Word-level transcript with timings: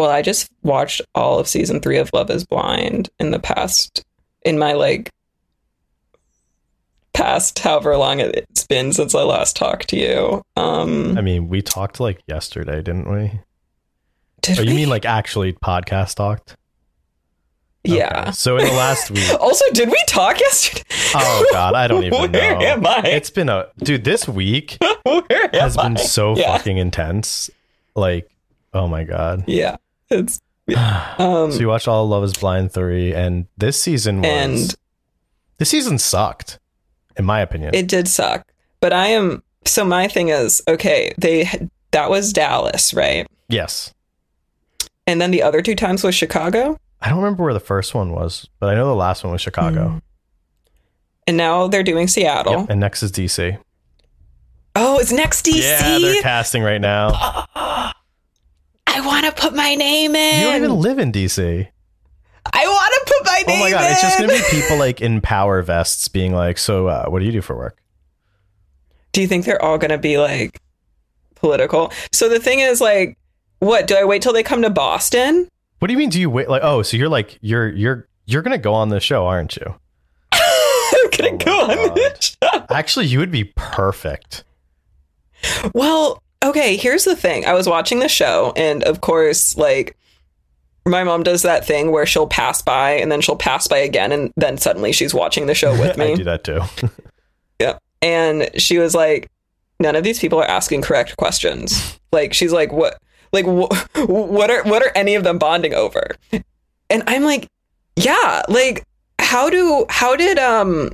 Well, 0.00 0.08
I 0.08 0.22
just 0.22 0.50
watched 0.62 1.02
all 1.14 1.38
of 1.38 1.46
season 1.46 1.80
three 1.82 1.98
of 1.98 2.08
Love 2.14 2.30
is 2.30 2.46
Blind 2.46 3.10
in 3.18 3.32
the 3.32 3.38
past, 3.38 4.02
in 4.46 4.58
my 4.58 4.72
like 4.72 5.10
past 7.12 7.58
however 7.58 7.94
long 7.98 8.18
it's 8.18 8.66
been 8.66 8.94
since 8.94 9.14
I 9.14 9.22
last 9.24 9.56
talked 9.56 9.90
to 9.90 9.98
you. 9.98 10.42
Um, 10.56 11.18
I 11.18 11.20
mean, 11.20 11.48
we 11.50 11.60
talked 11.60 12.00
like 12.00 12.22
yesterday, 12.26 12.76
didn't 12.80 13.10
we? 13.12 13.40
did 14.40 14.58
Oh, 14.58 14.62
you 14.62 14.74
mean 14.74 14.88
like 14.88 15.04
actually 15.04 15.52
podcast 15.52 16.14
talked? 16.14 16.56
yeah. 17.84 18.30
So 18.30 18.56
in 18.56 18.64
the 18.66 18.72
last 18.72 19.10
week, 19.10 19.28
Also, 19.38 19.66
did 19.74 19.90
we 19.90 20.02
talk 20.06 20.40
yesterday? 20.40 20.82
oh 21.14 21.46
god, 21.52 21.74
I 21.74 21.88
don't 21.88 22.04
even 22.04 22.18
Where 22.32 22.54
know. 22.54 22.62
am 22.62 22.86
I? 22.86 23.02
It's 23.04 23.28
been 23.28 23.50
a 23.50 23.66
dude. 23.80 24.04
This 24.04 24.26
week 24.26 24.78
has 25.52 25.76
been 25.76 25.98
I? 25.98 26.00
so 26.00 26.34
Yeah. 26.38 26.56
fucking 26.56 26.78
intense. 26.78 27.50
Like, 27.94 28.30
oh 28.72 28.88
my 28.88 29.04
god. 29.04 29.44
Yeah, 29.46 29.76
it's 30.10 30.40
um, 31.18 31.52
so 31.52 31.58
you 31.58 31.68
watched 31.68 31.88
all 31.88 32.04
of 32.04 32.10
Love 32.10 32.24
Is 32.24 32.32
Blind 32.34 32.72
three, 32.72 33.14
and 33.14 33.46
this 33.56 33.80
season 33.80 34.22
was 34.22 34.30
and 34.30 34.76
this 35.58 35.70
season 35.70 35.98
sucked, 35.98 36.58
in 37.16 37.24
my 37.24 37.40
opinion. 37.40 37.74
it 37.74 37.88
did 37.88 38.08
suck. 38.08 38.46
But 38.80 38.92
I 38.92 39.08
am 39.08 39.42
so 39.64 39.84
my 39.84 40.08
thing 40.08 40.28
is 40.28 40.62
okay. 40.68 41.12
They 41.18 41.48
that 41.90 42.10
was 42.10 42.32
Dallas, 42.32 42.94
right? 42.94 43.26
yes, 43.48 43.92
And 45.06 45.20
then 45.20 45.32
the 45.32 45.42
other 45.42 45.60
two 45.60 45.74
times 45.74 46.04
was 46.04 46.14
Chicago. 46.14 46.78
I 47.00 47.08
don't 47.08 47.18
remember 47.18 47.42
where 47.42 47.54
the 47.54 47.60
first 47.60 47.94
one 47.94 48.12
was, 48.12 48.48
but 48.60 48.68
I 48.68 48.74
know 48.74 48.86
the 48.86 48.94
last 48.94 49.24
one 49.24 49.32
was 49.32 49.40
Chicago. 49.40 49.88
Mm. 49.88 50.02
And 51.26 51.36
now 51.36 51.66
they're 51.66 51.82
doing 51.82 52.06
Seattle. 52.06 52.60
Yep, 52.60 52.70
and 52.70 52.80
next 52.80 53.02
is 53.02 53.10
DC. 53.10 53.58
Oh, 54.76 54.98
it's 54.98 55.10
next 55.10 55.46
DC. 55.46 55.62
Yeah, 55.62 55.98
they're 55.98 56.22
casting 56.22 56.62
right 56.62 56.80
now. 56.80 57.46
I 59.00 59.06
want 59.06 59.24
to 59.24 59.32
put 59.32 59.54
my 59.54 59.74
name 59.74 60.14
in. 60.14 60.40
You 60.40 60.46
don't 60.46 60.56
even 60.56 60.78
live 60.78 60.98
in 60.98 61.10
DC. 61.10 61.66
I 62.52 62.66
want 62.66 62.94
to 62.94 63.14
put 63.14 63.26
my 63.26 63.42
name. 63.46 63.56
In. 63.56 63.56
Oh 63.56 63.64
my 63.64 63.70
god, 63.70 63.86
in. 63.86 63.92
it's 63.92 64.02
just 64.02 64.18
gonna 64.18 64.32
be 64.32 64.42
people 64.50 64.76
like 64.76 65.00
in 65.00 65.22
power 65.22 65.62
vests 65.62 66.08
being 66.08 66.34
like, 66.34 66.58
"So, 66.58 66.88
uh, 66.88 67.06
what 67.06 67.20
do 67.20 67.24
you 67.24 67.32
do 67.32 67.40
for 67.40 67.56
work?" 67.56 67.80
Do 69.12 69.22
you 69.22 69.26
think 69.26 69.46
they're 69.46 69.62
all 69.62 69.78
going 69.78 69.90
to 69.90 69.98
be 69.98 70.18
like 70.18 70.60
political? 71.34 71.92
So 72.12 72.28
the 72.28 72.38
thing 72.38 72.60
is, 72.60 72.80
like, 72.80 73.18
what 73.58 73.86
do 73.86 73.96
I 73.96 74.04
wait 74.04 74.22
till 74.22 74.32
they 74.32 74.42
come 74.42 74.62
to 74.62 74.70
Boston? 74.70 75.48
What 75.78 75.88
do 75.88 75.92
you 75.92 75.98
mean? 75.98 76.10
Do 76.10 76.20
you 76.20 76.28
wait? 76.28 76.48
Like, 76.48 76.62
oh, 76.62 76.82
so 76.82 76.96
you're 76.96 77.08
like 77.08 77.38
you're 77.40 77.68
you're 77.68 78.06
you're 78.26 78.42
gonna 78.42 78.58
go 78.58 78.74
on 78.74 78.90
the 78.90 79.00
show, 79.00 79.26
aren't 79.26 79.56
you? 79.56 79.74
I'm 80.32 81.10
gonna 81.18 81.38
Oh 81.46 81.94
go 82.42 82.50
on. 82.52 82.66
Actually, 82.70 83.06
you 83.06 83.18
would 83.18 83.32
be 83.32 83.44
perfect. 83.56 84.44
Well, 85.74 86.22
okay, 86.44 86.76
here's 86.76 87.04
the 87.04 87.16
thing. 87.16 87.44
I 87.46 87.52
was 87.54 87.68
watching 87.68 87.98
the 88.00 88.08
show, 88.08 88.52
and 88.56 88.82
of 88.84 89.00
course, 89.00 89.56
like, 89.56 89.96
my 90.86 91.04
mom 91.04 91.22
does 91.22 91.42
that 91.42 91.66
thing 91.66 91.92
where 91.92 92.06
she'll 92.06 92.26
pass 92.26 92.62
by 92.62 92.92
and 92.92 93.12
then 93.12 93.20
she'll 93.20 93.36
pass 93.36 93.68
by 93.68 93.78
again, 93.78 94.12
and 94.12 94.32
then 94.36 94.56
suddenly 94.58 94.92
she's 94.92 95.12
watching 95.14 95.46
the 95.46 95.54
show 95.54 95.72
with 95.78 95.96
me. 95.98 96.12
I 96.12 96.16
do 96.16 96.24
that 96.24 96.44
too. 96.44 96.60
Yeah. 97.60 97.78
And 98.00 98.48
she 98.56 98.78
was 98.78 98.94
like, 98.94 99.30
"None 99.78 99.94
of 99.94 100.02
these 100.02 100.18
people 100.18 100.40
are 100.40 100.46
asking 100.48 100.80
correct 100.80 101.18
questions." 101.18 101.98
Like, 102.10 102.32
she's 102.32 102.52
like, 102.52 102.72
"What? 102.72 102.96
Like, 103.34 103.44
wh- 103.44 103.70
what 104.08 104.50
are 104.50 104.62
what 104.62 104.82
are 104.82 104.90
any 104.94 105.14
of 105.14 105.24
them 105.24 105.38
bonding 105.38 105.74
over?" 105.74 106.06
And 106.88 107.02
I'm 107.06 107.22
like, 107.22 107.46
"Yeah, 107.96 108.40
like, 108.48 108.82
how 109.18 109.50
do 109.50 109.84
how 109.90 110.16
did 110.16 110.38
um." 110.38 110.90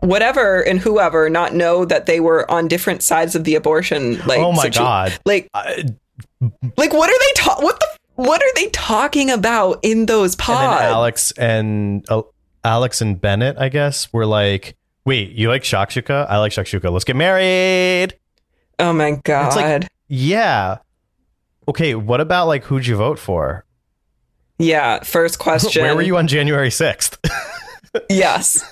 Whatever 0.00 0.60
and 0.62 0.78
whoever 0.78 1.28
not 1.28 1.54
know 1.54 1.84
that 1.84 2.06
they 2.06 2.20
were 2.20 2.48
on 2.50 2.68
different 2.68 3.02
sides 3.02 3.34
of 3.34 3.44
the 3.44 3.54
abortion 3.56 4.18
like 4.26 4.38
oh 4.38 4.52
my 4.52 4.62
situ- 4.64 4.78
god. 4.78 5.18
like 5.26 5.48
I, 5.54 5.84
Like, 6.76 6.92
what 6.92 7.10
are 7.10 7.18
they 7.18 7.32
ta- 7.36 7.60
What 7.60 7.78
the? 7.80 7.86
What 8.14 8.42
are 8.42 8.54
they 8.56 8.68
talking 8.70 9.30
about 9.30 9.78
in 9.82 10.06
those 10.06 10.34
pods? 10.36 10.82
Alex 10.82 11.32
and 11.38 12.04
uh, 12.10 12.22
Alex 12.64 13.00
and 13.00 13.20
Bennett, 13.20 13.56
I 13.58 13.68
guess, 13.68 14.12
were 14.12 14.26
like, 14.26 14.76
"Wait, 15.04 15.30
you 15.32 15.48
like 15.48 15.62
shakshuka? 15.62 16.26
I 16.28 16.38
like 16.38 16.50
shakshuka. 16.52 16.90
Let's 16.92 17.04
get 17.04 17.16
married." 17.16 18.14
oh 18.80 18.92
my 18.92 19.12
god! 19.24 19.54
like- 19.56 19.88
Yeah. 20.08 20.78
Okay, 21.68 21.94
what 21.94 22.20
about 22.20 22.46
like 22.48 22.64
who'd 22.64 22.86
you 22.86 22.96
vote 22.96 23.18
for? 23.18 23.64
yeah. 24.58 25.02
First 25.04 25.38
question. 25.38 25.82
Where 25.84 25.94
were 25.94 26.02
you 26.02 26.16
on 26.16 26.26
January 26.28 26.70
sixth? 26.70 27.18
yes. 28.10 28.64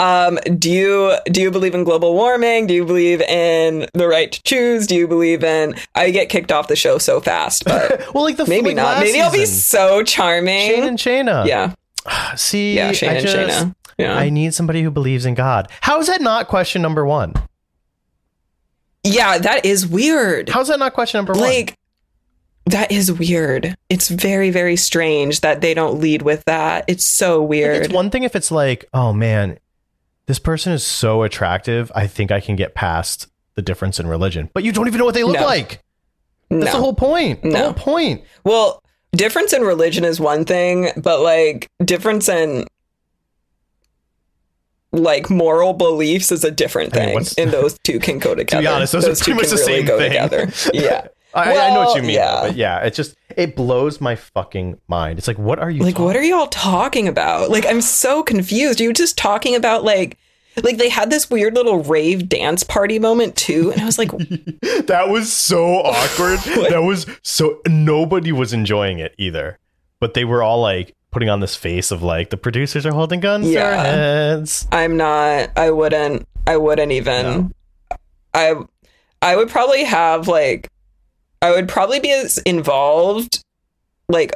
Um, 0.00 0.38
do 0.58 0.70
you 0.70 1.16
do 1.26 1.40
you 1.40 1.50
believe 1.50 1.74
in 1.74 1.82
global 1.82 2.14
warming? 2.14 2.66
Do 2.68 2.74
you 2.74 2.84
believe 2.84 3.20
in 3.22 3.88
the 3.94 4.06
right 4.06 4.30
to 4.30 4.42
choose? 4.44 4.86
Do 4.86 4.94
you 4.94 5.08
believe 5.08 5.42
in? 5.42 5.74
I 5.96 6.10
get 6.10 6.28
kicked 6.28 6.52
off 6.52 6.68
the 6.68 6.76
show 6.76 6.98
so 6.98 7.20
fast, 7.20 7.64
but 7.64 8.02
well, 8.14 8.22
like 8.24 8.36
the 8.36 8.46
maybe 8.46 8.68
like 8.68 8.76
not. 8.76 9.00
Maybe 9.00 9.20
I'll 9.20 9.32
be 9.32 9.44
so 9.44 10.04
charming. 10.04 10.68
Shane 10.68 10.84
and 10.84 10.98
Shayna. 10.98 11.46
yeah, 11.46 11.74
See, 12.36 12.76
yeah, 12.76 12.92
Shane 12.92 13.10
I 13.10 13.12
and 13.14 13.26
just, 13.26 13.36
Shayna. 13.36 13.74
Yeah, 13.98 14.14
I 14.16 14.30
need 14.30 14.54
somebody 14.54 14.82
who 14.84 14.92
believes 14.92 15.26
in 15.26 15.34
God. 15.34 15.68
How 15.80 15.98
is 15.98 16.06
that 16.06 16.20
not 16.20 16.46
question 16.46 16.80
number 16.82 17.04
one? 17.04 17.34
yeah. 19.04 19.38
That 19.38 19.64
is 19.64 19.86
weird. 19.86 20.48
How 20.48 20.60
is 20.60 20.68
that 20.68 20.78
not 20.78 20.92
question 20.94 21.18
number 21.18 21.32
one? 21.32 21.42
like 21.42 21.74
that 22.66 22.92
is 22.92 23.10
weird. 23.10 23.74
It's 23.88 24.08
very 24.08 24.50
very 24.50 24.76
strange 24.76 25.40
that 25.40 25.60
they 25.62 25.74
don't 25.74 25.98
lead 26.00 26.22
with 26.22 26.44
that. 26.44 26.84
It's 26.86 27.04
so 27.04 27.40
Like, 27.40 27.48
weird. 27.50 27.84
it's 27.86 27.92
one 27.94 28.10
thing 28.10 28.22
if 28.24 28.36
it's 28.36 28.50
like, 28.50 28.84
oh 28.92 29.12
man, 29.12 29.58
this 30.28 30.38
person 30.38 30.72
is 30.72 30.84
so 30.86 31.22
attractive. 31.24 31.90
I 31.94 32.06
think 32.06 32.30
I 32.30 32.38
can 32.40 32.54
get 32.54 32.74
past 32.74 33.26
the 33.54 33.62
difference 33.62 33.98
in 33.98 34.06
religion. 34.06 34.50
But 34.54 34.62
you 34.62 34.70
don't 34.72 34.86
even 34.86 34.98
know 34.98 35.04
what 35.06 35.14
they 35.14 35.24
look 35.24 35.40
No. 35.40 35.44
like. 35.46 35.82
That's 36.50 36.66
no. 36.66 36.72
the 36.72 36.78
whole 36.78 36.94
point. 36.94 37.42
The 37.42 37.48
No. 37.48 37.58
whole 37.64 37.72
point. 37.74 38.22
Well, 38.44 38.82
difference 39.12 39.52
in 39.52 39.62
religion 39.62 40.04
is 40.04 40.20
one 40.20 40.44
thing, 40.44 40.90
but 40.96 41.20
like 41.20 41.66
difference 41.84 42.28
in 42.28 42.66
like 44.92 45.28
moral 45.28 45.72
beliefs 45.74 46.32
is 46.32 46.44
a 46.44 46.50
different 46.50 46.96
I 46.96 47.06
mean, 47.06 47.24
thing, 47.24 47.44
and 47.44 47.52
those 47.52 47.78
two 47.84 47.98
can 47.98 48.18
go 48.18 48.34
together. 48.34 48.62
To 48.62 48.68
be 48.68 48.74
honest, 48.74 48.92
those 48.92 49.04
are 49.06 49.14
two 49.14 49.34
pretty 49.34 49.40
much 49.42 49.50
the 49.50 49.58
same 49.58 49.84
go 49.86 49.98
thing. 49.98 50.10
together. 50.10 50.50
Yeah, 50.74 51.08
I, 51.34 51.52
I 51.68 51.74
know 51.74 51.80
what 51.84 51.96
you 51.96 52.02
mean, 52.02 52.12
yeah. 52.16 52.40
but 52.42 52.56
yeah, 52.56 52.78
it 52.80 52.94
just 52.94 53.14
it 53.36 53.54
blows 53.54 54.00
my 54.00 54.16
fucking 54.16 54.80
mind. 54.88 55.18
It's 55.18 55.28
like, 55.28 55.38
what 55.38 55.58
are 55.58 55.70
you 55.70 55.82
like 55.82 55.98
what 55.98 56.16
are 56.16 56.22
y'all 56.22 56.46
talking 56.48 57.06
about? 57.06 57.50
Like 57.50 57.66
I'm 57.66 57.80
so 57.82 58.22
confused. 58.22 58.80
You're 58.80 58.92
just 58.92 59.16
talking 59.18 59.54
about 59.54 59.84
like. 59.84 60.16
Like 60.64 60.76
they 60.78 60.88
had 60.88 61.08
this 61.08 61.30
weird 61.30 61.54
little 61.54 61.84
rave 61.84 62.28
dance 62.28 62.64
party 62.64 62.98
moment 62.98 63.36
too, 63.36 63.70
and 63.70 63.80
I 63.80 63.84
was 63.84 63.96
like, 63.96 64.10
that 64.88 65.06
was 65.08 65.32
so 65.32 65.64
awkward. 65.76 66.40
that 66.70 66.82
was 66.82 67.06
so 67.22 67.60
nobody 67.68 68.32
was 68.32 68.52
enjoying 68.52 68.98
it 68.98 69.14
either. 69.18 69.56
But 70.00 70.14
they 70.14 70.24
were 70.24 70.42
all 70.42 70.60
like 70.60 70.96
putting 71.12 71.28
on 71.28 71.38
this 71.38 71.54
face 71.54 71.92
of 71.92 72.02
like 72.02 72.30
the 72.30 72.36
producers 72.36 72.84
are 72.86 72.92
holding 72.92 73.20
guns 73.20 73.46
to 73.46 73.54
our 73.56 73.70
Yeah. 73.70 73.82
heads. 73.84 74.66
I'm 74.72 74.96
not. 74.96 75.56
I 75.56 75.70
wouldn't. 75.70 76.26
I 76.44 76.56
wouldn't 76.56 76.90
even. 76.90 77.54
I. 78.34 78.54
I 79.22 79.36
would 79.36 79.50
probably 79.50 79.84
have 79.84 80.26
like. 80.26 80.68
I 81.42 81.50
would 81.52 81.68
probably 81.68 82.00
be 82.00 82.10
as 82.12 82.38
involved, 82.38 83.44
like, 84.08 84.34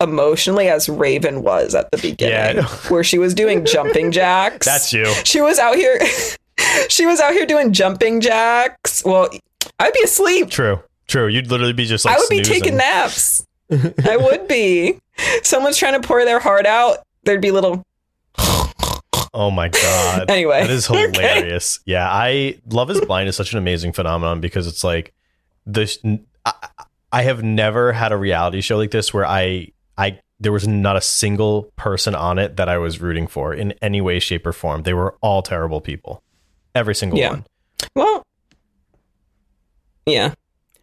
emotionally 0.00 0.68
as 0.68 0.88
Raven 0.88 1.42
was 1.42 1.74
at 1.74 1.90
the 1.90 1.96
beginning, 1.98 2.62
Yeah. 2.62 2.68
where 2.88 3.02
she 3.02 3.18
was 3.18 3.34
doing 3.34 3.64
jumping 3.64 4.12
jacks. 4.12 4.66
That's 4.66 4.92
you. 4.92 5.06
She 5.24 5.40
was 5.40 5.58
out 5.58 5.76
here. 5.76 5.98
she 6.88 7.06
was 7.06 7.20
out 7.20 7.32
here 7.32 7.46
doing 7.46 7.72
jumping 7.72 8.20
jacks. 8.20 9.02
Well, 9.04 9.28
I'd 9.80 9.92
be 9.92 10.02
asleep. 10.02 10.50
True. 10.50 10.80
True. 11.06 11.26
You'd 11.28 11.50
literally 11.50 11.72
be 11.72 11.86
just 11.86 12.04
like 12.04 12.16
I 12.16 12.18
would 12.18 12.28
be 12.28 12.42
taking 12.42 12.76
naps. 12.76 13.44
I 13.70 14.16
would 14.16 14.46
be. 14.48 14.98
Someone's 15.42 15.76
trying 15.78 16.00
to 16.00 16.06
pour 16.06 16.24
their 16.24 16.38
heart 16.38 16.66
out. 16.66 16.98
There'd 17.24 17.40
be 17.40 17.50
little. 17.50 17.82
Oh 19.34 19.50
my 19.50 19.68
god. 19.68 20.30
Anyway, 20.30 20.60
That 20.62 20.70
is 20.70 20.90
okay. 20.90 21.10
hilarious. 21.12 21.80
Yeah, 21.84 22.08
I 22.10 22.58
Love 22.70 22.90
is 22.90 23.00
Blind 23.02 23.28
is 23.28 23.36
such 23.36 23.52
an 23.52 23.58
amazing 23.58 23.92
phenomenon 23.92 24.40
because 24.40 24.66
it's 24.66 24.82
like 24.82 25.12
this 25.68 25.98
I, 26.44 26.52
I 27.12 27.22
have 27.22 27.42
never 27.42 27.92
had 27.92 28.10
a 28.10 28.16
reality 28.16 28.60
show 28.60 28.76
like 28.78 28.90
this 28.90 29.12
where 29.14 29.26
I 29.26 29.68
I 29.96 30.18
there 30.40 30.52
was 30.52 30.66
not 30.66 30.96
a 30.96 31.00
single 31.00 31.70
person 31.76 32.14
on 32.14 32.38
it 32.38 32.56
that 32.56 32.68
I 32.68 32.78
was 32.78 33.00
rooting 33.00 33.26
for 33.26 33.52
in 33.54 33.72
any 33.82 34.00
way 34.00 34.18
shape 34.18 34.46
or 34.46 34.52
form. 34.52 34.82
They 34.82 34.94
were 34.94 35.16
all 35.20 35.42
terrible 35.42 35.80
people. 35.80 36.22
Every 36.74 36.94
single 36.94 37.18
Yeah. 37.18 37.30
one. 37.30 37.46
Well, 37.94 38.22
yeah. 40.06 40.34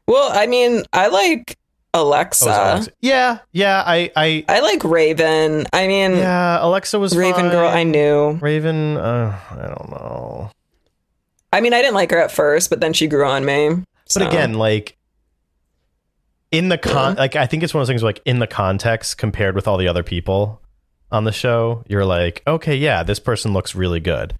Well, 0.07 0.29
I 0.31 0.45
mean, 0.45 0.83
I 0.93 1.07
like 1.07 1.57
Alexa. 1.93 2.45
Oh, 2.49 2.73
Alexa- 2.73 2.91
Yeah, 3.01 3.39
yeah, 3.53 3.81
I 3.85 4.11
I 4.15 4.45
I 4.47 4.59
like 4.59 4.83
Raven. 4.83 5.65
I 5.73 5.87
mean, 5.87 6.11
yeah, 6.17 6.63
Alexa 6.63 6.99
was 6.99 7.15
Raven 7.17 7.49
girl, 7.49 7.67
I 7.67 7.83
knew. 7.83 8.31
Raven, 8.41 8.97
uh, 8.97 9.39
I 9.51 9.67
don't 9.67 9.89
know. 9.89 10.51
I 11.53 11.61
mean, 11.61 11.73
I 11.73 11.81
didn't 11.81 11.95
like 11.95 12.11
her 12.11 12.19
at 12.19 12.31
first, 12.31 12.69
but 12.69 12.81
then 12.81 12.91
she 12.93 13.07
grew 13.07 13.25
on 13.25 13.45
me. 13.45 13.77
But 14.13 14.27
again, 14.27 14.53
like 14.53 14.97
in 16.51 16.69
the 16.69 16.77
con, 16.77 17.15
like 17.15 17.35
I 17.35 17.47
think 17.47 17.63
it's 17.63 17.73
one 17.73 17.81
of 17.81 17.87
those 17.87 17.91
things 17.91 18.03
like 18.03 18.21
in 18.25 18.39
the 18.39 18.47
context 18.47 19.17
compared 19.17 19.55
with 19.55 19.67
all 19.67 19.77
the 19.77 19.87
other 19.87 20.03
people 20.03 20.61
on 21.11 21.23
the 21.23 21.31
show, 21.31 21.83
you're 21.87 22.05
like, 22.05 22.41
okay, 22.47 22.75
yeah, 22.75 23.03
this 23.03 23.19
person 23.19 23.53
looks 23.53 23.75
really 23.75 23.99
good. 23.99 24.37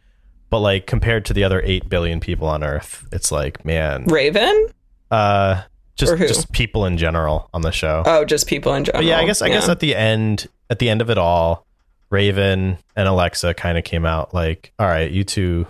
But 0.49 0.59
like 0.59 0.85
compared 0.87 1.25
to 1.25 1.33
the 1.33 1.43
other 1.43 1.61
eight 1.65 1.89
billion 1.89 2.19
people 2.19 2.47
on 2.47 2.63
Earth, 2.63 3.05
it's 3.11 3.31
like, 3.31 3.65
man, 3.65 4.05
Raven. 4.05 4.67
uh, 5.11 5.63
just 5.95 6.17
just 6.17 6.51
people 6.51 6.85
in 6.85 6.97
general 6.97 7.49
on 7.53 7.61
the 7.61 7.71
show. 7.71 8.03
Oh, 8.05 8.25
just 8.25 8.47
people 8.47 8.73
in 8.75 8.83
general. 8.83 9.01
But 9.01 9.07
yeah, 9.07 9.17
I 9.17 9.25
guess 9.25 9.41
I 9.41 9.49
guess 9.49 9.67
at 9.69 9.79
the 9.79 9.95
end 9.95 10.47
at 10.69 10.79
the 10.79 10.89
end 10.89 11.01
of 11.01 11.09
it 11.09 11.17
all, 11.17 11.65
Raven 12.09 12.77
and 12.95 13.07
Alexa 13.07 13.53
kind 13.55 13.77
of 13.77 13.83
came 13.83 14.05
out 14.05 14.33
like, 14.33 14.71
all 14.77 14.87
right, 14.87 15.09
you 15.09 15.23
two. 15.23 15.65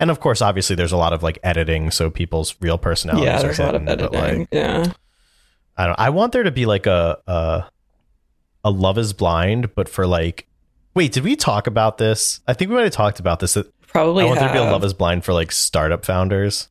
And 0.00 0.10
of 0.10 0.20
course, 0.20 0.40
obviously, 0.40 0.76
there's 0.76 0.92
a 0.92 0.96
lot 0.96 1.12
of 1.12 1.22
like 1.22 1.38
editing, 1.42 1.90
so 1.90 2.10
people's 2.10 2.54
real 2.60 2.78
personalities 2.78 3.26
yeah, 3.26 3.38
are 3.38 3.42
there's 3.42 3.58
a 3.58 3.62
lot 3.64 3.74
of 3.74 3.82
hidden. 3.82 4.14
Editing. 4.14 4.38
like, 4.40 4.48
yeah. 4.52 4.92
I 5.76 5.86
don't. 5.86 5.98
I 5.98 6.10
want 6.10 6.32
there 6.32 6.44
to 6.44 6.50
be 6.50 6.66
like 6.66 6.86
a 6.86 7.18
a 7.26 7.64
a 8.64 8.70
Love 8.70 8.98
Is 8.98 9.12
Blind, 9.12 9.74
but 9.74 9.88
for 9.88 10.06
like. 10.06 10.46
Wait, 10.94 11.12
did 11.12 11.22
we 11.22 11.36
talk 11.36 11.66
about 11.66 11.98
this? 11.98 12.40
I 12.46 12.54
think 12.54 12.70
we 12.70 12.76
might 12.76 12.84
have 12.84 12.92
talked 12.92 13.20
about 13.20 13.40
this. 13.40 13.56
Probably 13.86 14.24
I 14.24 14.26
want 14.26 14.40
there 14.40 14.48
to 14.48 14.54
be 14.54 14.58
a. 14.58 14.64
Love 14.64 14.84
Is 14.84 14.94
Blind 14.94 15.24
for 15.24 15.32
like 15.32 15.52
startup 15.52 16.04
founders. 16.04 16.68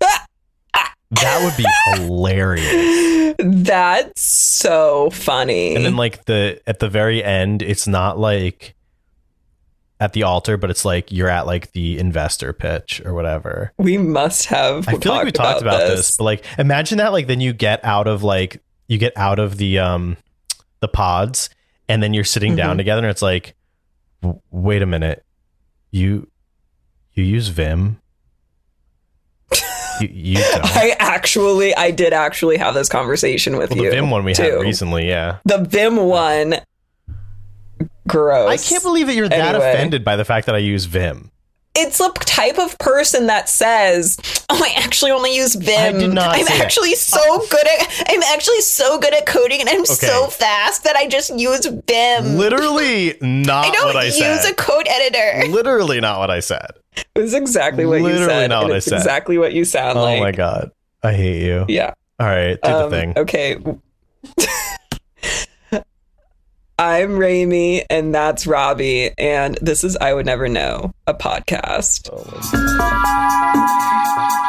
That 1.10 1.44
would 1.44 1.56
be 1.56 1.64
hilarious. 1.94 3.36
That's 3.38 4.20
so 4.20 5.10
funny. 5.10 5.76
And 5.76 5.84
then 5.84 5.96
like 5.96 6.24
the 6.24 6.60
at 6.66 6.80
the 6.80 6.88
very 6.88 7.22
end, 7.22 7.62
it's 7.62 7.86
not 7.86 8.18
like 8.18 8.74
at 10.00 10.12
the 10.12 10.24
altar, 10.24 10.56
but 10.56 10.70
it's 10.70 10.84
like 10.84 11.12
you're 11.12 11.28
at 11.28 11.46
like 11.46 11.72
the 11.72 11.98
investor 11.98 12.52
pitch 12.52 13.00
or 13.04 13.14
whatever. 13.14 13.72
we 13.78 13.96
must 13.96 14.46
have. 14.46 14.88
I 14.88 14.98
feel 14.98 15.12
like 15.12 15.24
we 15.26 15.32
talked 15.32 15.62
about, 15.62 15.80
this. 15.80 16.16
but 16.16 16.24
like 16.24 16.44
imagine 16.58 16.98
that 16.98 17.12
like 17.12 17.26
then 17.26 17.40
you 17.40 17.52
get 17.52 17.84
out 17.84 18.06
of 18.08 18.22
like 18.22 18.60
you 18.88 18.98
get 18.98 19.16
out 19.16 19.38
of 19.38 19.56
the 19.56 19.78
um 19.78 20.16
the 20.80 20.88
pods 20.88 21.48
and 21.88 22.02
then 22.02 22.12
you're 22.12 22.24
sitting 22.24 22.56
down 22.56 22.74
Mhm. 22.74 22.78
together 22.78 23.02
and 23.02 23.10
it's 23.10 23.22
like 23.22 23.54
wait 24.50 24.82
a 24.82 24.86
minute. 24.86 25.24
You 25.90 26.28
you 27.12 27.22
use 27.24 27.48
Vim? 27.48 28.00
you, 30.00 30.08
you. 30.10 30.36
I 30.42 30.96
actually, 30.98 31.74
I 31.76 31.90
did 31.92 32.12
actually 32.12 32.56
have 32.56 32.74
this 32.74 32.88
conversation 32.88 33.56
with 33.56 33.70
well, 33.70 33.78
you. 33.84 33.90
the 33.90 33.96
Vim 33.96 34.10
one 34.10 34.24
we 34.24 34.34
too. 34.34 34.42
had 34.42 34.60
recently, 34.60 35.06
yeah. 35.08 35.38
The 35.44 35.58
Vim 35.58 35.96
one. 35.96 36.56
Gross. 38.08 38.48
I 38.50 38.56
can't 38.68 38.82
believe 38.82 39.06
that 39.06 39.14
you're 39.14 39.28
that 39.28 39.54
Anyway. 39.54 39.70
offended 39.72 40.04
by 40.04 40.16
the 40.16 40.24
fact 40.24 40.46
that 40.46 40.54
I 40.54 40.58
use 40.58 40.84
Vim. 40.84 41.30
it's 41.76 41.98
a 42.00 42.08
type 42.12 42.56
of 42.58 42.78
person 42.78 43.26
that 43.26 43.48
says, 43.48 44.16
"Oh, 44.48 44.62
I 44.62 44.74
actually 44.80 45.10
only 45.10 45.34
use 45.34 45.54
Vim. 45.56 45.96
I 45.96 45.98
did 45.98 46.12
not 46.14 46.28
I'm 46.36 46.44
say 46.44 46.58
that. 46.58 46.64
actually 46.64 46.94
so 46.94 47.38
good 47.50 47.66
at. 47.66 48.04
I'm 48.08 48.22
actually 48.22 48.60
so 48.60 48.98
good 49.00 49.12
at 49.12 49.26
coding, 49.26 49.58
and 49.60 49.68
I'm 49.68 49.84
so 49.84 50.28
fast 50.28 50.84
that 50.84 50.94
I 50.96 51.08
just 51.08 51.36
use 51.36 51.66
Vim. 51.66 52.36
Literally 52.36 53.16
not 53.20 53.66
I 53.68 53.70
don't 53.70 53.86
what 53.86 53.96
I 53.96 54.04
use 54.04 54.18
said. 54.18 54.52
a 54.52 54.54
code 54.54 54.86
editor. 54.88 55.50
Literally 55.50 56.00
not 56.00 56.20
what 56.20 56.30
I 56.30 56.38
said. 56.40 56.70
It 57.16 57.18
was 57.20 57.34
exactly 57.34 57.86
what 57.86 57.96
you 57.96 58.04
Literally 58.04 58.26
said. 58.28 58.48
not 58.50 58.62
what 58.64 58.72
I 58.72 58.78
said. 58.78 58.98
Exactly 58.98 59.36
what 59.38 59.52
you 59.52 59.64
sound 59.64 59.98
oh 59.98 60.02
like. 60.04 60.20
my 60.20 60.30
god. 60.30 60.70
I 61.02 61.12
hate 61.14 61.42
you. 61.44 61.64
Yeah. 61.68 61.94
All 62.20 62.26
right, 62.28 62.56
do 62.62 62.70
the 62.70 62.84
Um, 62.84 62.90
thing. 62.90 63.12
Okay. 63.16 63.56
I'm 66.78 67.10
Raimi, 67.10 67.84
and 67.88 68.12
that's 68.12 68.48
Robbie, 68.48 69.12
and 69.16 69.56
this 69.62 69.84
is 69.84 69.96
I 69.96 70.12
Would 70.12 70.26
Never 70.26 70.48
Know, 70.48 70.92
a 71.06 71.14
podcast. 71.14 72.10
Oh, 72.12 72.24
All 74.34 74.43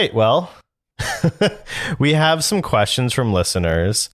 right, 0.00 0.14
well, 0.14 0.50
we 1.98 2.14
have 2.14 2.42
some 2.42 2.62
questions 2.62 3.12
from 3.12 3.32
listeners. 3.34 4.08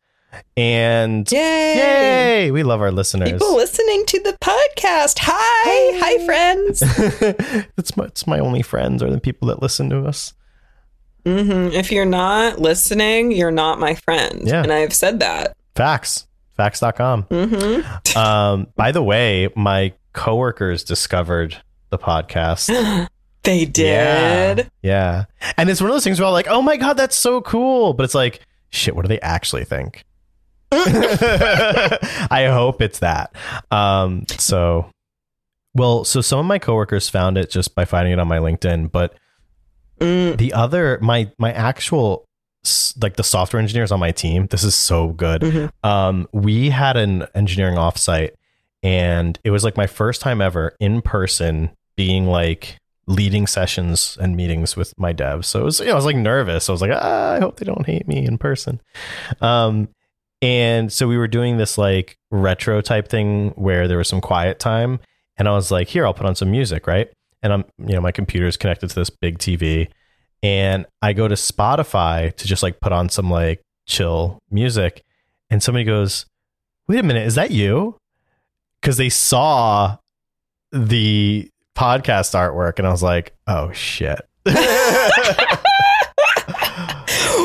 And 0.57 1.31
Yay! 1.31 1.77
yay, 1.77 2.51
we 2.51 2.63
love 2.63 2.81
our 2.81 2.91
listeners. 2.91 3.31
People 3.33 3.55
listening 3.57 4.05
to 4.07 4.21
the 4.21 4.37
podcast. 4.43 5.19
Hi. 5.21 5.99
Hi, 5.99 6.27
friends. 6.27 6.83
it's 7.79 7.97
my 7.97 8.05
it's 8.05 8.27
my 8.27 8.39
only 8.41 8.63
friends 8.63 9.03
are 9.03 9.11
the 9.11 9.21
people 9.21 9.49
that 9.49 9.63
listen 9.63 9.89
to 9.91 10.05
us. 10.05 10.35
hmm 11.25 11.69
If 11.69 11.91
you're 11.93 12.05
not 12.05 12.59
listening, 12.59 13.31
you're 13.33 13.53
not 13.53 13.79
my 13.79 13.95
friend. 13.95 14.43
Yeah. 14.45 14.63
And 14.63 14.73
I've 14.73 14.93
said 14.93 15.21
that. 15.21 15.57
Facts. 15.75 16.27
Facts.com. 16.57 17.23
hmm 17.31 18.19
Um, 18.19 18.67
by 18.75 18.93
the 18.93 19.03
way, 19.03 19.49
my 19.55 19.93
coworkers 20.13 20.83
discovered 20.85 21.57
the 21.91 21.99
podcast. 21.99 23.07
They 23.47 23.65
did. 23.65 24.59
Yeah. 24.59 24.65
yeah. 24.83 25.53
And 25.57 25.71
it's 25.71 25.81
one 25.81 25.89
of 25.91 25.95
those 25.95 26.05
things 26.05 26.21
where 26.21 26.27
I'm 26.27 26.33
like, 26.35 26.49
oh 26.49 26.61
my 26.61 26.77
God, 26.77 26.95
that's 26.99 27.17
so 27.17 27.41
cool. 27.41 27.95
But 27.95 28.05
it's 28.05 28.15
like, 28.15 28.41
shit, 28.71 28.95
what 28.95 29.03
do 29.03 29.09
they 29.09 29.21
actually 29.21 29.65
think? 29.65 30.05
I 30.73 32.49
hope 32.51 32.83
it's 32.83 32.99
that. 32.99 33.35
Um, 33.71 34.25
so, 34.29 34.91
well, 35.75 36.05
so 36.05 36.21
some 36.21 36.39
of 36.39 36.47
my 36.47 36.59
coworkers 36.59 37.09
found 37.09 37.39
it 37.39 37.51
just 37.51 37.75
by 37.75 37.85
finding 37.85 38.13
it 38.13 38.19
on 38.19 38.29
my 38.29 38.39
LinkedIn, 38.39 38.91
but 38.93 39.15
Mm, 39.99 40.37
the 40.37 40.53
other, 40.53 40.99
my, 41.01 41.31
my 41.39 41.51
actual, 41.53 42.27
like 43.01 43.17
the 43.17 43.23
software 43.25 43.63
engineers 43.63 43.91
on 43.91 43.99
my 43.99 44.11
team, 44.11 44.47
this 44.49 44.63
is 44.63 44.75
so 44.75 45.09
good. 45.09 45.41
mhm. 45.41 45.71
Um, 45.83 46.29
we 46.33 46.69
had 46.69 46.99
an 46.99 47.27
engineering 47.35 47.77
offsite, 47.77 48.33
and 48.83 49.39
it 49.43 49.51
was 49.51 49.65
like 49.65 49.79
my 49.79 49.87
first 49.87 50.21
time 50.21 50.43
ever 50.43 50.75
in 50.81 51.01
person 51.01 51.71
being 51.97 52.27
like 52.27 52.77
leading 53.07 53.47
sessions 53.47 54.19
and 54.21 54.37
meetings 54.37 54.77
with 54.77 54.93
my 54.99 55.13
devs. 55.13 55.45
So 55.45 55.61
it 55.61 55.65
was, 55.65 55.81
you 55.81 55.87
know, 55.87 55.93
I 55.93 55.97
was 55.97 56.05
like 56.05 56.17
nervous. 56.17 56.69
I 56.69 56.73
was 56.73 56.83
like, 56.83 56.91
ah, 56.93 57.33
I 57.33 57.41
hope 57.41 57.59
they 57.59 57.65
don't 57.65 57.87
hate 57.87 58.09
me 58.09 58.27
in 58.27 58.37
person. 58.37 58.81
Um, 59.41 59.89
and 60.43 60.93
so 60.93 61.09
we 61.09 61.17
were 61.17 61.29
doing 61.29 61.57
this 61.57 61.79
like 61.79 62.19
retro 62.31 62.81
type 62.81 63.09
thing 63.09 63.51
where 63.51 63.89
there 63.89 63.99
was 63.99 64.09
some 64.09 64.21
quiet 64.21 64.59
time, 64.59 65.01
and 65.37 65.49
I 65.49 65.53
was 65.53 65.71
like, 65.71 65.89
here, 65.89 66.05
I'll 66.07 66.15
put 66.15 66.27
on 66.27 66.35
some 66.35 66.51
music, 66.51 66.87
right? 66.87 67.09
And 67.43 67.53
I'm, 67.53 67.65
you 67.79 67.95
know, 67.95 68.01
my 68.01 68.13
computer 68.13 68.47
is 68.47 68.57
connected 68.57 68.89
to 68.91 68.95
this 68.95 69.11
big 69.11 69.39
TV, 69.39 69.89
and 70.43 70.87
I 71.01 71.13
go 71.13 71.29
to 71.29 71.35
Spotify 71.35 72.35
to 72.37 72.47
just 72.47 72.63
like 72.63 72.81
put 72.81 72.93
on 72.93 73.09
some 73.09 73.31
like 73.31 73.63
chill 73.87 74.39
music, 74.51 75.03
and 75.49 75.63
somebody 75.63 75.85
goes, 75.85 76.27
"Wait 76.87 76.99
a 76.99 77.03
minute, 77.03 77.27
is 77.27 77.37
that 77.37 77.51
you?" 77.51 77.97
Because 78.81 78.99
they 78.99 79.09
saw 79.09 79.97
the 80.71 81.51
podcast 81.77 82.35
artwork, 82.35 82.79
and 82.79 82.87
I 82.87 82.91
was 82.91 83.03
like, 83.03 83.35
"Oh 83.47 83.71
shit." 83.73 84.21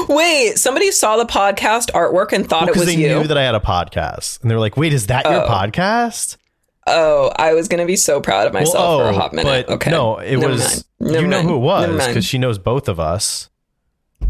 Wait, 0.07 0.57
somebody 0.57 0.91
saw 0.91 1.17
the 1.17 1.25
podcast 1.25 1.91
artwork 1.91 2.31
and 2.33 2.47
thought 2.47 2.63
it 2.63 2.67
Because 2.67 2.85
was 2.87 2.95
they 2.95 3.01
you. 3.01 3.07
knew 3.19 3.27
that 3.27 3.37
I 3.37 3.43
had 3.43 3.55
a 3.55 3.59
podcast, 3.59 4.41
and 4.41 4.49
they 4.49 4.55
were 4.55 4.59
like, 4.61 4.75
"Wait, 4.77 4.93
is 4.93 5.07
that 5.07 5.25
your 5.25 5.45
Oh. 5.45 5.47
podcast?" 5.47 6.37
oh, 6.87 7.31
I 7.37 7.53
was 7.53 7.67
gonna 7.67 7.85
be 7.85 7.95
so 7.95 8.19
proud 8.19 8.47
of 8.47 8.53
myself 8.53 8.75
Well, 8.75 8.97
for 8.99 9.05
a 9.05 9.09
oh, 9.09 9.13
hot 9.19 9.33
minute. 9.33 9.67
But 9.67 9.73
okay. 9.75 9.91
no, 9.91 10.17
it 10.17 10.37
Never 10.37 10.53
was. 10.53 10.61
mind. 10.99 11.11
Never 11.13 11.21
you 11.23 11.27
know 11.27 11.37
mind. 11.37 11.47
who 11.49 11.55
it 11.55 11.59
was 11.59 12.07
because 12.07 12.25
she 12.25 12.37
knows 12.37 12.57
both 12.57 12.87
of 12.89 12.99
us. 12.99 13.49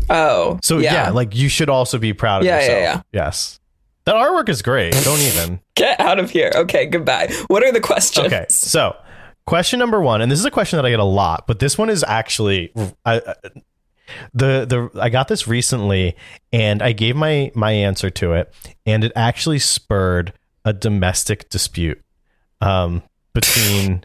Oh, 0.10 0.60
So 0.63 0.77
yeah. 0.79 1.10
like 1.12 1.36
you 1.36 1.48
should 1.50 1.70
also 1.70 1.98
be 1.98 2.13
proud 2.13 2.41
of 2.41 2.46
Yeah, 2.48 2.60
yeah, 2.60 2.77
yourself. 2.79 3.05
Yes, 3.13 3.60
that 4.05 4.15
artwork 4.15 4.50
is 4.50 4.62
great. 4.62 4.93
Don't 5.03 5.20
even. 5.20 5.60
get 5.75 6.00
out 6.00 6.20
of 6.20 6.29
here. 6.29 6.51
Okay, 6.55 6.86
goodbye. 6.86 7.31
What 7.48 7.63
are 7.63 7.72
the 7.72 7.81
questions? 7.81 8.27
Okay, 8.27 8.46
so 8.50 8.96
question 9.46 9.80
number 9.80 10.02
one, 10.02 10.22
and 10.22 10.32
this 10.32 10.40
is 10.40 10.46
a 10.46 10.52
question 10.52 10.78
that 10.78 10.86
I 10.86 10.90
get 10.90 11.00
a 11.00 11.04
lot, 11.04 11.48
but 11.48 11.60
this 11.60 11.78
one 11.78 11.90
is 11.90 12.04
actually 12.08 12.72
I, 13.06 13.18
I- 13.26 13.36
the 14.34 14.66
the 14.94 15.00
I 15.02 15.10
got 15.10 15.30
this 15.30 15.48
recently, 15.48 16.16
and 16.52 16.82
I 16.82 16.92
gave 16.92 17.16
my 17.16 17.52
my 17.56 17.72
answer 17.72 18.10
to 18.10 18.34
it, 18.34 18.54
and 18.86 19.04
it 19.06 19.14
actually 19.16 19.60
spurred 19.60 20.34
a 20.66 20.74
domestic 20.74 21.50
dispute 21.50 22.02
um, 22.62 23.04
between. 23.34 24.04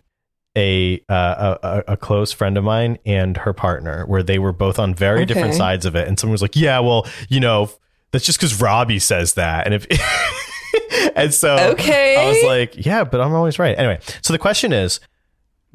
A, 0.59 1.03
uh, 1.11 1.59
a 1.63 1.83
a- 1.93 1.97
close 1.99 2.33
friend 2.33 2.57
of 2.57 2.65
mine 2.65 2.97
and 3.05 3.37
her 3.37 3.53
partner, 3.53 4.07
where 4.07 4.23
they 4.23 4.39
were 4.39 4.55
both 4.55 4.79
on 4.79 4.95
very 4.95 5.27
different 5.27 5.53
sides 5.53 5.85
of 5.85 5.95
it, 5.95 6.09
and 6.09 6.19
someone 6.19 6.33
was 6.33 6.41
like, 6.41 6.57
"Yeah, 6.57 6.79
well, 6.79 7.07
you 7.29 7.41
know, 7.41 7.69
that's 8.11 8.25
just 8.25 8.39
because 8.39 8.59
Robbie 8.59 8.99
says 8.99 9.35
that," 9.35 9.67
and 9.67 9.75
if 9.75 9.87
and 11.15 11.35
so 11.35 11.57
Okay. 11.73 12.17
I 12.17 12.29
was 12.31 12.43
like, 12.45 12.87
yeah, 12.87 13.05
but 13.05 13.21
I'm 13.21 13.35
always 13.35 13.59
right. 13.59 13.79
Anyway, 13.79 13.99
so 14.23 14.33
the 14.33 14.39
question 14.39 14.73
is, 14.73 14.99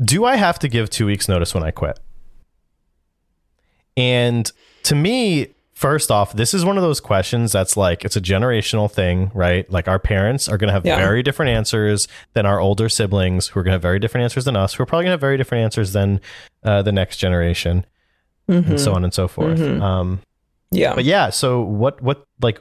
do 0.04 0.26
I 0.26 0.36
have 0.36 0.60
to 0.60 0.68
give 0.68 0.90
two 0.90 1.06
weeks 1.06 1.28
notice 1.28 1.54
when 1.54 1.64
I 1.64 1.72
quit? 1.72 2.00
And 3.98 4.52
to 4.84 4.96
me, 4.96 5.48
first 5.74 6.12
off, 6.12 6.34
this 6.34 6.54
is 6.54 6.64
one 6.64 6.78
of 6.78 6.84
those 6.84 7.00
questions 7.00 7.52
that's 7.52 7.76
like 7.76 8.06
it's 8.06 8.16
a 8.16 8.22
generational 8.22 8.90
thing, 8.90 9.32
right? 9.34 9.70
Like 9.72 9.88
our 9.88 10.00
parents 10.00 10.48
are 10.48 10.58
going 10.58 10.70
to 10.70 10.74
have 10.74 10.86
Yeah. 10.86 10.98
very 10.98 11.22
different 11.24 11.52
answers 11.52 12.08
than 12.34 12.46
our 12.46 12.60
older 12.60 12.90
siblings, 12.90 13.48
who 13.48 13.60
are 13.60 13.64
going 13.64 13.72
to 13.72 13.76
have 13.76 13.82
very 13.82 14.00
different 14.00 14.24
answers 14.24 14.46
than 14.46 14.56
us, 14.56 14.74
who 14.74 14.84
are 14.84 14.86
probably 14.86 15.04
going 15.06 15.10
to 15.12 15.14
have 15.14 15.20
very 15.22 15.38
different 15.38 15.64
answers 15.64 15.94
than 15.94 16.22
uh, 16.64 16.82
the 16.82 16.92
next 16.92 17.18
generation. 17.18 17.86
and 18.48 18.80
so 18.82 18.94
on 18.94 19.06
and 19.06 19.14
so 19.14 19.30
forth. 19.30 19.60
Mhm. 19.60 19.82
Um, 19.82 20.20
Yeah. 20.72 20.94
but 20.94 21.06
yeah, 21.06 21.30
so 21.30 21.62
what 21.62 22.02
what 22.02 22.26
like 22.42 22.60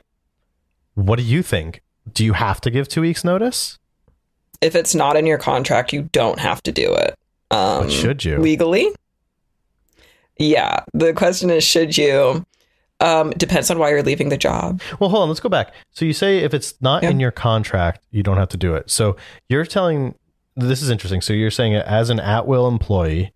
what 0.95 1.17
do 1.17 1.25
you 1.25 1.43
think? 1.43 1.83
Do 2.13 2.25
you 2.25 2.35
have 2.35 2.61
to 2.61 2.71
give 2.71 2.87
two 2.89 3.01
weeks 3.01 3.25
notice? 3.25 3.77
if 4.61 4.75
it's 4.77 4.95
not 4.95 5.17
in 5.17 5.27
your 5.27 5.39
contract, 5.39 5.91
you 5.93 6.03
don't 6.13 6.39
have 6.39 6.63
to 6.63 6.71
do 6.71 6.93
it. 6.95 7.15
Um, 7.51 7.85
But 7.85 7.93
should 7.93 8.25
you? 8.25 8.39
legally? 8.39 8.89
Yeah. 10.39 10.81
The 10.95 11.13
question 11.13 11.51
is, 11.51 11.65
should 11.65 11.97
you? 11.99 12.45
Um, 13.01 13.31
depends 13.31 13.71
on 13.71 13.79
why 13.79 13.89
you're 13.91 14.03
leaving 14.03 14.29
the 14.29 14.37
job. 14.37 14.83
Well, 15.01 15.09
hold 15.11 15.23
on, 15.23 15.29
let's 15.29 15.41
go 15.41 15.49
back. 15.49 15.73
So 15.91 16.05
you 16.05 16.13
say 16.13 16.39
if 16.39 16.53
it's 16.53 16.75
not 16.83 17.03
Yeah. 17.03 17.11
in 17.11 17.19
your 17.21 17.31
contract, 17.31 18.05
you 18.11 18.23
don't 18.23 18.37
have 18.37 18.51
to 18.51 18.57
do 18.59 18.75
it. 18.75 18.91
So 18.91 19.17
you're 19.49 19.65
telling 19.65 20.15
this 20.57 20.83
is 20.83 20.91
interesting. 20.91 21.21
So 21.23 21.33
you're 21.33 21.51
saying 21.51 21.75
as 21.75 22.11
an 22.11 22.21
at 22.21 22.47
will 22.47 22.69
employee, 22.69 23.33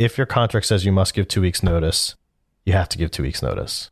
if 0.00 0.18
your 0.18 0.26
contract 0.26 0.66
says 0.66 0.84
you 0.84 0.90
must 0.90 1.14
give 1.14 1.28
two 1.28 1.40
weeks 1.40 1.62
notice, 1.62 2.16
you 2.64 2.72
have 2.72 2.88
to 2.88 2.98
give 2.98 3.10
two 3.12 3.22
weeks 3.22 3.42
notice. 3.42 3.90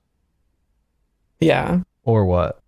Yeah. 1.38 1.80
Or 2.04 2.24
what? 2.24 2.60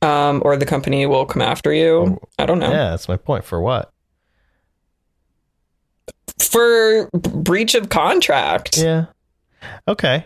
Um, 0.00 0.40
or 0.44 0.56
the 0.56 0.66
company 0.66 1.06
will 1.06 1.26
come 1.26 1.42
after 1.42 1.72
you. 1.72 2.20
I 2.38 2.46
don't 2.46 2.60
know. 2.60 2.70
Yeah, 2.70 2.90
that's 2.90 3.08
my 3.08 3.16
point. 3.16 3.44
For 3.44 3.60
what? 3.60 3.90
For 6.40 7.08
breach 7.12 7.74
of 7.74 7.88
contract. 7.88 8.78
Yeah. 8.78 9.06
Okay. 9.86 10.24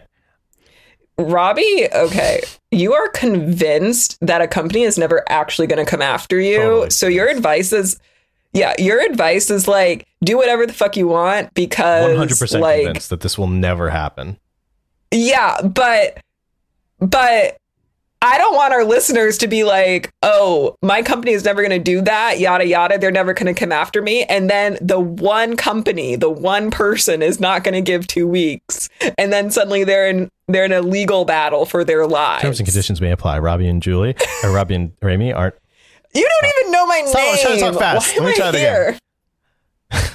Robbie, 1.18 1.88
okay, 1.94 2.40
you 2.70 2.94
are 2.94 3.08
convinced 3.10 4.18
that 4.22 4.40
a 4.40 4.48
company 4.48 4.82
is 4.82 4.96
never 4.96 5.22
actually 5.28 5.66
going 5.66 5.84
to 5.84 5.88
come 5.88 6.00
after 6.02 6.40
you. 6.40 6.56
Totally 6.56 6.90
so 6.90 7.06
your 7.06 7.28
advice 7.28 7.72
is, 7.72 7.98
yeah, 8.54 8.74
your 8.78 9.00
advice 9.00 9.50
is 9.50 9.68
like 9.68 10.06
do 10.24 10.36
whatever 10.38 10.66
the 10.66 10.72
fuck 10.72 10.96
you 10.96 11.06
want 11.08 11.52
because, 11.54 12.08
One 12.08 12.16
hundred 12.16 12.38
percent 12.38 12.64
convinced 12.64 13.10
that 13.10 13.20
this 13.20 13.36
will 13.36 13.46
never 13.46 13.90
happen. 13.90 14.38
yeah, 15.10 15.60
but, 15.62 16.18
but. 16.98 17.56
I 18.24 18.38
don't 18.38 18.54
want 18.54 18.72
our 18.72 18.84
listeners 18.84 19.36
to 19.38 19.48
be 19.48 19.64
like, 19.64 20.12
oh, 20.22 20.76
my 20.80 21.02
company 21.02 21.32
is 21.32 21.44
never 21.44 21.60
going 21.60 21.70
to 21.72 21.78
do 21.80 22.00
that, 22.02 22.38
yada, 22.38 22.64
yada. 22.64 22.96
They're 22.96 23.10
never 23.10 23.34
going 23.34 23.52
to 23.52 23.58
come 23.58 23.72
after 23.72 24.00
me. 24.00 24.22
And 24.24 24.48
then 24.48 24.78
the 24.80 25.00
one 25.00 25.56
company, 25.56 26.14
the 26.14 26.30
one 26.30 26.70
person 26.70 27.20
is 27.20 27.40
not 27.40 27.64
going 27.64 27.74
to 27.74 27.80
give 27.80 28.06
two 28.06 28.28
weeks. 28.28 28.88
And 29.18 29.32
then 29.32 29.50
suddenly 29.50 29.82
they're 29.82 30.08
in, 30.08 30.30
they're 30.46 30.64
in 30.64 30.72
a 30.72 30.82
legal 30.82 31.24
battle 31.24 31.66
for 31.66 31.82
their 31.84 32.06
lives. 32.06 32.42
Terms 32.42 32.60
and 32.60 32.66
conditions 32.66 33.00
may 33.00 33.10
apply. 33.10 33.40
Robbie 33.40 33.66
and 33.66 33.82
Julie, 33.82 34.14
or 34.44 34.52
Robbie 34.52 34.76
and 34.76 34.92
Rami 35.02 35.32
aren't. 35.32 35.56
You 36.14 36.28
don't 36.42 36.52
even 36.60 36.72
know 36.72 36.86
my 36.86 37.02
Stop, 37.06 37.20
name. 37.22 37.36
trying 37.42 37.54
to 37.58 37.60
talk 37.60 37.78
fast. 37.80 38.16
Why 38.20 38.24
Let 38.24 38.30
me 38.30 38.36
try 38.36 38.46
I 38.46 38.48
it 38.50 38.54
again. 38.54 38.98
here? 39.90 40.08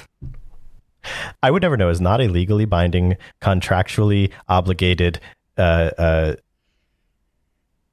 I 1.42 1.50
would 1.50 1.60
never 1.62 1.76
know 1.76 1.90
is 1.90 2.00
not 2.00 2.20
a 2.22 2.28
legally 2.28 2.64
binding, 2.64 3.16
contractually 3.42 4.32
obligated 4.48 5.20
uh, 5.58 5.90
uh, 5.98 6.34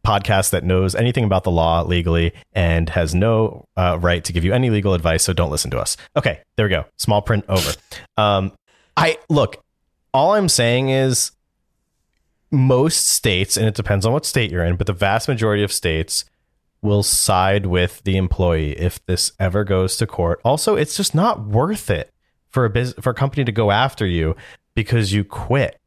podcast 0.06 0.52
that 0.52 0.64
knows 0.64 0.96
anything 0.96 1.24
about 1.24 1.44
the 1.44 1.52
law 1.52 1.82
legally 1.82 2.34
and 2.54 2.90
has 2.90 3.16
no 3.16 3.66
uh, 3.76 3.98
right 4.00 4.24
to 4.24 4.34
give 4.34 4.46
you 4.46 4.54
any 4.54 4.70
legal 4.70 4.94
advice. 4.94 5.24
So 5.24 5.34
don't 5.34 5.52
listen 5.52 5.72
to 5.72 5.80
us. 5.80 5.98
Okay, 6.16 6.42
there 6.56 6.66
we 6.66 6.70
go. 6.70 6.86
Small 6.98 7.22
print 7.22 7.46
over. 7.50 7.72
Um, 8.18 8.52
I 8.96 9.18
look. 9.30 9.62
All 10.14 10.34
I'm 10.34 10.48
saying 10.48 10.90
is 10.90 11.32
most 12.52 13.10
states, 13.10 13.58
and 13.58 13.68
it 13.68 13.76
depends 13.76 14.06
on 14.06 14.14
what 14.14 14.26
state 14.26 14.52
you're 14.52 14.64
in, 14.64 14.78
but 14.78 14.88
the 14.88 14.94
vast 14.94 15.28
majority 15.28 15.64
of 15.64 15.74
states 15.74 16.24
will 16.82 17.04
side 17.04 17.66
with 17.66 18.02
the 18.04 18.16
employee 18.16 18.78
if 18.80 19.04
this 19.08 19.32
ever 19.40 19.64
goes 19.64 19.98
to 19.98 20.08
court. 20.08 20.40
Also, 20.46 20.76
it's 20.76 20.96
just 20.96 21.16
not 21.16 21.46
worth 21.46 21.90
it 21.90 22.12
for 22.50 22.64
a 22.64 22.70
business 22.70 23.04
for 23.04 23.10
a 23.10 23.14
company 23.14 23.44
to 23.44 23.52
go 23.52 23.72
after 23.72 24.06
you 24.06 24.36
because 24.76 25.12
you 25.12 25.24
quit. 25.24 25.80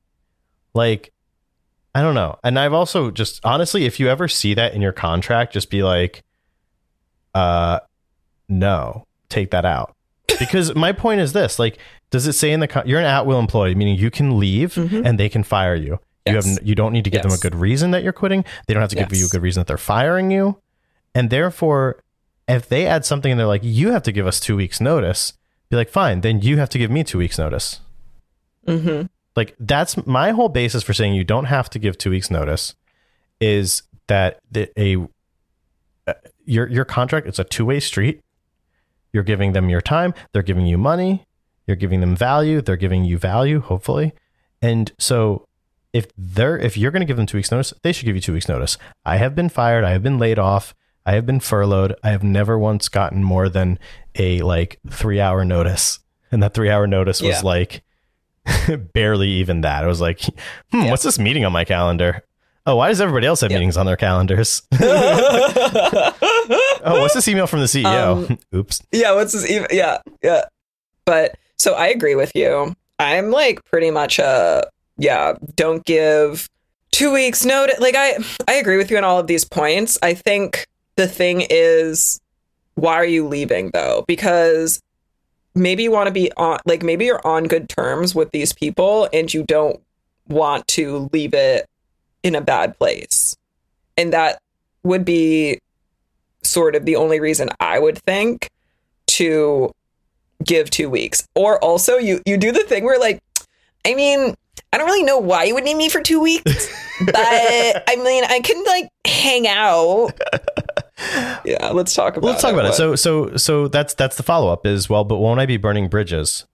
Like 0.75 1.13
I 1.95 2.03
don't 2.03 2.15
know. 2.15 2.39
And 2.45 2.59
I've 2.59 2.73
also 2.73 3.11
just 3.11 3.41
honestly 3.45 3.85
if 3.87 3.99
you 3.99 4.09
ever 4.09 4.29
see 4.29 4.55
that 4.55 4.75
in 4.75 4.81
your 4.83 4.93
contract 4.93 5.53
just 5.53 5.71
be 5.71 5.83
like 5.83 6.23
uh 7.35 7.81
no, 8.49 9.07
take 9.29 9.51
that 9.51 9.65
out. 9.65 9.95
Because 10.39 10.75
my 10.75 10.93
point 10.93 11.21
is 11.21 11.33
this, 11.33 11.59
like 11.59 11.79
does 12.11 12.27
it 12.27 12.33
say 12.35 12.53
in 12.53 12.61
the 12.61 12.69
con- 12.69 12.87
you're 12.89 13.01
an 13.01 13.05
at-will 13.07 13.39
employee 13.39 13.75
meaning 13.75 13.97
you 13.97 14.11
can 14.11 14.39
leave 14.39 14.75
Mhm. 14.75 15.05
and 15.05 15.19
they 15.19 15.29
can 15.29 15.43
fire 15.43 15.75
you. 15.75 15.99
You 16.27 16.35
have 16.35 16.47
you 16.63 16.75
don't 16.75 16.93
need 16.93 17.05
to 17.05 17.11
give 17.11 17.23
them 17.23 17.33
a 17.33 17.39
good 17.39 17.55
reason 17.55 17.91
that 17.93 18.03
you're 18.03 18.13
quitting. 18.13 18.45
They 18.67 18.75
don't 18.75 18.81
have 18.83 18.91
to 18.91 18.97
give 18.97 19.13
you 19.15 19.27
a 19.27 19.29
good 19.29 19.43
reason 19.43 19.61
that 19.61 19.67
they're 19.67 19.79
firing 19.79 20.31
you. 20.31 20.59
And 21.15 21.31
therefore 21.31 22.03
if 22.47 22.69
they 22.69 22.87
add 22.87 23.05
something 23.05 23.31
and 23.33 23.39
they're 23.41 23.47
like 23.47 23.63
you 23.65 23.91
have 23.93 24.03
to 24.05 24.13
give 24.13 24.27
us 24.27 24.39
2 24.41 24.57
weeks 24.57 24.81
notice, 24.81 25.33
be 25.71 25.77
like 25.77 25.89
fine, 25.91 26.21
then 26.23 26.41
you 26.41 26.59
have 26.59 26.69
to 26.71 26.79
give 26.79 26.91
me 26.91 27.03
2 27.05 27.19
weeks 27.19 27.39
notice. 27.39 27.81
hmm 28.67 29.03
Like 29.39 29.55
that's 29.61 30.05
my 30.05 30.33
whole 30.33 30.49
basis 30.49 30.83
for 30.83 30.93
saying 30.93 31.15
you 31.15 31.23
don't 31.35 31.45
have 31.45 31.71
to 31.71 31.79
give 31.79 31.97
2 31.97 32.11
weeks 32.11 32.29
notice 32.29 32.75
is 33.41 33.83
that 34.09 34.41
the, 34.51 34.69
a 34.77 35.07
uh, 36.11 36.15
your 36.45 36.67
your 36.69 36.85
contract 36.85 37.29
it's 37.29 37.39
a 37.39 37.45
two-way 37.45 37.79
street. 37.81 38.21
You're 39.13 39.23
giving 39.33 39.53
them 39.53 39.69
your 39.69 39.81
time, 39.81 40.13
they're 40.33 40.43
giving 40.51 40.67
you 40.67 40.77
money, 40.77 41.25
you're 41.67 41.77
giving 41.85 42.01
them 42.01 42.17
value, 42.17 42.61
they're 42.61 42.83
giving 42.87 43.05
you 43.05 43.17
value 43.17 43.61
hopefully. 43.61 44.13
And 44.61 44.91
so 44.99 45.47
if 45.93 46.07
they're 46.19 46.59
if 46.59 46.77
you're 46.77 46.91
going 46.91 47.07
to 47.07 47.11
give 47.11 47.17
them 47.17 47.27
2 47.27 47.39
weeks 47.39 47.53
notice, 47.53 47.73
they 47.85 47.93
should 47.93 48.07
give 48.07 48.17
you 48.17 48.21
2 48.21 48.33
weeks 48.33 48.49
notice. 48.49 48.77
I 49.05 49.19
have 49.19 49.35
been 49.37 49.49
fired, 49.49 49.85
I 49.85 49.91
have 49.93 50.03
been 50.03 50.19
laid 50.19 50.41
off, 50.41 50.75
I 51.07 51.13
have 51.13 51.27
been 51.27 51.41
furloughed. 51.41 51.95
I 52.03 52.11
have 52.11 52.23
never 52.25 52.59
once 52.59 52.89
gotten 52.89 53.23
more 53.25 53.49
than 53.49 53.79
a 54.17 54.43
like 54.43 54.79
3-hour 54.89 55.45
notice. 55.45 56.01
And 56.31 56.43
that 56.43 56.55
3-hour 56.55 56.87
notice 56.87 57.23
was 57.23 57.37
Yeah. 57.37 57.49
like 57.55 57.83
barely 58.95 59.29
even 59.29 59.63
that. 59.63 59.85
I 59.85 59.87
was 59.87 60.01
like, 60.01 60.21
hmm, 60.71 60.83
Yeah. 60.83 60.91
what's 60.91 61.03
this 61.03 61.19
meeting 61.19 61.45
on 61.45 61.53
my 61.53 61.65
calendar? 61.65 62.23
Oh, 62.67 62.77
why 62.77 62.89
does 62.89 63.01
everybody 63.01 63.27
else 63.27 63.41
have 63.41 63.51
Yeah. 63.51 63.57
meetings 63.59 63.77
on 63.77 63.87
their 63.87 63.97
calendars? 63.97 64.63
oh, 64.81 66.13
what's 66.85 67.15
this 67.15 67.29
email 67.29 67.47
from 67.47 67.61
the 67.61 67.67
CEO? 67.67 68.29
Um, 68.31 68.39
Oops. 68.55 68.83
yeah, 68.93 69.13
what's 69.15 69.33
this 69.33 69.49
even? 69.51 69.69
Yeah, 69.71 69.99
yeah. 70.23 70.43
But 71.05 71.37
so 71.57 71.75
I 71.75 71.87
agree 71.89 72.15
with 72.15 72.33
you. 72.35 72.75
I'm 72.99 73.31
like 73.31 73.65
pretty 73.65 73.91
much 73.91 74.19
a 74.19 74.65
yeah. 74.97 75.35
Don't 75.55 75.85
give 75.85 76.49
two 76.91 77.13
weeks 77.13 77.45
notice. 77.45 77.79
Like 77.81 77.95
I, 77.97 78.19
I 78.47 78.55
agree 78.55 78.77
with 78.77 78.91
you 78.91 78.97
on 78.99 79.05
all 79.05 79.19
of 79.19 79.27
these 79.27 79.45
points. 79.45 79.99
I 80.03 80.15
think 80.15 80.67
the 80.97 81.07
thing 81.09 81.47
is, 81.49 82.21
why 82.75 82.95
are 82.95 83.05
you 83.05 83.27
leaving 83.27 83.71
though? 83.73 84.05
Because 84.09 84.81
maybe 85.59 85.83
you 85.83 85.91
want 85.91 86.07
to 86.07 86.13
be 86.13 86.33
on, 86.33 86.59
like 86.65 86.83
maybe 86.83 87.07
you're 87.07 87.27
on 87.27 87.45
good 87.45 87.69
terms 87.69 88.15
with 88.15 88.31
these 88.31 88.53
people, 88.53 89.09
and 89.13 89.33
you 89.33 89.43
don't 89.45 89.81
want 90.29 90.67
to 90.69 91.09
leave 91.13 91.35
it 91.35 91.67
in 92.23 92.35
a 92.35 92.41
bad 92.41 92.79
place, 92.79 93.37
and 93.97 94.13
that 94.13 94.41
would 94.83 95.05
be 95.05 95.59
sort 96.43 96.75
of 96.75 96.85
the 96.85 96.97
only 96.97 97.21
reason 97.21 97.51
I 97.61 97.79
would 97.79 97.99
think 97.99 98.51
to 99.09 99.73
give 100.45 100.71
two 100.71 100.89
weeks. 100.89 101.27
Or 101.35 101.63
also 101.63 101.97
you 101.97 102.21
you 102.25 102.37
do 102.37 102.53
the 102.53 102.63
thing 102.65 102.85
where 102.85 102.99
like, 102.99 103.21
I 103.85 103.95
mean, 103.95 104.35
I 104.73 104.79
don't 104.79 104.87
really 104.87 105.03
know 105.03 105.19
why 105.19 105.45
you 105.45 105.55
would 105.55 105.65
need 105.65 105.77
me 105.77 105.89
for 105.89 106.01
two 106.01 106.21
weeks, 106.21 106.69
but 107.07 107.15
I 107.17 107.97
mean 107.97 108.25
I 108.25 108.41
can 108.41 108.63
like 108.65 108.89
hang 109.05 109.47
out. 109.47 110.13
Yeah, 111.45 111.71
let's 111.71 111.95
talk 111.95 112.17
about 112.17 112.27
let's 112.27 112.43
talk 112.43 112.53
about 112.53 112.65
it. 112.65 112.69
What- 112.69 112.75
So, 112.77 112.97
so, 112.97 113.37
so 113.37 113.69
that's 113.69 113.95
that's 113.95 114.17
the 114.17 114.23
follow 114.23 114.53
up 114.53 114.67
is 114.67 114.89
well, 114.91 115.05
but 115.05 115.19
won't 115.19 115.39
I 115.41 115.47
be 115.47 115.57
burning 115.57 115.89
bridges 115.89 116.47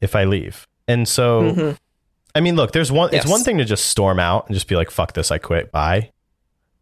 if 0.00 0.14
I 0.16 0.24
leave? 0.24 0.66
And 0.88 1.06
so, 1.08 1.42
Mhm. 1.42 1.78
I 2.34 2.40
mean, 2.40 2.56
look, 2.56 2.72
there's 2.72 2.92
one. 2.92 3.14
It's 3.14 3.26
one 3.26 3.42
thing 3.42 3.58
to 3.58 3.64
just 3.64 3.86
storm 3.86 4.18
out 4.18 4.46
and 4.46 4.54
just 4.54 4.68
be 4.68 4.74
like, 4.76 4.90
"Fuck 4.90 5.14
this, 5.14 5.30
I 5.30 5.38
quit." 5.38 5.72
Bye. 5.72 6.10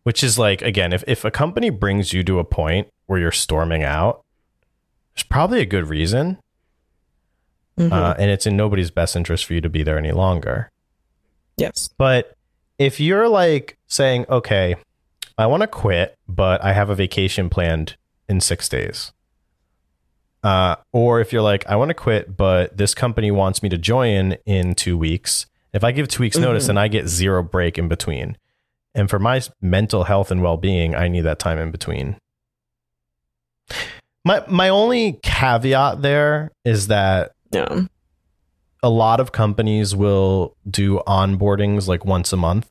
Which 0.02 0.22
is 0.24 0.38
like, 0.38 0.62
again, 0.62 0.92
if 0.92 1.04
if 1.06 1.24
a 1.24 1.30
company 1.30 1.70
brings 1.70 2.12
you 2.12 2.22
to 2.24 2.38
a 2.38 2.44
point 2.44 2.88
where 3.06 3.18
you're 3.20 3.30
storming 3.30 3.82
out, 3.84 4.22
there's 5.14 5.22
probably 5.24 5.60
a 5.60 5.66
good 5.66 5.88
reason, 5.88 6.38
Mhm. 7.78 7.92
uh, 7.92 8.14
and 8.18 8.30
it's 8.30 8.46
in 8.46 8.56
nobody's 8.56 8.90
best 8.90 9.14
interest 9.16 9.44
for 9.44 9.54
you 9.54 9.60
to 9.60 9.68
be 9.68 9.82
there 9.82 9.98
any 9.98 10.12
longer. 10.12 10.70
yes. 11.56 11.88
But 11.96 12.34
if 12.78 12.98
you're 12.98 13.28
like 13.28 13.76
saying, 13.86 14.26
okay, 14.28 14.74
I 15.36 15.46
want 15.46 15.62
to 15.62 15.66
quit, 15.66 16.16
but 16.28 16.62
I 16.62 16.72
have 16.72 16.90
a 16.90 16.94
vacation 16.94 17.48
planned 17.50 17.96
in 18.28 18.40
six 18.40 18.68
days. 18.68 19.12
Uh, 20.42 20.76
or 20.92 21.20
if 21.20 21.32
you're 21.32 21.42
like, 21.42 21.66
I 21.68 21.76
want 21.76 21.88
to 21.88 21.94
quit, 21.94 22.36
but 22.36 22.76
this 22.76 22.94
company 22.94 23.30
wants 23.30 23.62
me 23.62 23.68
to 23.70 23.78
join 23.78 24.32
in 24.46 24.74
two 24.74 24.96
weeks. 24.98 25.46
If 25.72 25.82
I 25.82 25.90
give 25.90 26.06
two 26.06 26.22
weeks 26.22 26.36
notice, 26.36 26.64
Mhm. 26.64 26.66
then 26.68 26.78
I 26.78 26.88
get 26.88 27.08
zero 27.08 27.42
break 27.42 27.78
in 27.78 27.88
between. 27.88 28.36
And 28.94 29.10
for 29.10 29.18
my 29.18 29.40
mental 29.60 30.04
health 30.04 30.30
and 30.30 30.40
well 30.42 30.56
being, 30.56 30.94
I 30.94 31.08
need 31.08 31.22
that 31.22 31.38
time 31.40 31.58
in 31.58 31.70
between. 31.72 32.16
My 34.24 34.42
my 34.48 34.68
only 34.68 35.14
caveat 35.22 36.02
there 36.02 36.52
is 36.64 36.86
that 36.88 37.32
Yeah. 37.50 37.82
a 38.82 38.90
lot 38.90 39.20
of 39.20 39.32
companies 39.32 39.96
will 39.96 40.56
do 40.68 41.00
onboardings 41.06 41.88
like 41.88 42.04
once 42.04 42.32
a 42.32 42.36
month 42.36 42.70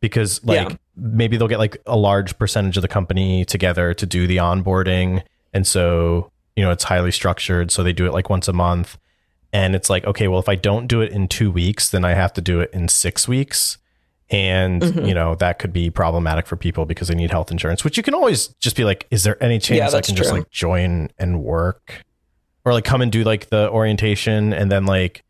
because 0.00 0.44
like 0.44 0.70
Yeah. 0.70 0.76
Maybe 0.96 1.36
they'll 1.36 1.48
get 1.48 1.58
like 1.58 1.76
a 1.86 1.96
large 1.96 2.38
percentage 2.38 2.76
of 2.76 2.82
the 2.82 2.88
company 2.88 3.44
together 3.44 3.94
to 3.94 4.06
do 4.06 4.26
the 4.26 4.36
onboarding. 4.38 5.22
And 5.52 5.66
so 5.66 6.30
you 6.56 6.62
know 6.64 6.70
it's 6.70 6.84
highly 6.84 7.10
structured 7.10 7.70
so 7.72 7.82
they 7.82 7.92
do 7.92 8.06
it 8.06 8.12
like 8.12 8.30
once 8.30 8.48
a 8.48 8.52
month. 8.52 8.96
And 9.52 9.74
it's 9.74 9.88
like 9.90 10.04
okay 10.04 10.28
well 10.28 10.40
if 10.40 10.48
i 10.48 10.54
don't 10.56 10.86
do 10.88 11.00
it 11.00 11.12
in 11.12 11.28
two 11.28 11.50
weeks 11.50 11.90
then 11.90 12.04
i 12.04 12.14
have 12.14 12.32
to 12.34 12.40
do 12.40 12.60
it 12.60 12.70
in 12.72 12.88
six 12.88 13.26
weeks. 13.28 13.78
And 14.30 14.82
Mhm. 14.82 15.06
you 15.08 15.14
know 15.14 15.34
that 15.36 15.58
could 15.58 15.72
be 15.72 15.90
problematic 15.90 16.46
for 16.46 16.56
people 16.56 16.86
because 16.86 17.08
they 17.08 17.14
need 17.14 17.30
health 17.30 17.50
insurance 17.50 17.84
which 17.84 17.96
you 17.96 18.02
can 18.02 18.14
always 18.14 18.48
just 18.60 18.74
be 18.76 18.84
like 18.84 19.06
is 19.10 19.22
there 19.24 19.40
any 19.42 19.58
chance 19.58 19.92
i 19.92 19.96
that's 19.98 20.08
can 20.08 20.16
just 20.16 20.32
like 20.32 20.48
join 20.50 21.10
and 21.18 21.42
work? 21.42 22.02
Or 22.64 22.72
like 22.72 22.84
come 22.84 23.02
and 23.02 23.12
do 23.12 23.22
like 23.24 23.50
the 23.50 23.68
orientation 23.70 24.52
and 24.54 24.72
then 24.72 24.86
like 24.86 25.22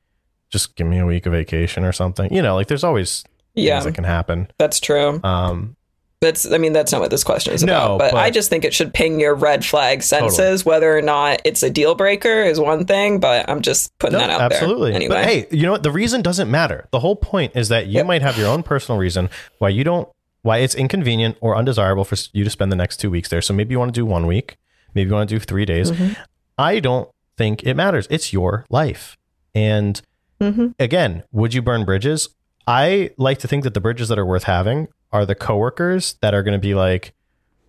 just 0.50 0.76
give 0.76 0.86
me 0.86 0.98
a 1.00 1.06
week 1.06 1.26
of 1.26 1.32
vacation 1.32 1.84
or 1.84 1.92
something. 1.92 2.32
You 2.32 2.42
know 2.42 2.54
like 2.54 2.68
there's 2.68 2.84
always 2.84 3.24
Yeah, 3.54 3.74
things 3.76 3.84
that 3.86 3.94
can 3.94 4.04
happen 4.04 4.48
that's 4.58 4.80
true. 4.80 5.20
um 5.24 5.76
That's 6.20 6.50
I 6.50 6.58
mean 6.58 6.72
that's 6.72 6.90
not 6.92 7.00
what 7.00 7.10
this 7.10 7.22
question 7.24 7.52
is 7.54 7.62
No, 7.62 7.74
about. 7.96 7.98
But, 7.98 8.12
but- 8.12 8.18
I 8.18 8.30
just 8.30 8.48
think 8.50 8.64
it 8.64 8.72
should 8.74 8.92
ping 8.94 9.20
your 9.20 9.34
red 9.34 9.64
flag 9.64 10.02
senses. 10.02 10.64
Whether 10.64 10.96
or 10.96 11.02
not 11.02 11.40
it's 11.44 11.62
a 11.62 11.70
deal 11.70 11.94
breaker 11.94 12.42
is 12.42 12.58
one 12.58 12.84
thing, 12.86 13.20
but 13.20 13.48
I'm 13.48 13.60
just 13.62 13.96
putting 13.98 14.18
No, 14.18 14.26
that 14.26 14.30
out 14.30 14.40
absolutely. 14.52 14.90
there. 14.92 14.96
Anyway, 14.96 15.14
But 15.16 15.24
hey, 15.26 15.46
you 15.50 15.62
know 15.64 15.72
what? 15.72 15.82
The 15.82 15.90
reason 15.92 16.22
doesn't 16.22 16.50
matter. 16.50 16.88
The 16.92 17.00
whole 17.00 17.16
point 17.16 17.52
is 17.54 17.68
that 17.68 17.86
you 17.86 17.94
Yep. 17.98 18.06
might 18.06 18.22
have 18.22 18.38
your 18.38 18.48
own 18.48 18.62
personal 18.62 18.98
reason 18.98 19.28
why 19.58 19.68
you 19.68 19.84
don't, 19.84 20.08
why 20.42 20.58
it's 20.58 20.74
inconvenient 20.74 21.36
or 21.40 21.56
undesirable 21.56 22.04
for 22.04 22.16
you 22.32 22.42
to 22.44 22.50
spend 22.50 22.72
the 22.72 22.76
next 22.76 22.96
two 22.98 23.10
weeks 23.10 23.28
there. 23.28 23.40
So 23.42 23.54
maybe 23.54 23.72
you 23.72 23.78
want 23.78 23.94
to 23.94 24.00
do 24.00 24.04
one 24.06 24.26
week, 24.26 24.56
maybe 24.94 25.08
you 25.10 25.14
want 25.14 25.28
to 25.28 25.34
do 25.34 25.38
three 25.38 25.64
days. 25.64 25.90
Mhm. 25.90 26.16
I 26.58 26.80
don't 26.80 27.08
think 27.36 27.62
it 27.64 27.74
matters. 27.74 28.06
It's 28.10 28.32
your 28.32 28.64
life. 28.70 29.16
And 29.54 30.00
Mhm. 30.40 30.74
again, 30.78 31.22
would 31.32 31.52
you 31.54 31.62
burn 31.62 31.84
bridges? 31.84 32.28
I 32.66 33.10
like 33.16 33.38
to 33.38 33.48
think 33.48 33.64
that 33.64 33.74
the 33.74 33.80
bridges 33.80 34.08
that 34.08 34.18
are 34.18 34.26
worth 34.26 34.44
having 34.44 34.88
are 35.12 35.26
the 35.26 35.34
coworkers 35.34 36.14
that 36.20 36.34
are 36.34 36.42
going 36.42 36.52
to 36.54 36.58
be 36.58 36.74
like, 36.74 37.12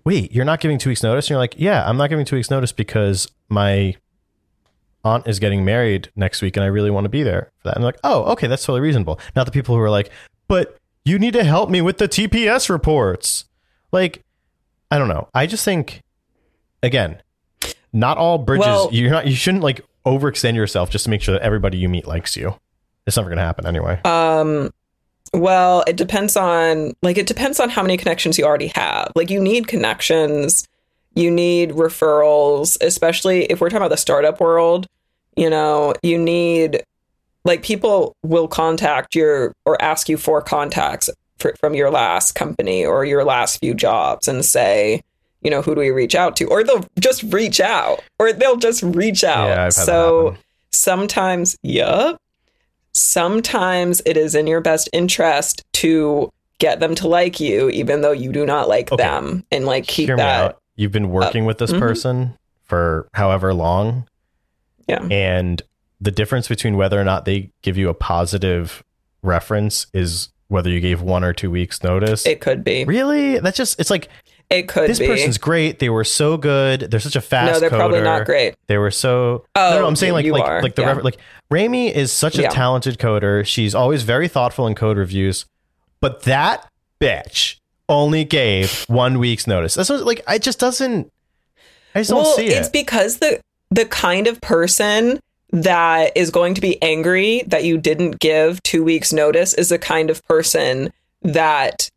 wait, 0.05 0.31
you're 0.31 0.45
not 0.45 0.59
giving 0.59 0.77
two 0.77 0.89
weeks 0.89 1.03
notice? 1.03 1.25
And 1.25 1.31
you're 1.31 1.39
like, 1.39 1.55
yeah, 1.57 1.87
I'm 1.87 1.97
not 1.97 2.09
giving 2.09 2.25
two 2.25 2.35
weeks 2.35 2.49
notice 2.49 2.71
because 2.71 3.27
my 3.49 3.95
aunt 5.03 5.27
is 5.27 5.39
getting 5.39 5.63
married 5.65 6.09
next 6.15 6.41
week 6.41 6.57
and 6.57 6.63
I 6.63 6.67
really 6.67 6.89
want 6.91 7.05
to 7.05 7.09
be 7.09 7.23
there 7.23 7.51
for 7.59 7.69
that. 7.69 7.75
And 7.75 7.83
I'm 7.83 7.85
like, 7.85 7.99
oh, 8.03 8.23
okay, 8.33 8.47
that's 8.47 8.63
totally 8.63 8.81
reasonable. 8.81 9.19
Not 9.35 9.45
the 9.45 9.51
people 9.51 9.75
who 9.75 9.81
are 9.81 9.89
like, 9.89 10.09
but 10.47 10.77
you 11.03 11.19
need 11.19 11.33
to 11.33 11.43
help 11.43 11.69
me 11.69 11.81
with 11.81 11.97
the 11.97 12.07
TPS 12.07 12.69
reports. 12.69 13.45
Like, 13.91 14.23
I 14.89 14.97
don't 14.97 15.07
know. 15.07 15.27
I 15.33 15.45
just 15.45 15.63
think, 15.65 16.01
again, 16.81 17.21
not 17.93 18.17
all 18.17 18.37
bridges. 18.37 18.65
Well- 18.65 18.89
you're 18.91 19.11
not. 19.11 19.27
You 19.27 19.35
shouldn't 19.35 19.63
like 19.63 19.81
overextend 20.05 20.55
yourself 20.55 20.89
just 20.89 21.03
to 21.05 21.09
make 21.09 21.21
sure 21.21 21.33
that 21.33 21.41
everybody 21.41 21.77
you 21.77 21.89
meet 21.89 22.07
likes 22.07 22.35
you. 22.35 22.55
It's 23.07 23.17
never 23.17 23.29
going 23.29 23.37
to 23.37 23.43
happen 23.43 23.65
anyway. 23.67 23.99
Um, 24.03 24.71
well, 25.33 25.83
it 25.87 25.97
depends 25.97 26.35
on 26.35 26.93
like 27.01 27.17
it 27.17 27.27
depends 27.27 27.59
on 27.59 27.69
how 27.69 27.81
many 27.81 27.97
connections 27.97 28.37
you 28.37 28.45
already 28.45 28.71
have. 28.75 29.11
Like 29.15 29.29
you 29.29 29.39
need 29.39 29.67
connections, 29.67 30.67
you 31.15 31.31
need 31.31 31.71
referrals, 31.71 32.77
especially 32.81 33.45
if 33.45 33.61
we're 33.61 33.69
talking 33.69 33.77
about 33.77 33.89
the 33.89 33.97
startup 33.97 34.39
world. 34.39 34.87
You 35.35 35.49
know, 35.49 35.93
you 36.01 36.17
need 36.17 36.83
like 37.43 37.63
people 37.63 38.15
will 38.23 38.47
contact 38.47 39.15
your 39.15 39.53
or 39.65 39.81
ask 39.81 40.09
you 40.09 40.17
for 40.17 40.41
contacts 40.41 41.09
for, 41.37 41.53
from 41.59 41.73
your 41.73 41.91
last 41.91 42.33
company 42.33 42.85
or 42.85 43.05
your 43.05 43.23
last 43.23 43.59
few 43.59 43.73
jobs 43.73 44.27
and 44.27 44.43
say, 44.43 45.03
you 45.41 45.51
know, 45.51 45.61
who 45.61 45.75
do 45.75 45.81
we 45.81 45.91
reach 45.91 46.15
out 46.15 46.35
to? 46.37 46.45
Or 46.45 46.63
they'll 46.63 46.87
just 46.99 47.21
reach 47.23 47.59
out, 47.59 48.01
or 48.17 48.33
they'll 48.33 48.57
just 48.57 48.81
reach 48.81 49.23
out. 49.23 49.47
Yeah, 49.47 49.69
so 49.69 50.35
sometimes, 50.71 51.55
yup. 51.61 52.19
Sometimes 52.95 54.01
it 54.05 54.17
is 54.17 54.35
in 54.35 54.47
your 54.47 54.61
best 54.61 54.89
interest 54.93 55.63
to 55.73 56.29
get 56.59 56.79
them 56.79 56.95
to 56.95 57.07
like 57.07 57.39
you, 57.39 57.69
even 57.69 58.01
though 58.01 58.11
you 58.11 58.31
do 58.31 58.45
not 58.45 58.67
like 58.69 58.91
Okay. 58.91 59.03
them, 59.03 59.43
and 59.51 59.65
like 59.65 59.85
keep 59.87 60.07
Hear 60.07 60.17
that. 60.17 60.43
out. 60.43 60.57
You've 60.75 60.91
been 60.91 61.09
working 61.09 61.45
with 61.45 61.57
this 61.57 61.71
Mhm. 61.71 61.79
person 61.79 62.33
for 62.63 63.07
however 63.13 63.53
long, 63.53 64.05
Yeah. 64.87 65.03
and 65.11 65.61
the 66.01 66.11
difference 66.11 66.47
between 66.47 66.77
whether 66.77 66.99
or 66.99 67.03
not 67.03 67.25
they 67.25 67.51
give 67.61 67.77
you 67.77 67.89
a 67.89 67.93
positive 67.93 68.83
reference 69.21 69.87
is 69.93 70.29
whether 70.47 70.69
you 70.69 70.79
gave 70.79 71.01
one 71.01 71.23
or 71.23 71.33
two 71.33 71.49
weeks 71.51 71.83
notice. 71.83 72.25
It 72.25 72.39
could 72.41 72.63
be. 72.63 72.85
really? 72.85 73.39
That's 73.39 73.57
just 73.57 73.79
it's 73.79 73.89
like 73.89 74.07
It 74.49 74.67
could 74.67 74.89
this 74.89 74.99
be. 74.99 75.07
person's 75.07 75.39
great. 75.39 75.79
They 75.79 75.89
were 75.89 76.03
so 76.03 76.37
good. 76.37 76.81
They're 76.91 76.99
such 76.99 77.15
a 77.15 77.21
fast. 77.21 77.53
no, 77.53 77.59
they're 77.59 77.69
probably 77.71 78.01
not 78.01 78.25
great. 78.25 78.53
They 78.67 78.77
were 78.77 78.91
so. 78.91 79.43
Oh, 79.55 79.69
no, 79.71 79.79
no, 79.79 79.87
I'm 79.87 79.95
saying 79.95 80.13
like 80.13 80.25
like 80.27 80.43
are. 80.43 80.61
like 80.61 80.75
the 80.75 80.83
Yeah. 80.83 80.89
refer- 80.89 81.01
like 81.01 81.17
Raimi 81.51 81.91
is 81.91 82.11
such 82.11 82.37
a 82.37 82.47
talented 82.47 82.97
coder. 82.97 83.45
She's 83.45 83.75
always 83.75 84.03
very 84.03 84.27
thoughtful 84.27 84.67
in 84.67 84.75
code 84.75 84.97
reviews, 84.97 85.45
but 86.01 86.23
that 86.23 86.69
bitch 86.99 87.57
only 87.87 88.23
gave 88.23 88.83
one 88.87 89.19
week's 89.19 89.45
notice. 89.45 89.75
That's 89.75 89.89
what, 89.89 90.05
like 90.05 90.21
it 90.27 90.41
just 90.41 90.59
doesn't. 90.59 91.11
I 91.93 91.99
just 91.99 92.09
don't 92.09 92.23
well, 92.23 92.35
see 92.35 92.47
it's 92.47 92.69
because 92.69 93.17
the 93.17 93.39
the 93.71 93.85
kind 93.85 94.27
of 94.27 94.41
person 94.41 95.19
that 95.51 96.11
is 96.15 96.31
going 96.31 96.55
to 96.55 96.61
be 96.61 96.81
angry 96.81 97.43
that 97.47 97.63
you 97.63 97.77
didn't 97.77 98.19
give 98.19 98.61
two 98.63 98.83
weeks 98.83 99.13
notice 99.13 99.53
is 99.53 99.69
the 99.69 99.79
kind 99.79 100.09
of 100.09 100.23
person 100.25 100.91
that 101.21 101.89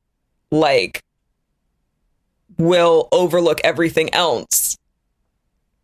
like 0.50 1.02
will 2.56 3.08
overlook 3.12 3.60
everything 3.64 4.12
else 4.14 4.77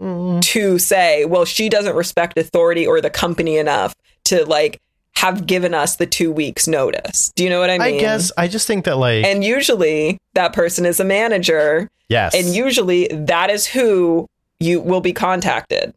Mm. 0.00 0.42
to 0.42 0.78
say, 0.78 1.24
well, 1.24 1.44
she 1.44 1.68
doesn't 1.68 1.94
respect 1.94 2.36
authority 2.36 2.86
or 2.86 3.00
the 3.00 3.10
company 3.10 3.56
enough 3.56 3.94
to 4.24 4.44
like 4.44 4.80
have 5.16 5.46
given 5.46 5.72
us 5.72 5.96
the 5.96 6.06
two 6.06 6.32
weeks 6.32 6.66
notice. 6.66 7.30
Do 7.36 7.44
you 7.44 7.48
know 7.50 7.60
what 7.60 7.70
I 7.70 7.78
mean? 7.78 7.96
I 7.96 8.00
guess 8.00 8.32
I 8.36 8.48
just 8.48 8.66
think 8.66 8.84
that 8.86 8.98
like 8.98 9.24
And 9.24 9.44
usually 9.44 10.18
that 10.34 10.52
person 10.52 10.84
is 10.84 10.98
a 10.98 11.04
manager 11.04 11.88
yes, 12.08 12.34
and 12.34 12.54
usually 12.54 13.06
that 13.08 13.50
is 13.50 13.66
who 13.66 14.28
you 14.58 14.80
will 14.80 15.00
be 15.00 15.12
contacted. 15.12 15.94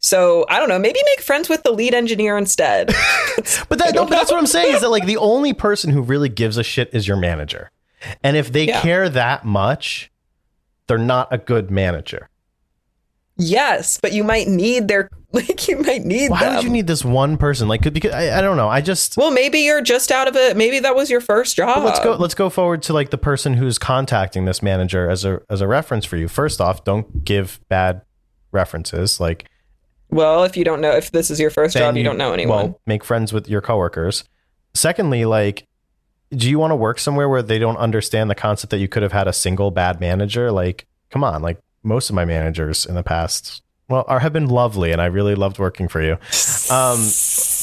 So 0.00 0.44
I 0.50 0.60
don't 0.60 0.68
know, 0.68 0.78
maybe 0.78 1.00
make 1.16 1.22
friends 1.24 1.48
with 1.48 1.62
the 1.62 1.72
lead 1.72 1.94
engineer 1.94 2.36
instead. 2.36 2.90
But 3.68 3.78
that, 3.78 3.94
no, 3.94 4.04
but 4.04 4.10
that's 4.10 4.30
what 4.30 4.38
I'm 4.38 4.46
saying 4.46 4.74
is 4.74 4.82
that 4.82 4.90
like 4.90 5.06
the 5.06 5.16
only 5.16 5.54
person 5.54 5.90
who 5.90 6.02
really 6.02 6.28
gives 6.28 6.58
a 6.58 6.62
shit 6.62 6.90
is 6.92 7.08
your 7.08 7.16
manager, 7.16 7.70
and 8.22 8.36
if 8.36 8.52
they 8.52 8.66
Yeah. 8.66 8.80
care 8.82 9.08
that 9.08 9.44
much, 9.46 10.10
they're 10.86 10.98
not 10.98 11.28
a 11.30 11.38
good 11.38 11.70
manager. 11.70 12.28
Yes, 13.38 13.98
but 14.02 14.12
you 14.12 14.24
might 14.24 14.48
need 14.48 14.88
their 14.88 15.08
like 15.32 15.68
you 15.68 15.78
might 15.78 16.04
need 16.04 16.30
Why 16.30 16.40
them. 16.40 16.54
would 16.54 16.64
you 16.64 16.70
need 16.70 16.86
this 16.86 17.04
one 17.04 17.36
person? 17.36 17.68
Like, 17.68 17.82
because 17.92 18.12
I, 18.12 18.38
I 18.38 18.40
don't 18.40 18.56
know. 18.56 18.68
I 18.68 18.80
just 18.80 19.16
well, 19.16 19.30
maybe 19.30 19.60
you're 19.60 19.82
just 19.82 20.10
out 20.10 20.26
of 20.26 20.36
it. 20.36 20.56
Maybe 20.56 20.78
that 20.80 20.96
was 20.96 21.10
your 21.10 21.20
first 21.20 21.54
job. 21.54 21.76
But 21.76 21.84
let's 21.84 22.00
go. 22.00 22.16
Let's 22.16 22.34
go 22.34 22.48
forward 22.48 22.82
to 22.84 22.92
like 22.92 23.10
the 23.10 23.18
person 23.18 23.54
who's 23.54 23.78
contacting 23.78 24.46
this 24.46 24.62
manager 24.62 25.08
as 25.08 25.24
a 25.24 25.40
as 25.50 25.60
a 25.60 25.68
reference 25.68 26.04
for 26.04 26.16
you. 26.16 26.28
First 26.28 26.60
off, 26.60 26.84
don't 26.84 27.24
give 27.24 27.60
bad 27.68 28.02
references. 28.52 29.20
Like 29.20 29.48
Well, 30.08 30.44
if 30.44 30.56
you 30.56 30.64
don't 30.64 30.80
know 30.80 30.92
if 30.92 31.10
this 31.10 31.30
is 31.30 31.38
your 31.38 31.50
first 31.50 31.76
job, 31.76 31.96
you, 31.96 32.02
don't 32.02 32.18
know 32.18 32.32
anyone. 32.32 32.56
Well, 32.56 32.80
make 32.86 33.04
friends 33.04 33.32
with 33.32 33.48
your 33.48 33.60
coworkers. 33.60 34.24
Secondly, 34.74 35.26
like, 35.26 35.66
do 36.30 36.48
you 36.48 36.58
want 36.58 36.70
to 36.70 36.76
work 36.76 36.98
somewhere 36.98 37.28
where 37.28 37.42
they 37.42 37.58
don't 37.58 37.76
understand 37.76 38.30
the 38.30 38.34
concept 38.34 38.70
that 38.70 38.78
you 38.78 38.88
could 38.88 39.02
have 39.02 39.12
had 39.12 39.28
a 39.28 39.32
single 39.32 39.70
bad 39.70 40.00
manager? 40.00 40.50
Like, 40.50 40.86
come 41.10 41.22
on. 41.22 41.42
Like 41.42 41.60
most 41.82 42.10
of 42.10 42.14
my 42.16 42.24
managers 42.24 42.84
in 42.86 42.94
the 42.94 43.02
past, 43.02 43.62
well, 43.88 44.04
are 44.08 44.18
have 44.20 44.32
been 44.32 44.48
lovely, 44.48 44.92
and 44.92 45.00
I 45.00 45.06
really 45.06 45.34
loved 45.34 45.58
working 45.58 45.88
for 45.88 46.02
you. 46.02 46.12
Um, 46.70 47.00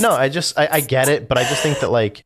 no, 0.02 0.12
I 0.18 0.30
just 0.32 0.58
I, 0.58 0.68
I 0.72 0.80
get 0.82 1.08
it, 1.10 1.28
but 1.28 1.38
I 1.38 1.44
just 1.44 1.62
think 1.62 1.80
that 1.80 1.92
like 1.92 2.26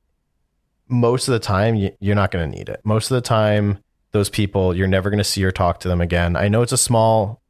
most 0.88 1.28
of 1.28 1.34
the 1.34 1.40
time 1.40 1.76
you, 1.76 1.92
you're 2.00 2.16
not 2.16 2.32
going 2.32 2.50
to 2.50 2.58
need 2.58 2.70
it. 2.70 2.82
Most 2.84 3.12
of 3.12 3.16
the 3.16 3.22
time, 3.22 3.80
those 4.12 4.30
people 4.30 4.76
you're 4.76 4.88
never 4.88 5.10
going 5.10 5.18
to 5.20 5.24
see 5.24 5.44
or 5.44 5.52
talk 5.52 5.80
to 5.82 5.88
them 5.88 6.02
again. 6.02 6.36
I 6.36 6.48
know 6.48 6.62
it's 6.62 6.72
a 6.72 6.78
small 6.78 7.42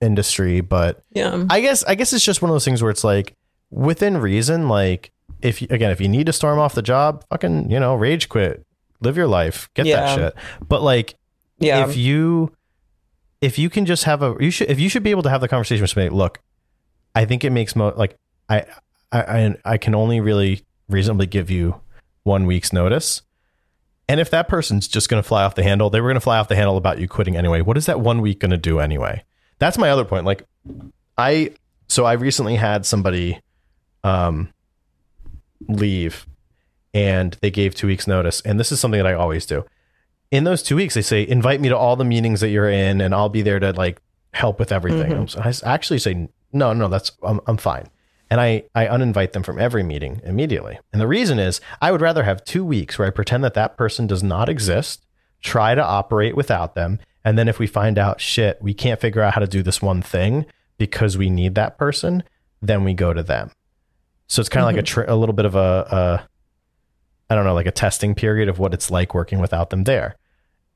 industry, 0.00 0.60
but 0.60 1.02
yeah. 1.12 1.44
I 1.50 1.60
guess 1.60 1.84
I 1.84 1.94
guess 1.94 2.12
it's 2.12 2.24
just 2.24 2.40
one 2.42 2.50
of 2.50 2.54
those 2.54 2.64
things 2.64 2.82
where 2.82 2.90
it's 2.90 3.04
like 3.04 3.34
within 3.70 4.16
reason. 4.16 4.68
Like 4.68 5.10
if 5.42 5.60
you, 5.60 5.68
again, 5.70 5.90
if 5.90 6.00
you 6.00 6.08
need 6.08 6.26
to 6.26 6.32
storm 6.32 6.58
off 6.58 6.74
the 6.74 6.82
job, 6.82 7.24
fucking 7.30 7.70
you 7.70 7.80
know, 7.80 7.94
rage 7.94 8.28
quit, 8.28 8.64
live 9.00 9.16
your 9.16 9.26
life, 9.26 9.68
get 9.74 9.86
Yeah. 9.86 10.00
that 10.00 10.14
shit. 10.16 10.34
But 10.68 10.82
like 10.82 11.16
Yeah. 11.58 11.86
if 11.88 11.96
you 11.96 12.52
if 13.40 13.58
you 13.58 13.70
can 13.70 13.86
just 13.86 14.04
have 14.04 14.22
a 14.22 14.36
you 14.40 14.50
should 14.50 14.70
if 14.70 14.78
you 14.78 14.88
should 14.88 15.02
be 15.02 15.10
able 15.10 15.22
to 15.22 15.30
have 15.30 15.40
the 15.40 15.48
conversation 15.48 15.82
with 15.82 15.90
somebody 15.90 16.14
look 16.14 16.40
i 17.14 17.24
think 17.24 17.44
it 17.44 17.50
makes 17.50 17.74
mo 17.74 17.92
like 17.96 18.16
I, 18.48 18.64
I 19.12 19.20
i 19.22 19.56
i 19.64 19.78
can 19.78 19.94
only 19.94 20.20
really 20.20 20.62
reasonably 20.88 21.26
give 21.26 21.50
you 21.50 21.80
one 22.22 22.46
week's 22.46 22.72
notice. 22.72 23.22
And 24.08 24.18
if 24.18 24.28
that 24.30 24.48
person's 24.48 24.88
just 24.88 25.08
going 25.08 25.22
to 25.22 25.26
fly 25.26 25.44
off 25.44 25.54
the 25.54 25.62
handle 25.62 25.88
they 25.88 26.00
were 26.00 26.08
going 26.08 26.16
to 26.16 26.20
fly 26.20 26.38
off 26.38 26.48
the 26.48 26.56
handle 26.56 26.76
about 26.76 26.98
you 26.98 27.08
quitting 27.08 27.36
anyway 27.36 27.60
what 27.60 27.76
is 27.76 27.86
that 27.86 28.00
one 28.00 28.20
week 28.20 28.40
going 28.40 28.50
to 28.50 28.58
do 28.58 28.80
anyway? 28.80 29.22
That's 29.58 29.78
my 29.78 29.90
other 29.90 30.04
point 30.04 30.24
like 30.24 30.44
i 31.16 31.52
so 31.88 32.04
i 32.04 32.12
recently 32.12 32.56
had 32.56 32.86
somebody 32.86 33.40
um 34.04 34.52
leave 35.68 36.26
and 36.94 37.36
they 37.40 37.50
gave 37.50 37.74
two 37.74 37.86
weeks 37.86 38.06
notice 38.06 38.40
and 38.42 38.58
this 38.58 38.72
is 38.72 38.80
something 38.80 38.98
that 38.98 39.06
i 39.06 39.12
always 39.12 39.44
do 39.44 39.64
in 40.30 40.44
those 40.44 40.62
two 40.62 40.76
weeks, 40.76 40.94
they 40.94 41.02
say, 41.02 41.26
invite 41.26 41.60
me 41.60 41.68
to 41.68 41.76
all 41.76 41.96
the 41.96 42.04
meetings 42.04 42.40
that 42.40 42.50
you're 42.50 42.70
in, 42.70 43.00
and 43.00 43.14
I'll 43.14 43.28
be 43.28 43.42
there 43.42 43.58
to 43.58 43.72
like 43.72 44.00
help 44.32 44.58
with 44.58 44.70
everything. 44.72 45.12
Mhm. 45.12 45.30
So 45.30 45.40
I 45.40 45.72
actually 45.74 45.98
say, 45.98 46.28
no, 46.52 46.72
no, 46.72 46.88
that's 46.88 47.12
I'm, 47.22 47.40
I'm 47.46 47.56
fine, 47.56 47.88
and 48.30 48.40
I 48.40 48.64
I 48.74 48.86
uninvite 48.86 49.32
them 49.32 49.42
from 49.42 49.58
every 49.58 49.82
meeting 49.82 50.20
immediately. 50.24 50.78
And 50.92 51.00
the 51.00 51.06
reason 51.08 51.38
is, 51.38 51.60
I 51.82 51.90
would 51.92 52.00
rather 52.00 52.22
have 52.24 52.44
two 52.44 52.64
weeks 52.64 52.98
where 52.98 53.08
I 53.08 53.10
pretend 53.10 53.42
that 53.44 53.54
that 53.54 53.76
person 53.76 54.06
does 54.06 54.22
not 54.22 54.48
exist, 54.48 55.04
try 55.42 55.74
to 55.74 55.84
operate 55.84 56.36
without 56.36 56.74
them, 56.74 56.98
and 57.24 57.36
then 57.36 57.48
if 57.48 57.58
we 57.58 57.66
find 57.66 57.98
out 57.98 58.20
shit, 58.20 58.58
we 58.62 58.72
can't 58.74 59.00
figure 59.00 59.22
out 59.22 59.34
how 59.34 59.40
to 59.40 59.46
do 59.46 59.62
this 59.62 59.82
one 59.82 60.00
thing 60.02 60.46
because 60.78 61.18
we 61.18 61.28
need 61.28 61.54
that 61.56 61.76
person, 61.76 62.22
then 62.62 62.84
we 62.84 62.94
go 62.94 63.12
to 63.12 63.22
them. 63.22 63.50
So 64.28 64.40
it's 64.40 64.48
kind 64.48 64.62
of 64.62 64.66
like 64.68 64.76
a, 64.76 64.82
tr- 64.82 65.02
a 65.02 65.16
little 65.16 65.34
bit 65.34 65.44
of 65.44 65.54
a, 65.56 65.58
a, 65.90 66.28
I 67.28 67.34
don't 67.34 67.44
know, 67.44 67.52
like 67.54 67.66
a 67.66 67.72
testing 67.72 68.14
period 68.14 68.48
of 68.48 68.58
what 68.58 68.72
it's 68.72 68.90
like 68.90 69.12
working 69.12 69.40
without 69.40 69.70
them 69.70 69.84
there. 69.84 70.16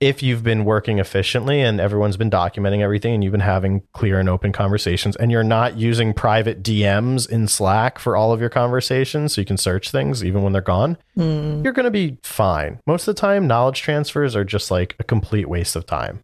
If 0.05 0.23
you've 0.23 0.43
been 0.43 0.67
working 0.67 0.99
efficiently 0.99 1.63
and 1.63 1.81
everyone's 1.81 2.19
been 2.19 2.31
documenting 2.31 2.81
everything 2.81 3.15
and 3.15 3.25
you've 3.25 3.31
been 3.33 3.41
having 3.41 3.81
clear 3.95 4.21
and 4.21 4.29
open 4.29 4.53
conversations 4.53 5.17
and 5.17 5.31
you're 5.33 5.43
not 5.43 5.79
using 5.79 6.13
private 6.13 6.63
DMs 6.63 7.27
in 7.27 7.49
Slack 7.49 7.99
for 7.99 8.15
all 8.15 8.31
of 8.31 8.39
your 8.39 8.51
conversations 8.51 9.33
so 9.33 9.41
you 9.41 9.47
can 9.47 9.57
search 9.57 9.91
things 9.91 10.23
even 10.23 10.43
when 10.43 10.53
they're 10.53 10.61
gone, 10.61 10.99
Mm. 11.17 11.65
you're 11.65 11.73
going 11.73 11.85
to 11.85 11.91
be 11.91 12.19
fine. 12.23 12.81
Most 12.87 13.09
of 13.09 13.15
the 13.17 13.21
time, 13.23 13.47
knowledge 13.47 13.81
transfers 13.81 14.37
are 14.37 14.45
just 14.45 14.71
like 14.71 14.95
a 14.99 15.05
complete 15.05 15.49
waste 15.49 15.75
of 15.75 15.87
time. 15.87 16.23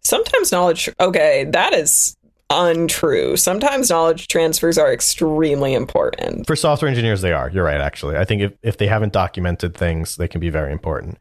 Sometimes 0.00 0.50
knowledge. 0.50 0.88
Okay, 0.98 1.44
that 1.50 1.74
is 1.74 2.16
untrue. 2.48 3.36
Sometimes 3.36 3.90
knowledge 3.90 4.26
transfers 4.28 4.78
are 4.78 4.90
extremely 4.90 5.74
important. 5.74 6.46
For 6.46 6.56
software 6.56 6.88
engineers, 6.88 7.20
they 7.20 7.32
are. 7.32 7.50
You're 7.50 7.64
right, 7.64 7.80
actually. 7.80 8.16
I 8.16 8.24
think 8.24 8.40
if, 8.40 8.52
if 8.62 8.78
they 8.78 8.86
haven't 8.86 9.12
documented 9.12 9.76
things, 9.76 10.16
they 10.16 10.26
can 10.28 10.40
be 10.40 10.48
very 10.48 10.72
important. 10.72 11.18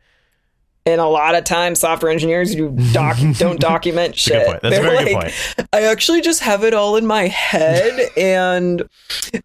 And 0.89 0.99
a 0.99 1.05
lot 1.05 1.35
of 1.35 1.43
times, 1.43 1.79
software 1.79 2.11
engineers 2.11 2.55
you 2.55 2.75
doc- 2.91 3.17
don't 3.37 3.59
document 3.59 4.15
a 4.15 4.17
shit. 4.17 4.47
point. 4.47 4.61
That's 4.63 4.75
They're 4.75 4.83
very 4.83 5.05
good 5.05 5.13
like, 5.13 5.33
I 5.71 5.83
actually 5.83 6.21
just 6.21 6.39
have 6.41 6.63
it 6.63 6.73
all 6.73 6.95
in 6.95 7.05
my 7.05 7.27
head, 7.27 8.09
and 8.17 8.89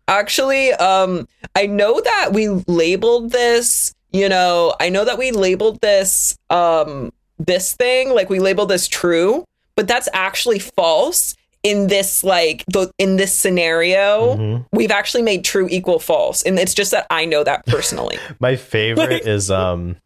actually, 0.08 0.72
um, 0.72 1.28
I 1.54 1.66
know 1.66 2.00
that 2.00 2.30
we 2.32 2.48
labeled 2.48 3.30
this. 3.30 3.94
You 4.10 4.28
know, 4.28 4.74
I 4.80 4.88
know 4.88 5.04
that 5.04 5.18
we 5.18 5.32
labeled 5.32 5.80
this 5.80 6.38
um 6.48 7.12
this 7.38 7.74
thing 7.74 8.10
like 8.14 8.30
we 8.30 8.38
labeled 8.40 8.70
this 8.70 8.88
true, 8.88 9.44
but 9.76 9.86
that's 9.88 10.08
actually 10.12 10.60
false 10.60 11.34
in 11.64 11.88
this 11.88 12.22
like 12.22 12.64
the 12.68 12.90
in 12.98 13.16
this 13.16 13.32
scenario. 13.32 14.36
Mhm. 14.36 14.66
We've 14.72 14.90
actually 14.92 15.22
made 15.22 15.44
true 15.44 15.66
equal 15.70 15.98
false, 15.98 16.42
and 16.42 16.58
it's 16.58 16.74
just 16.74 16.92
that 16.92 17.06
I 17.10 17.24
know 17.24 17.42
that 17.42 17.66
personally. 17.66 18.18
My 18.40 18.56
favorite 18.56 19.26
is 19.26 19.50
um 19.50 19.96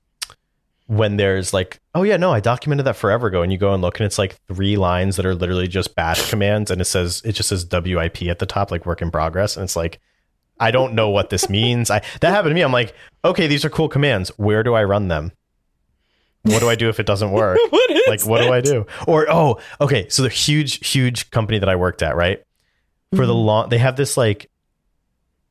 when 0.88 1.16
there's 1.16 1.54
like, 1.54 1.80
oh 1.94 2.02
yeah, 2.02 2.16
no, 2.16 2.32
I 2.32 2.40
documented 2.40 2.86
that 2.86 2.96
forever 2.96 3.28
ago, 3.28 3.42
and 3.42 3.52
you 3.52 3.58
go 3.58 3.72
and 3.72 3.80
look, 3.80 4.00
and 4.00 4.06
it's 4.06 4.18
like 4.18 4.36
three 4.48 4.76
lines 4.76 5.16
that 5.16 5.24
are 5.26 5.34
literally 5.34 5.68
just 5.68 5.94
bash 5.94 6.28
commands, 6.30 6.70
and 6.70 6.80
it 6.80 6.86
says 6.86 7.22
it 7.24 7.32
just 7.32 7.50
says 7.50 7.66
WIP 7.70 8.22
at 8.22 8.40
the 8.40 8.46
top, 8.46 8.70
like 8.70 8.84
work 8.84 9.00
in 9.00 9.10
progress, 9.10 9.56
and 9.56 9.64
it's 9.64 9.76
like. 9.76 10.00
I 10.60 10.72
don't 10.72 10.94
know 10.94 11.08
what 11.10 11.30
this 11.30 11.48
means. 11.48 11.88
I 11.88 12.00
that 12.20 12.30
happened 12.30 12.50
to 12.50 12.54
me. 12.56 12.62
I'm 12.62 12.72
like, 12.72 12.92
okay, 13.24 13.46
these 13.46 13.64
are 13.64 13.70
cool 13.70 13.88
commands. 13.88 14.30
Where 14.38 14.64
do 14.64 14.74
I 14.74 14.82
run 14.82 15.06
them? 15.06 15.30
What 16.42 16.58
do 16.58 16.68
I 16.68 16.74
do 16.74 16.88
if 16.88 16.98
it 16.98 17.06
doesn't 17.06 17.30
work? 17.30 17.60
what 17.70 17.90
is 17.92 18.08
like 18.08 18.26
what 18.26 18.42
do 18.42 18.52
I 18.52 18.60
do? 18.60 18.84
Or 19.06 19.30
oh, 19.30 19.60
okay, 19.80 20.08
so 20.08 20.24
the 20.24 20.28
huge 20.28 20.84
huge 20.84 21.30
company 21.30 21.60
that 21.60 21.68
I 21.68 21.76
worked 21.76 22.02
at, 22.02 22.16
right? 22.16 22.42
For 23.14 23.24
the 23.24 23.36
long 23.36 23.68
they 23.68 23.78
have 23.78 23.94
this 23.94 24.16
like 24.16 24.50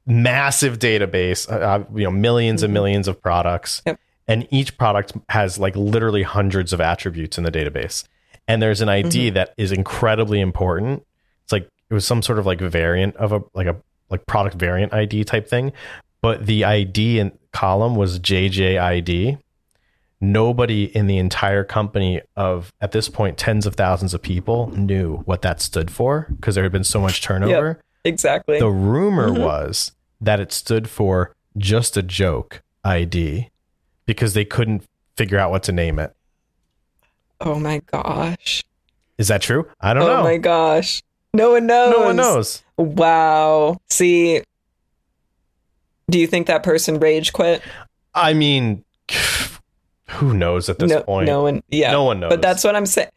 massive 0.06 0.80
database, 0.80 1.50
uh, 1.50 1.56
uh, 1.56 1.84
you 1.96 2.04
know, 2.04 2.12
1000000s 2.12 2.64
and 2.64 2.72
Mhm. 2.72 2.74
millions 2.74 3.08
of 3.08 3.22
products. 3.22 3.82
Yep. 3.86 4.00
And 4.28 4.48
each 4.52 4.78
product 4.78 5.14
has 5.30 5.58
like 5.58 5.76
literally 5.76 6.24
hundreds 6.24 6.74
of 6.74 6.82
attributes 6.82 7.38
in 7.38 7.44
the 7.44 7.52
database. 7.52 8.04
And 8.48 8.62
there's 8.62 8.82
an 8.82 8.90
ID 8.90 9.32
that 9.32 9.54
is 9.58 9.72
incredibly 9.72 10.40
important. 10.42 11.06
It's 11.44 11.54
like 11.54 11.70
it 11.90 11.94
was 11.94 12.06
some 12.06 12.22
sort 12.22 12.40
of 12.40 12.46
like 12.46 12.60
variant 12.60 13.16
of 13.18 13.32
a 13.32 13.42
like 13.54 13.68
a 13.68 13.76
like 14.10 14.26
product 14.26 14.56
variant 14.56 14.94
ID 14.94 15.24
type 15.26 15.48
thing, 15.48 15.72
but 16.22 16.46
the 16.46 16.64
ID 16.64 17.20
in 17.20 17.38
column 17.52 17.96
was 17.96 18.20
JJID 18.20 19.40
nobody 20.20 20.86
in 20.96 21.06
the 21.08 21.18
entire 21.18 21.64
company 21.64 22.22
of 22.36 22.74
at 22.82 22.92
this 22.92 23.08
point 23.08 23.38
tens 23.38 23.66
of 23.68 23.76
thousands 23.76 24.14
of 24.16 24.22
people 24.22 24.68
knew 24.76 25.18
what 25.26 25.44
that 25.44 25.62
stood 25.62 25.92
for 25.92 26.26
because 26.36 26.56
there 26.56 26.64
had 26.64 26.72
been 26.72 26.84
so 26.84 27.00
much 27.00 27.22
turnover 27.22 27.80
exactly? 28.04 28.58
the 28.60 28.70
rumor 28.70 29.30
Mhm. 29.30 29.44
was 29.44 29.92
that 30.20 30.40
it 30.40 30.52
stood 30.52 30.90
for 30.90 31.36
just 31.56 31.96
a 31.98 32.02
joke 32.02 32.64
id 32.84 33.50
because 34.08 34.34
they 34.34 34.44
couldn't 34.46 34.84
figure 35.16 35.38
out 35.38 35.52
what 35.52 35.62
to 35.64 35.72
name 35.72 36.00
it 36.00 36.16
oh 37.42 37.60
my 37.60 37.80
gosh! 37.92 38.64
is 39.20 39.28
that 39.28 39.42
true 39.44 39.68
i 39.80 39.94
don't 39.94 40.02
oh 40.04 40.08
know 40.08 40.20
Oh 40.22 40.24
my 40.24 40.38
gosh! 40.38 41.04
No 41.34 41.52
one 41.52 41.68
knows. 41.68 41.92
no 41.92 42.04
one 42.06 42.16
knows 42.16 42.64
Wow. 42.78 43.78
See, 43.90 44.42
do 46.10 46.20
you 46.20 46.28
think 46.28 46.48
that 46.48 46.64
person 46.64 47.00
rage 47.00 47.34
quit? 47.34 47.62
i 48.16 48.34
mean 48.34 48.84
who 50.10 50.34
knows 50.34 50.70
at 50.70 50.80
this 50.80 50.90
no, 50.90 51.02
point 51.04 51.28
no 51.28 51.44
one. 51.44 51.62
Yeah, 51.70 51.92
no 51.92 52.04
one 52.04 52.20
knows 52.20 52.30
But 52.30 52.42
that's 52.42 52.64
what 52.64 52.76
I'm 52.76 52.86
saying. 52.86 53.10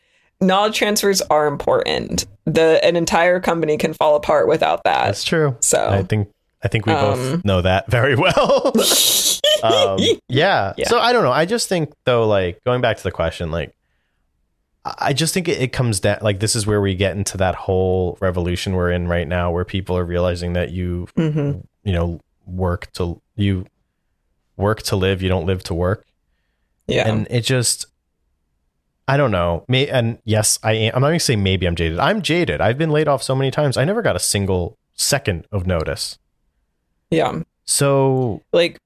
Knowledge 0.42 0.78
transfers 0.78 1.20
are 1.22 1.46
important. 1.46 2.26
The 2.46 2.82
an 2.84 2.96
entire 2.96 3.40
company 3.40 3.76
can 3.76 3.92
fall 3.92 4.16
apart 4.16 4.48
without 4.48 4.84
that. 4.84 5.04
that's 5.06 5.24
true 5.24 5.56
So 5.60 5.88
i 5.88 6.02
think 6.02 6.28
i 6.62 6.68
think 6.68 6.86
we 6.86 6.92
Um, 6.92 7.14
both 7.14 7.44
know 7.44 7.62
that 7.62 7.90
very 7.90 8.14
well 8.16 8.72
um, 9.62 9.98
yeah. 10.28 10.72
Yeah. 10.76 10.88
So 10.88 10.98
I 10.98 11.12
don't 11.12 11.22
know. 11.22 11.32
I 11.32 11.44
just 11.44 11.68
think 11.68 11.92
though, 12.04 12.26
like 12.26 12.62
going 12.64 12.80
back 12.80 12.96
to 12.96 13.02
the 13.02 13.10
question, 13.10 13.50
like 13.50 13.74
I 14.84 15.12
just 15.12 15.34
think 15.34 15.48
it, 15.48 15.60
it 15.60 15.72
comes 15.72 16.00
down 16.00 16.18
like 16.22 16.40
this 16.40 16.56
is 16.56 16.66
where 16.66 16.80
we 16.80 16.94
get 16.94 17.14
into 17.16 17.36
that 17.36 17.54
whole 17.54 18.16
revolution 18.20 18.74
we're 18.74 18.90
in 18.90 19.06
right 19.08 19.28
now, 19.28 19.50
where 19.52 19.64
people 19.66 19.96
are 19.98 20.04
realizing 20.04 20.54
that 20.54 20.70
you 20.70 21.06
Mhm. 21.16 21.64
you 21.84 21.92
know 21.92 22.20
work 22.46 22.90
to 22.94 23.20
you 23.36 23.66
work 24.56 24.82
to 24.84 24.96
live, 24.96 25.20
you 25.22 25.28
don't 25.28 25.44
live 25.46 25.62
to 25.64 25.74
work, 25.74 26.06
yeah, 26.86 27.06
and 27.08 27.26
it 27.30 27.42
just. 27.42 27.86
I 29.08 29.16
don't 29.16 29.32
know. 29.32 29.64
May 29.66 29.88
and 29.88 30.18
yes, 30.24 30.58
I 30.62 30.72
am. 30.72 30.92
I'm 30.94 31.00
not 31.02 31.08
going 31.08 31.18
to 31.18 31.24
say 31.24 31.34
maybe 31.34 31.66
I'm 31.66 31.74
jaded. 31.74 31.98
I'm 31.98 32.22
jaded. 32.22 32.60
I've 32.60 32.78
been 32.78 32.90
laid 32.90 33.08
off 33.08 33.24
so 33.24 33.34
many 33.34 33.50
times. 33.50 33.76
I 33.76 33.84
never 33.84 34.02
got 34.02 34.14
a 34.14 34.20
single 34.20 34.78
second 34.94 35.46
of 35.50 35.66
notice. 35.66 36.16
Yeah. 37.10 37.42
So 37.64 38.42
Like 38.52 38.78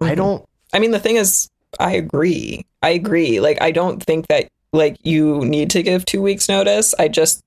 I 0.00 0.12
mhm. 0.12 0.16
don't. 0.16 0.48
I 0.72 0.78
mean, 0.78 0.90
the 0.90 1.00
thing 1.00 1.16
is, 1.16 1.48
I 1.80 1.92
agree. 1.92 2.66
I 2.82 2.90
agree. 2.90 3.40
Like, 3.40 3.60
I 3.60 3.70
don't 3.70 4.02
think 4.02 4.26
that 4.28 4.48
like 4.72 4.96
you 5.02 5.44
need 5.44 5.70
to 5.70 5.82
give 5.82 6.04
two 6.04 6.20
weeks 6.22 6.48
notice. 6.48 6.94
I 6.98 7.08
just 7.08 7.42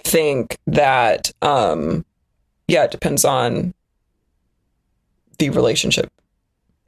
think 0.00 0.58
that, 0.66 1.32
um, 1.40 2.04
yeah, 2.68 2.84
it 2.84 2.90
depends 2.90 3.24
on 3.24 3.72
the 5.38 5.50
relationship. 5.50 6.12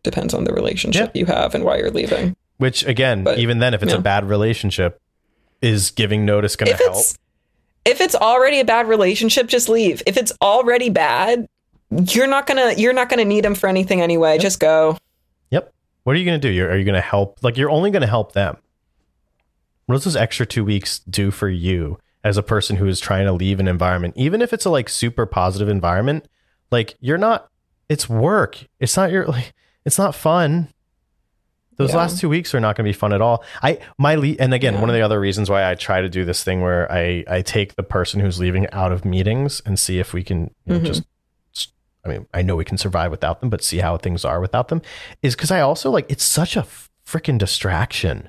Depends 0.03 0.35
on 0.35 0.45
the 0.45 0.53
relationship 0.53 1.11
you 1.17 1.25
have 1.27 1.55
and 1.55 1.65
why 1.65 1.79
you're 1.79 1.91
leaving. 1.91 2.37
Which 2.59 2.85
again, 2.85 3.25
But, 3.25 3.39
even 3.39 3.59
then, 3.59 3.75
if 3.75 3.83
it's 3.83 3.93
a 3.93 3.99
bad 3.99 4.29
relationship, 4.29 5.01
is 5.63 5.91
giving 5.91 6.25
notice 6.27 6.57
going 6.57 6.77
to 6.77 6.85
help? 6.85 7.05
if 7.87 8.01
it's 8.01 8.15
already 8.15 8.61
a 8.61 8.65
bad 8.65 8.87
relationship, 8.89 9.47
just 9.47 9.69
leave. 9.69 10.03
If 10.07 10.17
it's 10.17 10.33
already 10.43 10.91
bad, 10.91 11.47
you're 11.91 12.27
not 12.27 12.47
gonna 12.47 12.73
you're 12.77 12.93
not 12.93 13.09
gonna 13.09 13.25
need 13.25 13.45
them 13.45 13.55
for 13.55 13.69
anything 13.69 14.01
anyway. 14.01 14.39
Just 14.39 14.61
go. 14.61 14.97
Yep. 15.51 15.73
What 16.05 16.17
are 16.17 16.19
you 16.19 16.25
going 16.25 16.41
to 16.41 16.49
do? 16.49 16.53
You're, 16.53 16.71
are 16.71 16.77
you 16.77 16.85
going 16.85 16.95
to 16.97 17.01
help? 17.01 17.39
Like 17.43 17.57
you're 17.57 17.71
only 17.71 17.91
going 17.91 18.03
to 18.03 18.07
help 18.07 18.33
them. 18.33 18.57
What 19.87 19.95
does 19.97 20.05
those 20.05 20.17
extra 20.17 20.45
two 20.47 20.65
weeks 20.65 20.99
do 21.01 21.31
for 21.31 21.49
you 21.49 21.99
as 22.23 22.37
a 22.37 22.43
person 22.43 22.77
who 22.77 22.87
is 22.87 23.01
trying 23.01 23.27
to 23.27 23.33
leave 23.33 23.61
an 23.61 23.69
environment, 23.69 24.15
even 24.17 24.43
if 24.43 24.53
it's 24.53 24.65
a 24.65 24.71
like 24.71 24.89
super 24.89 25.27
positive 25.27 25.69
environment? 25.69 26.27
Like 26.71 26.97
you're 27.01 27.19
not. 27.19 27.49
It's 27.89 28.09
work. 28.09 28.67
It's 28.81 28.97
not 28.97 29.11
your. 29.11 29.27
Like, 29.29 29.53
it's 29.85 29.99
not 29.99 30.15
fun. 30.15 30.69
Those 31.77 31.91
Yeah. 31.91 31.97
last 31.99 32.19
two 32.21 32.29
weeks 32.29 32.55
are 32.55 32.61
not 32.61 32.77
going 32.77 32.85
to 32.87 32.89
be 32.89 32.99
fun 32.99 33.13
at 33.13 33.21
all. 33.21 33.45
I 33.63 33.79
my 33.99 34.15
le- 34.15 34.37
and 34.39 34.55
again, 34.55 34.75
Yeah. 34.75 34.81
one 34.81 34.89
of 34.89 34.95
the 34.95 35.03
other 35.03 35.21
reasons 35.21 35.51
why 35.51 35.69
I 35.71 35.75
try 35.75 36.01
to 36.01 36.09
do 36.09 36.25
this 36.25 36.43
thing 36.45 36.61
where 36.63 36.91
I 36.91 37.25
I 37.29 37.43
take 37.43 37.77
the 37.77 37.83
person 37.83 38.21
who's 38.21 38.39
leaving 38.39 38.69
out 38.73 38.93
of 38.93 39.05
meetings 39.05 39.61
and 39.67 39.79
see 39.79 39.99
if 39.99 40.13
we 40.15 40.23
can 40.23 40.55
you 40.67 40.75
know, 40.75 40.81
Mhm. 40.81 40.85
just 40.87 41.03
I 42.05 42.09
mean, 42.09 42.27
I 42.35 42.43
know 42.43 42.57
we 42.57 42.65
can 42.65 42.77
survive 42.79 43.11
without 43.11 43.41
them, 43.41 43.49
but 43.51 43.63
see 43.63 43.79
how 43.79 43.97
things 43.97 44.25
are 44.25 44.41
without 44.41 44.69
them 44.69 44.83
is 45.23 45.35
because 45.35 45.51
I 45.51 45.61
also 45.61 45.91
like 45.91 46.07
it's 46.11 46.25
such 46.25 46.57
a 46.57 46.67
freaking 47.07 47.39
distraction 47.39 48.29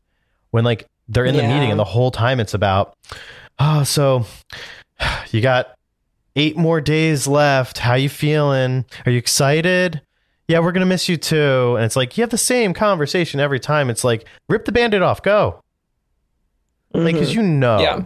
when 0.52 0.64
like 0.64 0.86
they're 1.10 1.26
in 1.26 1.36
the 1.36 1.44
meeting 1.44 1.70
and 1.72 1.80
the 1.80 1.84
whole 1.84 2.10
time 2.12 2.40
it's 2.40 2.54
about, 2.54 2.96
oh, 3.60 3.84
so 3.84 4.26
you 5.32 5.42
got 5.42 5.76
eight 6.36 6.58
more 6.58 6.82
days 6.82 7.28
left. 7.28 7.80
How 7.80 7.96
you 7.96 8.10
feeling? 8.10 8.86
Are 9.06 9.12
you 9.12 9.18
excited? 9.18 10.02
Yeah, 10.48 10.60
we're 10.60 10.72
gonna 10.72 10.86
miss 10.86 11.10
you 11.10 11.18
too. 11.18 11.76
And 11.76 11.84
it's 11.86 11.96
like 11.96 12.18
you 12.18 12.22
have 12.22 12.30
the 12.30 12.38
same 12.38 12.74
conversation 12.74 13.40
every 13.40 13.60
time. 13.60 13.90
It's 13.90 14.04
like 14.04 14.26
rip 14.48 14.66
the 14.66 14.72
Band-Aid 14.72 15.02
off, 15.02 15.22
go. 15.22 15.62
Like, 16.94 17.04
Mhm. 17.16 17.20
because 17.20 17.34
you 17.36 17.42
know, 17.44 17.80
Yeah. 17.80 18.04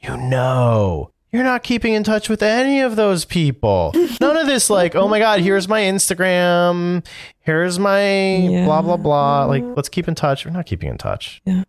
you 0.00 0.16
know, 0.16 1.10
you're 1.34 1.44
not 1.44 1.62
keeping 1.62 1.92
in 1.94 2.04
touch 2.04 2.28
with 2.28 2.42
any 2.42 2.80
of 2.80 2.96
those 2.96 3.24
people. 3.24 3.92
None 4.20 4.36
of 4.36 4.46
this, 4.46 4.70
like, 4.70 4.94
oh 4.94 5.08
my 5.08 5.18
God, 5.18 5.40
here's 5.40 5.68
my 5.68 5.80
Instagram, 5.82 7.04
here's 7.40 7.78
my 7.78 8.36
Yeah. 8.36 8.64
blah, 8.64 8.80
blah, 8.82 8.96
blah. 8.96 9.44
Like, 9.46 9.64
let's 9.76 9.88
keep 9.88 10.08
in 10.08 10.14
touch. 10.14 10.46
We're 10.46 10.52
not 10.52 10.66
keeping 10.66 10.88
in 10.88 10.96
touch. 10.98 11.42
Yeah. 11.44 11.64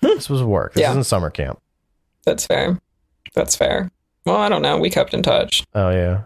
This 0.00 0.28
was 0.30 0.42
work. 0.42 0.74
This 0.74 0.82
Yeah. 0.82 0.90
isn't 0.90 1.04
summer 1.04 1.30
camp. 1.30 1.60
That's 2.24 2.46
fair. 2.46 2.78
That's 3.34 3.56
fair. 3.56 3.90
Well, 4.26 4.36
I 4.36 4.48
don't 4.48 4.62
know. 4.62 4.78
We 4.78 4.90
kept 4.90 5.14
in 5.14 5.22
touch. 5.22 5.64
Oh, 5.74 5.90
yeah. 5.90 6.22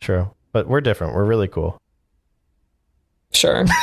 True. 0.00 0.30
But 0.52 0.68
we're 0.68 0.80
different. 0.80 1.14
We're 1.14 1.24
really 1.24 1.48
cool. 1.48 1.80
Sure. 3.32 3.64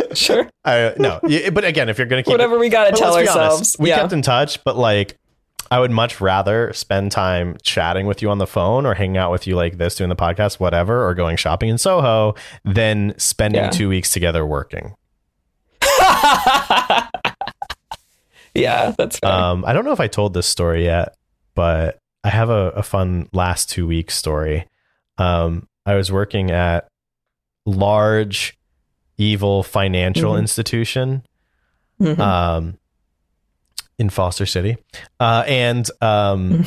sure. 0.14 0.48
I, 0.64 0.94
no, 0.98 1.20
but 1.52 1.64
again, 1.64 1.88
if 1.88 1.98
you're 1.98 2.06
going 2.06 2.22
to 2.22 2.24
keep 2.24 2.32
it- 2.32 2.34
Whatever 2.34 2.58
we 2.58 2.68
got 2.68 2.90
to 2.90 2.96
tell 2.96 3.12
let's 3.14 3.28
honest, 3.30 3.36
ourselves. 3.36 3.76
we 3.78 3.88
yeah. 3.90 4.00
kept 4.00 4.12
in 4.12 4.22
touch, 4.22 4.62
but 4.64 4.76
like 4.76 5.16
I 5.70 5.80
would 5.80 5.90
much 5.90 6.20
rather 6.20 6.72
spend 6.72 7.12
time 7.12 7.56
chatting 7.62 8.06
with 8.06 8.22
you 8.22 8.30
on 8.30 8.38
the 8.38 8.46
phone 8.46 8.86
or 8.86 8.94
hanging 8.94 9.16
out 9.18 9.30
with 9.30 9.46
you 9.46 9.54
like 9.56 9.76
this, 9.78 9.94
doing 9.96 10.08
the 10.08 10.16
podcast, 10.16 10.58
whatever, 10.60 11.06
or 11.06 11.14
going 11.14 11.36
shopping 11.36 11.68
in 11.68 11.76
Soho 11.78 12.34
than 12.64 13.14
spending 13.18 13.62
Yeah. 13.64 13.70
two 13.70 13.88
weeks 13.88 14.10
together 14.10 14.46
working. 14.46 14.94
yeah, 18.54 18.92
that's 18.96 19.18
fair. 19.18 19.30
Um, 19.30 19.64
I 19.66 19.72
don't 19.72 19.84
know 19.84 19.92
if 19.92 20.00
I 20.00 20.06
told 20.08 20.34
this 20.34 20.46
story 20.46 20.84
yet, 20.84 21.14
but 21.54 21.98
I 22.24 22.30
have 22.30 22.50
a, 22.50 22.70
a 22.70 22.82
fun 22.82 23.28
last 23.32 23.70
two 23.70 23.86
weeks 23.86 24.14
story. 24.16 24.66
Um, 25.18 25.68
I 25.86 25.94
was 25.94 26.10
working 26.10 26.50
at 26.50 26.88
large, 27.66 28.57
evil 29.18 29.62
financial 29.62 30.32
Mhm. 30.32 30.38
institution 30.40 31.22
Mhm. 32.00 32.18
um, 32.18 32.78
in 33.98 34.08
Foster 34.10 34.46
City, 34.46 34.76
uh, 35.20 35.44
and 35.46 35.90
um, 36.00 36.64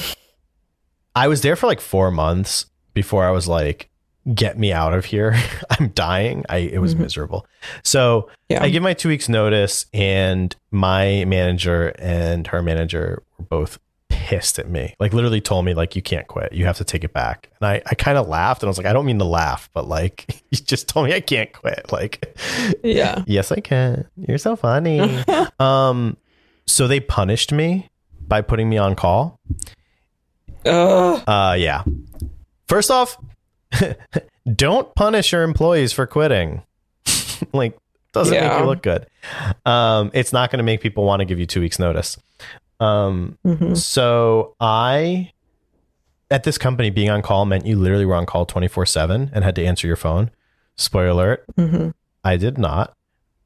I 1.16 1.28
was 1.28 1.42
there 1.42 1.56
for 1.56 1.68
like 1.68 1.80
four 1.82 2.12
months 2.12 2.66
before 2.94 3.26
I 3.26 3.32
was 3.32 3.48
like, 3.48 3.90
"Get 4.34 4.60
me 4.60 4.74
out 4.74 4.94
of 4.94 5.06
here! 5.06 5.36
I'm 5.80 5.90
dying." 5.90 6.46
I 6.50 6.58
it 6.58 6.80
was 6.80 6.94
Mhm. 6.96 7.00
miserable. 7.00 7.48
So 7.84 8.30
yeah. 8.50 8.62
I 8.64 8.70
give 8.70 8.84
my 8.84 8.94
two 8.94 9.08
weeks 9.10 9.30
notice, 9.30 9.86
and 9.94 10.54
my 10.72 11.24
manager 11.26 11.94
and 12.00 12.48
her 12.48 12.62
manager 12.62 13.24
were 13.38 13.46
both 13.46 13.80
pissed 14.22 14.60
at 14.60 14.70
me. 14.70 14.94
Like 15.00 15.14
literally 15.14 15.42
told 15.42 15.66
me 15.66 15.74
like 15.74 15.96
you 15.96 16.02
can't 16.04 16.28
quit. 16.28 16.54
You 16.54 16.66
have 16.66 16.78
to 16.78 16.84
take 16.84 17.04
it 17.04 17.12
back. 17.12 17.50
And 17.60 17.68
I, 17.68 17.82
I 17.88 17.96
kind 17.96 18.20
of 18.20 18.28
laughed 18.28 18.62
and 18.62 18.68
I 18.68 18.70
was 18.70 18.78
like, 18.78 18.86
I 18.86 18.94
don't 18.94 19.06
mean 19.08 19.18
to 19.18 19.26
laugh, 19.26 19.68
but 19.74 19.88
like 19.88 20.44
you 20.52 20.60
just 20.60 20.88
told 20.88 21.08
me 21.08 21.14
I 21.16 21.22
can't 21.22 21.52
quit. 21.52 21.72
Like 21.92 22.38
yeah. 22.84 23.24
yes 23.28 23.52
I 23.52 23.60
can. 23.60 24.08
You're 24.16 24.38
so 24.38 24.56
funny. 24.56 25.24
um 25.60 26.16
so 26.68 26.88
they 26.88 27.00
punished 27.00 27.52
me 27.52 27.90
by 28.28 28.42
putting 28.42 28.70
me 28.70 28.78
on 28.78 28.96
call. 28.96 29.40
Ugh. 30.66 31.24
Uh 31.28 31.56
yeah. 31.58 31.84
First 32.68 32.92
off, 32.92 33.18
don't 34.56 34.94
punish 34.96 35.32
your 35.32 35.44
employees 35.44 35.92
for 35.92 36.06
quitting. 36.06 36.62
like 37.54 37.78
doesn't 38.14 38.40
make 38.40 38.60
you 38.60 38.66
look 38.66 38.84
good. 38.84 39.08
Um 39.66 40.12
it's 40.14 40.32
not 40.32 40.52
going 40.52 40.60
to 40.60 40.64
make 40.64 40.82
people 40.82 41.04
want 41.04 41.22
to 41.22 41.26
give 41.26 41.40
you 41.40 41.48
2 41.48 41.60
weeks 41.60 41.80
notice. 41.80 42.18
Um 42.82 43.38
Mhm. 43.46 43.78
so 43.78 44.56
I 44.60 45.32
at 46.30 46.44
this 46.44 46.58
company 46.58 46.90
being 46.90 47.10
on 47.10 47.22
call 47.22 47.46
meant 47.46 47.66
you 47.66 47.76
literally 47.78 48.06
were 48.06 48.16
on 48.16 48.26
call 48.26 48.46
24/7 48.46 49.30
and 49.34 49.44
had 49.44 49.56
to 49.56 49.66
answer 49.66 49.86
your 49.88 49.96
phone. 49.98 50.32
Spoiler 50.78 51.10
alert, 51.10 51.46
Mhm. 51.58 51.94
I 52.24 52.38
did 52.38 52.58
not. 52.58 52.94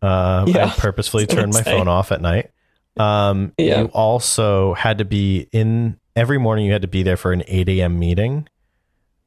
Uh, 0.01 0.45
Yeah, 0.47 0.67
I 0.67 0.69
purposefully 0.69 1.23
I 1.23 1.25
was 1.25 1.35
gonna 1.35 1.41
turned 1.41 1.53
my 1.53 1.63
phone 1.63 1.87
off 1.87 2.11
at 2.11 2.21
night. 2.21 2.51
Um, 2.97 3.51
Yeah. 3.57 3.81
You 3.81 3.85
also 3.87 4.73
had 4.75 4.99
to 4.99 5.05
be 5.05 5.47
in 5.51 5.97
every 6.15 6.37
morning. 6.37 6.65
You 6.65 6.71
had 6.73 6.83
to 6.83 6.87
be 6.87 7.03
there 7.03 7.17
for 7.17 7.33
an 7.33 7.43
eight 7.47 7.67
a.m. 7.67 7.97
meeting. 7.99 8.47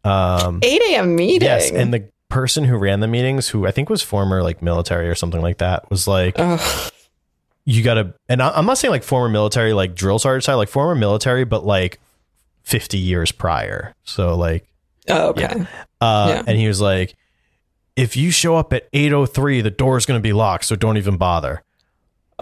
Um, 0.04 0.60
8 0.62 0.80
a.m. 0.90 1.16
meeting. 1.16 1.46
yes, 1.46 1.70
and 1.70 1.92
the 1.92 2.04
person 2.30 2.64
who 2.64 2.76
ran 2.78 3.00
the 3.00 3.08
meetings, 3.08 3.48
who 3.48 3.66
I 3.66 3.72
think 3.72 3.90
was 3.90 4.00
former 4.02 4.42
like 4.42 4.62
military 4.62 5.08
or 5.08 5.14
something 5.14 5.42
like 5.42 5.58
that, 5.58 5.90
was 5.90 6.06
like, 6.08 6.36
Ugh. 6.38 6.92
"You 7.70 7.82
got 7.82 7.94
to." 7.94 8.14
And 8.28 8.40
I'm 8.42 8.64
not 8.66 8.78
saying 8.78 8.90
like 8.92 9.02
former 9.02 9.28
military, 9.28 9.72
like 9.72 9.94
drill 9.94 10.18
sergeant 10.18 10.44
side, 10.44 10.54
like 10.54 10.68
former 10.68 10.94
military, 10.94 11.44
but 11.44 11.64
like 11.66 12.00
fifty 12.62 12.98
years 12.98 13.30
prior. 13.32 13.94
So 14.04 14.34
like 14.36 14.66
Oh, 15.08 15.28
okay. 15.28 15.66
uh, 16.00 16.26
Yeah. 16.34 16.42
and 16.46 16.58
he 16.58 16.66
was 16.68 16.80
like, 16.80 17.14
"If 17.96 18.16
you 18.16 18.30
show 18.30 18.56
up 18.56 18.72
at 18.72 18.90
8:03, 18.92 19.62
the 19.62 19.70
door's 19.70 20.06
going 20.06 20.18
to 20.18 20.22
be 20.22 20.32
locked, 20.32 20.64
so 20.64 20.76
don't 20.76 20.96
even 20.96 21.16
bother." 21.16 21.62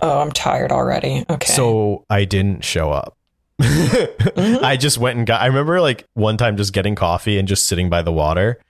Oh, 0.02 0.20
I'm 0.20 0.30
tired 0.32 0.72
already. 0.72 1.24
Okay. 1.30 1.52
So 1.52 2.04
I 2.10 2.24
didn't 2.24 2.64
show 2.64 2.90
up. 2.92 3.16
Mm-hmm. 3.62 4.64
I 4.64 4.76
just 4.76 4.98
went 4.98 5.16
and 5.18 5.26
got. 5.26 5.40
I 5.40 5.46
remember 5.46 5.80
like 5.80 6.04
one 6.14 6.36
time 6.36 6.56
just 6.56 6.72
getting 6.72 6.94
coffee 6.94 7.38
and 7.38 7.48
just 7.48 7.66
sitting 7.66 7.88
by 7.88 8.02
the 8.02 8.12
water, 8.12 8.60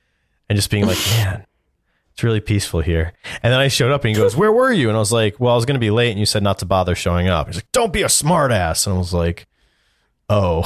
and 0.48 0.56
just 0.56 0.70
being 0.70 0.86
like, 0.86 0.98
"Man, 1.16 1.45
it's 2.16 2.22
really 2.24 2.40
peaceful 2.40 2.80
here." 2.80 3.12
And 3.42 3.52
then 3.52 3.60
I 3.60 3.68
showed 3.68 3.92
up 3.92 4.02
and 4.04 4.16
he 4.16 4.20
goes, 4.20 4.34
"Where 4.34 4.50
were 4.50 4.72
you?" 4.72 4.88
And 4.88 4.96
I 4.96 4.98
was 4.98 5.12
like, 5.12 5.38
"Well, 5.38 5.52
I 5.52 5.56
was 5.56 5.66
going 5.66 5.74
to 5.74 5.80
be 5.80 5.90
late, 5.90 6.10
and 6.10 6.18
you 6.18 6.24
said 6.26 6.42
not 6.42 6.58
to 6.60 6.64
bother 6.66 6.94
showing 6.94 7.28
up." 7.28 7.46
He's 7.48 7.56
like, 7.56 7.70
"Don't 7.72 7.92
be 7.92 8.02
a 8.02 8.06
smartass." 8.06 8.86
And 8.86 8.96
I 8.96 8.98
was 8.98 9.12
like. 9.14 9.46
Oh, 10.28 10.62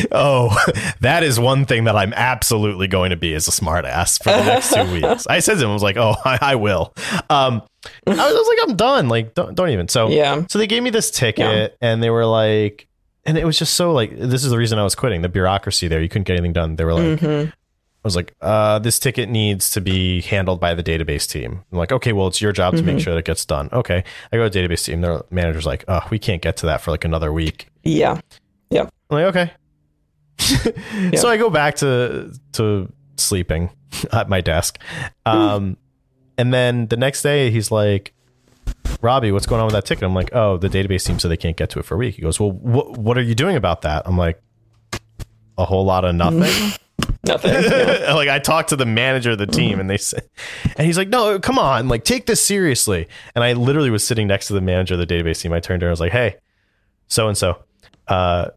oh, 0.10 0.58
that 1.00 1.22
is 1.22 1.38
one 1.38 1.64
thing 1.64 1.84
that 1.84 1.94
I'm 1.94 2.12
absolutely 2.14 2.88
going 2.88 3.10
to 3.10 3.16
be 3.16 3.34
as 3.34 3.46
a 3.46 3.52
smartass 3.52 4.20
for 4.20 4.30
the 4.30 4.44
next 4.44 4.74
two 4.74 4.92
weeks. 5.00 5.28
I 5.28 5.38
said 5.38 5.58
to 5.58 5.62
him, 5.64 5.70
I 5.70 5.74
was 5.74 5.82
like, 5.84 5.96
oh, 5.96 6.16
I, 6.24 6.38
I 6.42 6.54
will. 6.56 6.92
Um, 7.30 7.62
I 8.04 8.10
was, 8.10 8.18
I 8.18 8.32
was 8.32 8.48
like, 8.48 8.68
I'm 8.68 8.74
done. 8.74 9.08
Like, 9.08 9.34
don't, 9.34 9.54
don't 9.54 9.70
even. 9.70 9.86
So, 9.86 10.08
yeah. 10.08 10.42
so 10.50 10.58
they 10.58 10.66
gave 10.66 10.82
me 10.82 10.90
this 10.90 11.12
ticket 11.12 11.76
and 11.80 12.02
they 12.02 12.10
were 12.10 12.26
like, 12.26 12.88
and 13.24 13.38
it 13.38 13.44
was 13.44 13.56
just 13.56 13.74
so 13.74 13.92
like, 13.92 14.10
this 14.10 14.42
is 14.42 14.50
the 14.50 14.58
reason 14.58 14.76
I 14.80 14.82
was 14.82 14.96
quitting 14.96 15.22
the 15.22 15.28
bureaucracy 15.28 15.86
there. 15.86 16.02
You 16.02 16.08
couldn't 16.08 16.24
get 16.26 16.32
anything 16.34 16.52
done. 16.52 16.74
They 16.74 16.84
were 16.84 16.94
like, 16.94 17.20
Mhm. 17.20 17.52
I 18.06 18.08
was 18.08 18.14
like, 18.14 18.34
uh, 18.40 18.78
this 18.78 19.00
ticket 19.00 19.28
needs 19.28 19.68
to 19.72 19.80
be 19.80 20.20
handled 20.22 20.60
by 20.60 20.74
the 20.74 20.82
database 20.84 21.28
team. 21.28 21.64
I'm 21.72 21.78
like, 21.78 21.90
okay, 21.90 22.12
well, 22.12 22.28
it's 22.28 22.40
your 22.40 22.52
job 22.52 22.76
to 22.76 22.82
make 22.84 22.98
Mhm. 22.98 23.00
sure 23.00 23.14
that 23.14 23.18
it 23.18 23.24
gets 23.24 23.44
done. 23.44 23.68
Okay. 23.72 24.04
I 24.32 24.36
go 24.36 24.48
to 24.48 24.58
database 24.58 24.84
team. 24.84 25.00
Their 25.00 25.22
manager's 25.30 25.66
like, 25.66 25.84
oh, 25.88 26.06
we 26.08 26.20
can't 26.20 26.40
get 26.40 26.56
to 26.58 26.66
that 26.66 26.80
for 26.82 26.92
like 26.92 27.04
another 27.04 27.32
week. 27.32 27.66
Yeah. 27.82 28.20
Yeah. 28.70 28.82
I'm 29.10 29.18
like, 29.18 29.24
okay. 29.36 29.50
So 31.16 31.28
I 31.28 31.36
go 31.36 31.50
back 31.50 31.74
to 31.76 32.32
to 32.52 32.92
sleeping 33.16 33.70
at 34.12 34.28
my 34.28 34.40
desk. 34.40 34.78
Um, 35.24 35.76
and 36.38 36.54
then 36.54 36.86
the 36.86 36.96
next 36.96 37.22
day 37.22 37.50
he's 37.50 37.70
like, 37.72 38.12
Robbie, 39.00 39.32
what's 39.32 39.46
going 39.46 39.60
on 39.60 39.66
with 39.66 39.74
that 39.74 39.84
ticket? 39.86 40.04
I'm 40.04 40.14
like, 40.14 40.30
oh, 40.32 40.58
the 40.58 40.68
database 40.68 41.04
team 41.06 41.18
said 41.18 41.30
they 41.30 41.36
can't 41.36 41.56
get 41.56 41.70
to 41.70 41.80
it 41.80 41.84
for 41.84 41.94
a 41.96 41.98
week. 41.98 42.14
He 42.16 42.22
goes, 42.22 42.38
well, 42.38 42.50
wh- 42.50 42.96
what 42.98 43.18
are 43.18 43.22
you 43.22 43.34
doing 43.34 43.56
about 43.56 43.82
that? 43.82 44.02
I'm 44.06 44.16
like, 44.16 44.40
a 45.58 45.64
whole 45.64 45.84
lot 45.84 46.04
of 46.04 46.14
nothing. 46.14 46.72
Nothing. 47.26 47.52
Yeah. 47.52 48.12
like 48.14 48.28
I 48.28 48.38
talked 48.38 48.70
to 48.70 48.76
the 48.76 48.86
manager 48.86 49.32
of 49.32 49.38
the 49.38 49.46
team 49.46 49.80
and 49.80 49.90
they 49.90 49.96
said, 49.96 50.28
and 50.76 50.86
he's 50.86 50.96
like, 50.96 51.08
no, 51.08 51.38
come 51.38 51.58
on, 51.58 51.88
like 51.88 52.04
take 52.04 52.26
this 52.26 52.44
seriously. 52.44 53.08
And 53.34 53.42
I 53.42 53.52
literally 53.52 53.90
was 53.90 54.06
sitting 54.06 54.26
next 54.26 54.46
to 54.48 54.52
the 54.52 54.60
manager 54.60 54.94
of 54.94 55.00
the 55.00 55.06
database 55.06 55.40
team. 55.40 55.52
I 55.52 55.60
turned 55.60 55.80
to 55.80 55.86
her 55.86 55.88
and 55.88 55.90
I 55.90 55.92
was 55.92 56.00
like, 56.00 56.12
hey, 56.12 56.36
so 57.08 57.28
and 57.28 57.36
so, 57.36 57.62
uh, 58.08 58.50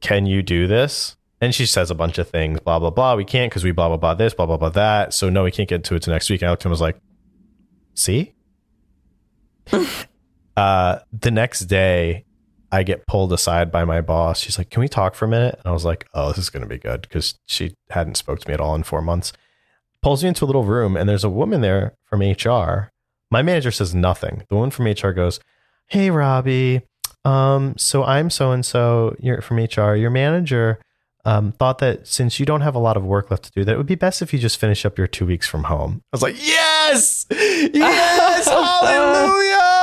can 0.00 0.26
you 0.26 0.42
do 0.42 0.66
this? 0.66 1.16
And 1.40 1.54
she 1.54 1.66
says 1.66 1.90
a 1.90 1.94
bunch 1.94 2.18
of 2.18 2.28
things, 2.28 2.60
blah, 2.60 2.78
blah, 2.78 2.90
blah. 2.90 3.16
We 3.16 3.24
can't 3.24 3.50
because 3.50 3.64
we 3.64 3.72
blah, 3.72 3.88
blah, 3.88 3.96
blah 3.96 4.14
this, 4.14 4.34
blah, 4.34 4.46
blah, 4.46 4.56
blah 4.56 4.70
that. 4.70 5.12
So 5.12 5.28
no, 5.28 5.44
we 5.44 5.50
can't 5.50 5.68
get 5.68 5.84
to 5.84 5.94
it 5.94 6.02
to 6.02 6.10
next 6.10 6.30
week. 6.30 6.42
And 6.42 6.48
I 6.48 6.52
looked 6.52 6.62
at 6.62 6.66
him 6.66 6.70
and 6.70 6.72
was 6.72 6.80
like, 6.80 6.98
see? 7.94 8.34
uh, 10.56 10.98
the 11.12 11.30
next 11.30 11.60
day, 11.60 12.24
I 12.74 12.82
get 12.82 13.06
pulled 13.06 13.32
aside 13.32 13.70
by 13.70 13.84
my 13.84 14.00
boss. 14.00 14.40
She's 14.40 14.58
like, 14.58 14.68
"Can 14.68 14.80
we 14.80 14.88
talk 14.88 15.14
for 15.14 15.26
a 15.26 15.28
minute?" 15.28 15.54
And 15.54 15.66
I 15.66 15.72
was 15.72 15.84
like, 15.84 16.08
"Oh, 16.12 16.28
this 16.30 16.38
is 16.38 16.50
going 16.50 16.62
to 16.62 16.68
be 16.68 16.78
good," 16.78 17.02
because 17.02 17.38
she 17.46 17.74
hadn't 17.90 18.16
spoke 18.16 18.40
to 18.40 18.48
me 18.48 18.54
at 18.54 18.60
all 18.60 18.74
in 18.74 18.82
four 18.82 19.00
months. 19.00 19.32
Pulls 20.02 20.24
me 20.24 20.28
into 20.28 20.44
a 20.44 20.46
little 20.46 20.64
room, 20.64 20.96
and 20.96 21.08
there's 21.08 21.22
a 21.22 21.30
woman 21.30 21.60
there 21.60 21.94
from 22.04 22.20
HR. 22.20 22.90
My 23.30 23.42
manager 23.42 23.70
says 23.70 23.94
nothing. 23.94 24.42
The 24.48 24.56
woman 24.56 24.72
from 24.72 24.86
HR 24.86 25.12
goes, 25.12 25.38
"Hey, 25.86 26.10
Robbie. 26.10 26.82
Um, 27.24 27.74
so 27.78 28.02
I'm 28.02 28.28
so 28.28 28.50
and 28.50 28.66
so. 28.66 29.14
You're 29.20 29.40
from 29.40 29.58
HR. 29.58 29.94
Your 29.94 30.10
manager." 30.10 30.80
Um, 31.26 31.52
thought 31.52 31.78
that 31.78 32.06
since 32.06 32.38
you 32.38 32.44
don't 32.44 32.60
have 32.60 32.74
a 32.74 32.78
lot 32.78 32.98
of 32.98 33.04
work 33.04 33.30
left 33.30 33.44
to 33.44 33.50
do, 33.52 33.64
that 33.64 33.72
it 33.72 33.78
would 33.78 33.86
be 33.86 33.94
best 33.94 34.20
if 34.20 34.34
you 34.34 34.38
just 34.38 34.58
finish 34.58 34.84
up 34.84 34.98
your 34.98 35.06
two 35.06 35.24
weeks 35.24 35.48
from 35.48 35.64
home. 35.64 36.02
I 36.12 36.16
was 36.16 36.20
like, 36.20 36.36
yes, 36.36 37.24
yes, 37.30 38.46
hallelujah. 38.48 39.73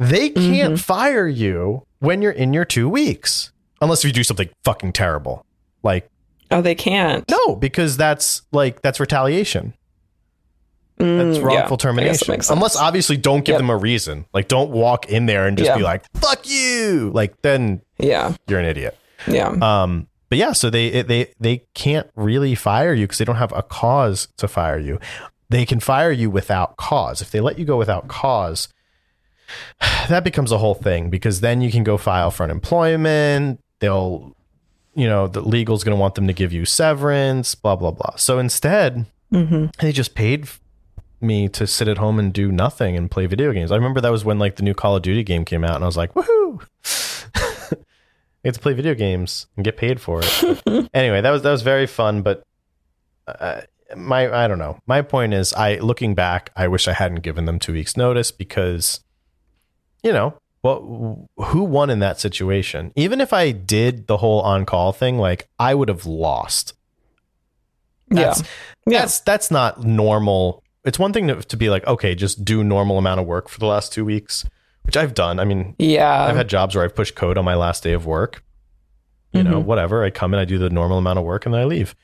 They 0.00 0.30
can't 0.30 0.80
fire 0.80 1.28
you 1.28 1.86
when 1.98 2.22
you're 2.22 2.32
in 2.32 2.52
your 2.54 2.64
two 2.64 2.88
weeks, 2.88 3.52
unless 3.82 4.02
you 4.02 4.10
do 4.12 4.24
something 4.24 4.48
fucking 4.64 4.92
terrible. 4.94 5.44
Like, 5.82 6.08
Oh, 6.50 6.62
they 6.62 6.74
can't. 6.74 7.22
no, 7.30 7.54
because 7.54 7.96
that's 7.96 8.42
like 8.50 8.80
that's 8.82 8.98
retaliation. 8.98 9.74
Mm, 10.98 11.32
That's 11.32 11.38
wrongful 11.44 11.76
that 11.76 11.82
termination. 11.82 12.34
Unless 12.50 12.76
obviously 12.76 13.16
don't 13.16 13.44
give 13.44 13.54
Yep. 13.54 13.58
them 13.60 13.70
a 13.70 13.76
reason. 13.76 14.26
Like, 14.34 14.48
don't 14.48 14.70
walk 14.70 15.06
in 15.08 15.26
there 15.26 15.46
and 15.46 15.56
just 15.56 15.68
Yeah. 15.68 15.76
be 15.78 15.82
like, 15.82 16.04
"Fuck 16.14 16.48
you!" 16.48 17.10
Like, 17.14 17.40
then 17.42 17.80
Yeah. 17.98 18.34
you're 18.48 18.58
an 18.58 18.66
idiot. 18.66 18.98
Yeah. 19.26 19.48
Um, 19.62 20.08
but 20.28 20.38
yeah, 20.38 20.52
so 20.52 20.68
they 20.70 21.02
they 21.02 21.32
they 21.40 21.62
can't 21.74 22.08
really 22.16 22.54
fire 22.54 22.92
you 22.92 23.04
because 23.06 23.18
they 23.18 23.24
don't 23.24 23.36
have 23.36 23.52
a 23.52 23.62
cause 23.62 24.28
to 24.38 24.46
fire 24.48 24.78
you. 24.78 24.98
They 25.48 25.64
can 25.66 25.80
fire 25.80 26.10
you 26.12 26.30
without 26.30 26.76
cause. 26.76 27.20
If 27.22 27.30
they 27.30 27.40
let 27.40 27.58
you 27.58 27.64
go 27.64 27.76
without 27.76 28.08
cause, 28.08 28.68
that 30.08 30.24
becomes 30.24 30.52
a 30.52 30.58
whole 30.58 30.74
thing 30.74 31.10
because 31.10 31.40
then 31.40 31.60
you 31.60 31.70
can 31.70 31.84
go 31.84 31.96
file 31.96 32.30
for 32.30 32.44
unemployment. 32.44 33.60
They'll, 33.80 34.36
you 34.94 35.06
know, 35.06 35.26
the 35.26 35.40
legal's 35.40 35.84
going 35.84 35.96
to 35.96 36.00
want 36.00 36.14
them 36.14 36.26
to 36.26 36.32
give 36.32 36.52
you 36.52 36.64
severance. 36.64 37.54
Blah 37.54 37.76
blah 37.76 37.92
blah. 37.92 38.16
So 38.16 38.38
instead, 38.38 39.06
hmm 39.30 39.66
they 39.78 39.92
just 39.92 40.14
paid 40.14 40.48
me 41.20 41.48
to 41.48 41.66
sit 41.66 41.86
at 41.86 41.98
home 41.98 42.18
and 42.18 42.32
do 42.32 42.50
nothing 42.50 42.96
and 42.96 43.10
play 43.10 43.26
video 43.26 43.52
games. 43.52 43.70
I 43.70 43.76
remember 43.76 44.00
that 44.00 44.10
was 44.10 44.24
when 44.24 44.38
like 44.38 44.56
the 44.56 44.62
new 44.62 44.74
Call 44.74 44.96
of 44.96 45.02
Duty 45.02 45.22
game 45.22 45.44
came 45.44 45.64
out, 45.64 45.74
and 45.76 45.84
I 45.84 45.86
was 45.86 45.96
like, 45.96 46.14
woohoo! 46.14 46.66
I 48.42 48.48
get 48.48 48.54
to 48.54 48.60
play 48.60 48.72
video 48.72 48.94
games 48.94 49.46
and 49.56 49.64
get 49.64 49.76
paid 49.76 50.00
for 50.00 50.20
it. 50.22 50.62
Anyway, 50.94 51.20
that 51.20 51.30
was 51.30 51.42
that 51.42 51.50
was 51.50 51.62
very 51.62 51.86
fun, 51.86 52.22
but 52.22 52.42
uh, 53.26 53.60
my 53.96 54.32
I 54.44 54.48
don't 54.48 54.58
know. 54.58 54.78
My 54.86 55.02
point 55.02 55.34
is, 55.34 55.52
I 55.52 55.76
looking 55.76 56.14
back, 56.14 56.50
I 56.56 56.68
wish 56.68 56.88
I 56.88 56.92
hadn't 56.94 57.20
given 57.20 57.44
them 57.44 57.58
two 57.58 57.72
weeks 57.72 57.96
notice 57.96 58.32
because, 58.32 59.00
you 60.02 60.12
know, 60.12 60.34
what 60.62 60.80
who 61.48 61.62
won 61.64 61.90
in 61.90 61.98
that 62.00 62.20
situation? 62.20 62.92
Even 62.96 63.20
if 63.20 63.32
I 63.32 63.50
did 63.52 64.06
the 64.06 64.18
whole 64.18 64.40
on 64.42 64.66
call 64.66 64.92
thing, 64.92 65.18
like 65.18 65.48
I 65.58 65.74
would 65.74 65.88
have 65.88 66.04
lost. 66.06 66.74
That's, 68.08 68.42
Yeah. 68.86 69.00
That's 69.00 69.20
that's 69.20 69.50
not 69.50 69.82
normal. 69.84 70.62
It's 70.84 70.98
one 70.98 71.12
thing 71.12 71.28
to, 71.28 71.36
to 71.36 71.56
be 71.56 71.70
like, 71.70 71.86
okay, 71.86 72.14
just 72.14 72.44
do 72.44 72.64
normal 72.64 72.98
amount 72.98 73.20
of 73.20 73.26
work 73.26 73.48
for 73.48 73.58
the 73.60 73.66
last 73.66 73.92
two 73.92 74.04
weeks, 74.04 74.44
which 74.82 74.96
I've 74.96 75.14
done. 75.14 75.38
I 75.38 75.44
mean, 75.44 75.74
Yeah. 75.78 76.24
I've 76.24 76.36
had 76.36 76.48
jobs 76.48 76.74
where 76.74 76.84
I've 76.84 76.94
pushed 76.94 77.14
code 77.14 77.38
on 77.38 77.44
my 77.44 77.54
last 77.54 77.82
day 77.82 77.92
of 77.92 78.06
work. 78.06 78.42
You 79.32 79.44
know, 79.44 79.60
Mhm. 79.62 79.64
whatever. 79.64 80.02
I 80.04 80.10
come 80.10 80.34
in, 80.34 80.40
I 80.40 80.44
do 80.44 80.58
the 80.58 80.70
normal 80.70 80.98
amount 80.98 81.18
of 81.20 81.24
work, 81.24 81.46
and 81.46 81.54
then 81.54 81.60
I 81.60 81.64
leave. 81.64 81.94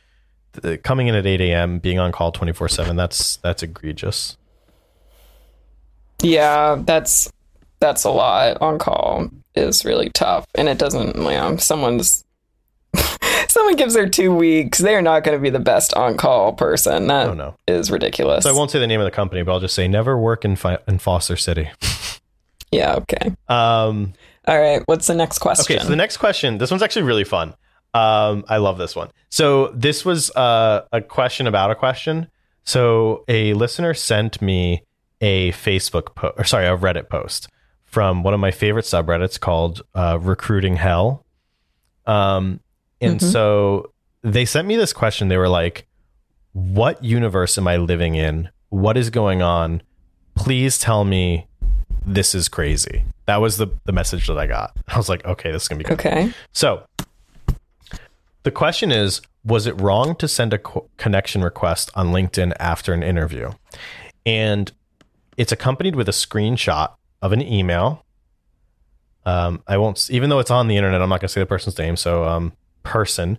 The- 0.53 0.79
coming 0.79 1.09
in 1.09 1.15
at 1.17 1.27
eight 1.27 1.41
a.m., 1.41 1.81
being 1.81 1.99
on 1.99 2.13
call 2.13 2.31
twenty 2.33 2.53
four 2.53 2.69
seven. 2.69 2.95
That's 2.97 3.37
that's 3.39 3.63
egregious. 3.65 4.37
Yeah, 6.23 6.81
that's 6.85 7.31
that's 7.81 8.05
a 8.05 8.11
lot. 8.11 8.61
On 8.61 8.79
call 8.79 9.29
is 9.55 9.85
really 9.85 10.11
tough, 10.11 10.47
and 10.55 10.69
it 10.69 10.79
doesn't. 10.79 11.17
You 11.17 11.23
know, 11.23 11.57
someone's 11.57 12.25
someone 13.49 13.77
gives 13.77 13.95
their 13.95 14.09
two 14.09 14.35
weeks, 14.35 14.79
they're 14.79 15.03
not 15.03 15.25
going 15.25 15.37
to 15.37 15.43
be 15.43 15.51
the 15.51 15.59
best 15.59 15.95
on 15.95 16.17
call 16.17 16.53
person. 16.53 17.07
That 17.07 17.29
Oh 17.29 17.55
is 17.67 17.91
ridiculous. 17.91 18.45
So 18.45 18.51
I 18.51 18.53
won't 18.53 18.71
say 18.71 18.79
the 18.79 18.87
name 18.87 19.01
of 19.01 19.05
the 19.05 19.11
company, 19.11 19.43
but 19.43 19.53
I'll 19.53 19.61
just 19.61 19.75
say 19.75 19.89
never 19.89 20.19
work 20.19 20.45
in 20.45 20.57
fi- 20.57 20.79
in 20.87 20.99
Foster 20.99 21.37
City. 21.37 21.71
Yeah. 22.73 22.97
Okay. 22.97 23.33
Um, 23.49 24.12
All 24.47 24.59
right. 24.59 24.83
What's 24.87 25.07
the 25.07 25.15
next 25.15 25.39
question? 25.39 25.77
okay, 25.77 25.83
so 25.85 25.89
the 25.89 25.97
next 25.97 26.17
question. 26.17 26.59
This 26.59 26.69
one's 26.69 26.83
actually 26.83 27.03
really 27.03 27.23
fun. 27.23 27.55
Um, 27.95 28.45
I 28.49 28.57
love 28.57 28.77
this 28.77 28.97
one. 28.97 29.09
So 29.31 29.69
this 29.69 30.05
was 30.05 30.31
uh, 30.33 30.85
a 30.93 31.01
question 31.01 31.47
about 31.47 31.71
a 31.71 31.77
question. 31.77 32.27
So 32.65 33.25
a 33.29 33.55
listener 33.55 33.95
sent 33.95 34.43
me 34.43 34.83
a 35.21 35.53
Facebook 35.53 36.17
post, 36.17 36.35
or 36.37 36.45
sorry, 36.45 36.67
a 36.67 36.77
Reddit 36.77 37.09
post 37.09 37.49
from 37.87 38.22
one 38.22 38.35
of 38.35 38.40
my 38.40 38.51
favorite 38.51 38.85
subreddits 38.85 39.40
called 39.40 39.83
uh, 39.94 40.18
Recruiting 40.20 40.77
Hell. 40.77 41.25
Um, 42.07 42.61
and 43.01 43.20
Mhm. 43.20 43.33
so 43.33 43.92
they 44.22 44.44
sent 44.44 44.68
me 44.68 44.77
this 44.77 44.92
question. 44.92 45.29
They 45.29 45.37
were 45.38 45.49
like, 45.49 45.87
"What 46.53 47.03
universe 47.03 47.57
am 47.59 47.66
I 47.68 47.77
living 47.77 48.14
in? 48.14 48.49
What 48.68 48.96
is 48.96 49.11
going 49.11 49.42
on? 49.42 49.83
Please 50.35 50.79
tell 50.79 51.05
me 51.05 51.46
this 52.05 52.35
is 52.35 52.49
crazy." 52.49 53.05
That 53.27 53.40
was 53.40 53.57
the 53.57 53.68
the 53.85 53.92
message 53.92 54.27
that 54.27 54.38
I 54.38 54.46
got. 54.46 54.77
I 54.88 54.96
was 54.96 55.09
like, 55.09 55.25
"Okay, 55.25 55.51
this 55.51 55.62
is 55.62 55.68
gonna 55.68 55.79
be 55.79 55.85
good." 55.85 55.94
okay. 55.99 56.33
So 56.53 56.83
the 58.42 58.51
question 58.51 58.90
is 58.92 59.20
Was 59.44 59.68
it 59.68 59.81
wrong 59.81 60.16
to 60.16 60.27
send 60.27 60.53
a 60.53 60.59
co- 60.59 60.88
connection 60.96 61.40
request 61.44 61.88
on 61.94 62.09
LinkedIn 62.09 62.53
after 62.59 62.92
an 62.92 63.05
interview? 63.05 63.53
And 64.25 64.72
it's 65.37 65.53
accompanied 65.53 65.94
with 65.94 66.09
a 66.09 66.12
screenshot 66.12 66.96
of 67.23 67.33
an 67.33 67.43
email. 67.43 68.05
Um, 69.25 69.63
I 69.67 69.77
won't, 69.79 70.09
even 70.11 70.31
though 70.31 70.39
it's 70.39 70.51
on 70.51 70.69
the 70.69 70.77
internet, 70.77 71.03
I'm 71.03 71.09
not 71.09 71.21
going 71.21 71.29
to 71.29 71.33
say 71.33 71.41
the 71.41 71.47
person's 71.47 71.77
name. 71.79 71.97
So, 71.97 72.25
um, 72.25 72.53
person, 72.85 73.39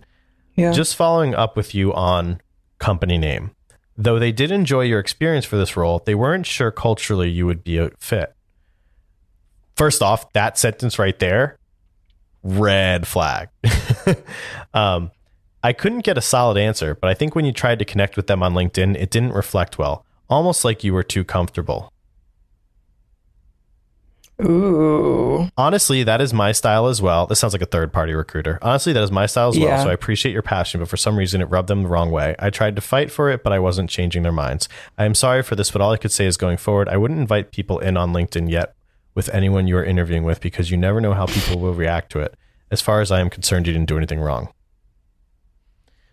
Yeah. 0.56 0.72
just 0.72 0.96
following 0.96 1.34
up 1.34 1.56
with 1.56 1.74
you 1.74 1.94
on 1.94 2.40
company 2.78 3.16
name. 3.16 3.52
Though 3.96 4.18
they 4.18 4.30
did 4.32 4.50
enjoy 4.52 4.82
your 4.82 5.00
experience 5.00 5.44
for 5.44 5.56
this 5.56 5.76
role, 5.76 6.02
they 6.04 6.14
weren't 6.14 6.46
sure 6.46 6.70
culturally 6.70 7.30
you 7.30 7.46
would 7.46 7.64
be 7.64 7.78
a 7.78 7.90
fit. 7.98 8.34
First 9.76 10.02
off, 10.02 10.30
that 10.34 10.58
sentence 10.58 10.98
right 10.98 11.18
there, 11.18 11.58
red 12.42 13.06
flag. 13.06 13.48
um, 14.74 15.10
I 15.62 15.72
couldn't 15.72 16.00
get 16.00 16.18
a 16.18 16.20
solid 16.20 16.56
answer, 16.58 16.94
but 16.94 17.08
I 17.10 17.14
think 17.14 17.34
when 17.34 17.44
you 17.44 17.52
tried 17.52 17.78
to 17.80 17.84
connect 17.84 18.16
with 18.16 18.26
them 18.26 18.42
on 18.42 18.54
LinkedIn, 18.54 18.96
it 18.96 19.10
didn't 19.10 19.32
reflect 19.32 19.78
well, 19.78 20.04
almost 20.28 20.64
like 20.64 20.84
you 20.84 20.92
were 20.92 21.02
too 21.02 21.24
comfortable. 21.24 21.92
Ooh. 24.40 25.48
Honestly, 25.56 26.04
that 26.04 26.20
is 26.20 26.32
my 26.32 26.52
style 26.52 26.86
as 26.86 27.02
well. 27.02 27.26
This 27.26 27.40
sounds 27.40 27.52
like 27.52 27.62
a 27.62 27.66
third 27.66 27.92
party 27.92 28.12
recruiter. 28.14 28.58
Honestly, 28.62 28.92
that 28.92 29.02
is 29.02 29.10
my 29.10 29.26
style 29.26 29.48
as 29.48 29.58
well. 29.58 29.68
Yeah. 29.68 29.82
So 29.82 29.90
I 29.90 29.92
appreciate 29.92 30.32
your 30.32 30.42
passion, 30.42 30.78
but 30.80 30.88
for 30.88 30.96
some 30.96 31.16
reason 31.16 31.40
it 31.40 31.46
rubbed 31.46 31.68
them 31.68 31.82
the 31.82 31.88
wrong 31.88 32.10
way. 32.12 32.36
I 32.38 32.50
tried 32.50 32.76
to 32.76 32.82
fight 32.82 33.10
for 33.10 33.30
it, 33.30 33.42
but 33.42 33.52
I 33.52 33.58
wasn't 33.58 33.90
changing 33.90 34.22
their 34.22 34.32
minds. 34.32 34.68
I 34.96 35.04
am 35.06 35.14
sorry 35.14 35.42
for 35.42 35.56
this, 35.56 35.70
but 35.72 35.80
all 35.82 35.90
I 35.92 35.96
could 35.96 36.12
say 36.12 36.24
is 36.26 36.36
going 36.36 36.56
forward, 36.56 36.88
I 36.88 36.96
wouldn't 36.96 37.18
invite 37.20 37.50
people 37.50 37.80
in 37.80 37.96
on 37.96 38.12
LinkedIn 38.12 38.48
yet 38.50 38.74
with 39.14 39.28
anyone 39.30 39.66
you 39.66 39.76
are 39.76 39.84
interviewing 39.84 40.22
with 40.22 40.40
because 40.40 40.70
you 40.70 40.76
never 40.76 41.00
know 41.00 41.14
how 41.14 41.26
people 41.26 41.58
will 41.58 41.74
react 41.74 42.12
to 42.12 42.20
it. 42.20 42.34
As 42.70 42.80
far 42.80 43.00
as 43.00 43.10
I 43.10 43.18
am 43.20 43.30
concerned, 43.30 43.66
you 43.66 43.72
didn't 43.72 43.88
do 43.88 43.96
anything 43.96 44.20
wrong. 44.20 44.50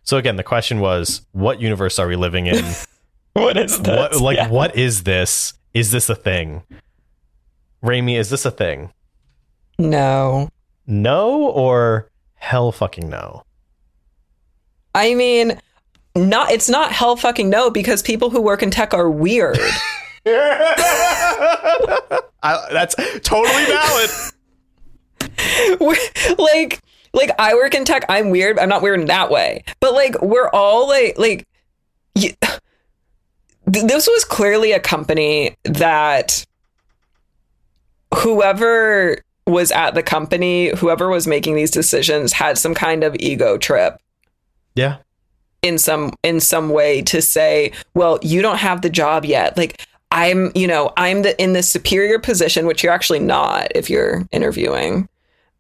So 0.03 0.17
again, 0.17 0.35
the 0.35 0.43
question 0.43 0.79
was, 0.79 1.25
what 1.31 1.61
universe 1.61 1.99
are 1.99 2.07
we 2.07 2.15
living 2.15 2.47
in? 2.47 2.63
What 3.33 3.57
is 3.57 3.81
this? 3.81 3.87
what 3.97 4.21
like 4.21 4.37
Yeah. 4.37 4.47
what 4.47 4.77
is 4.77 5.03
this? 5.03 5.53
Is 5.73 5.91
this 5.91 6.09
a 6.09 6.15
thing? 6.15 6.63
Rami, 7.85 8.15
is 8.15 8.29
this 8.29 8.45
a 8.45 8.51
thing? 8.51 8.91
No. 9.77 10.49
No 10.87 11.49
or 11.49 12.09
hell 12.35 12.71
fucking 12.71 13.09
no? 13.09 13.43
I 14.93 15.13
mean, 15.13 15.59
not. 16.15 16.51
It's 16.51 16.69
not 16.69 16.91
hell 16.91 17.15
fucking 17.15 17.49
no 17.49 17.69
because 17.69 18.01
people 18.01 18.29
who 18.29 18.41
work 18.41 18.63
in 18.63 18.71
tech 18.71 18.93
are 18.93 19.09
weird. 19.09 19.59
I, 20.27 21.11
that's 22.71 22.95
totally 23.21 23.65
valid. 23.65 24.09
We're- 25.79 26.35
like 26.37 26.81
like 27.13 27.29
I 27.37 27.53
work 27.53 27.75
in 27.75 27.85
tech. 27.85 28.05
I'm 28.09 28.31
weird. 28.31 28.57
I'm 28.57 28.69
not 28.69 28.81
weird 28.81 28.99
in 28.99 29.05
that 29.07 29.29
way. 29.29 29.63
But 29.79 29.93
like 29.93 30.19
we're 30.21 30.49
all 30.49 30.87
like 30.87 31.17
like 31.19 31.45
y- 32.15 32.35
this 33.67 34.07
was 34.07 34.25
clearly 34.25 34.71
a 34.71 34.79
company 34.79 35.55
that 35.63 36.43
whoever 38.13 39.17
was 39.47 39.71
at 39.71 39.93
the 39.93 40.03
company, 40.03 40.69
whoever 40.75 41.09
was 41.09 41.27
making 41.27 41.55
these 41.55 41.71
decisions 41.71 42.33
had 42.33 42.57
some 42.57 42.73
kind 42.73 43.03
of 43.03 43.15
ego 43.19 43.57
trip 43.57 43.99
Yeah. 44.75 44.97
in 45.61 45.77
some 45.77 46.13
in 46.23 46.39
some 46.39 46.69
way 46.69 47.01
to 47.03 47.21
say, 47.21 47.71
well, 47.93 48.19
you 48.21 48.41
don't 48.41 48.57
have 48.57 48.81
the 48.81 48.89
job 48.89 49.23
yet. 49.25 49.55
Like 49.57 49.85
I'm, 50.11 50.51
you 50.55 50.67
know, 50.67 50.93
I'm 50.97 51.21
the 51.23 51.39
in 51.41 51.53
the 51.53 51.61
superior 51.63 52.19
position, 52.19 52.65
which 52.65 52.83
you're 52.83 52.93
actually 52.93 53.19
not 53.19 53.67
if 53.75 53.89
you're 53.89 54.25
interviewing 54.31 55.07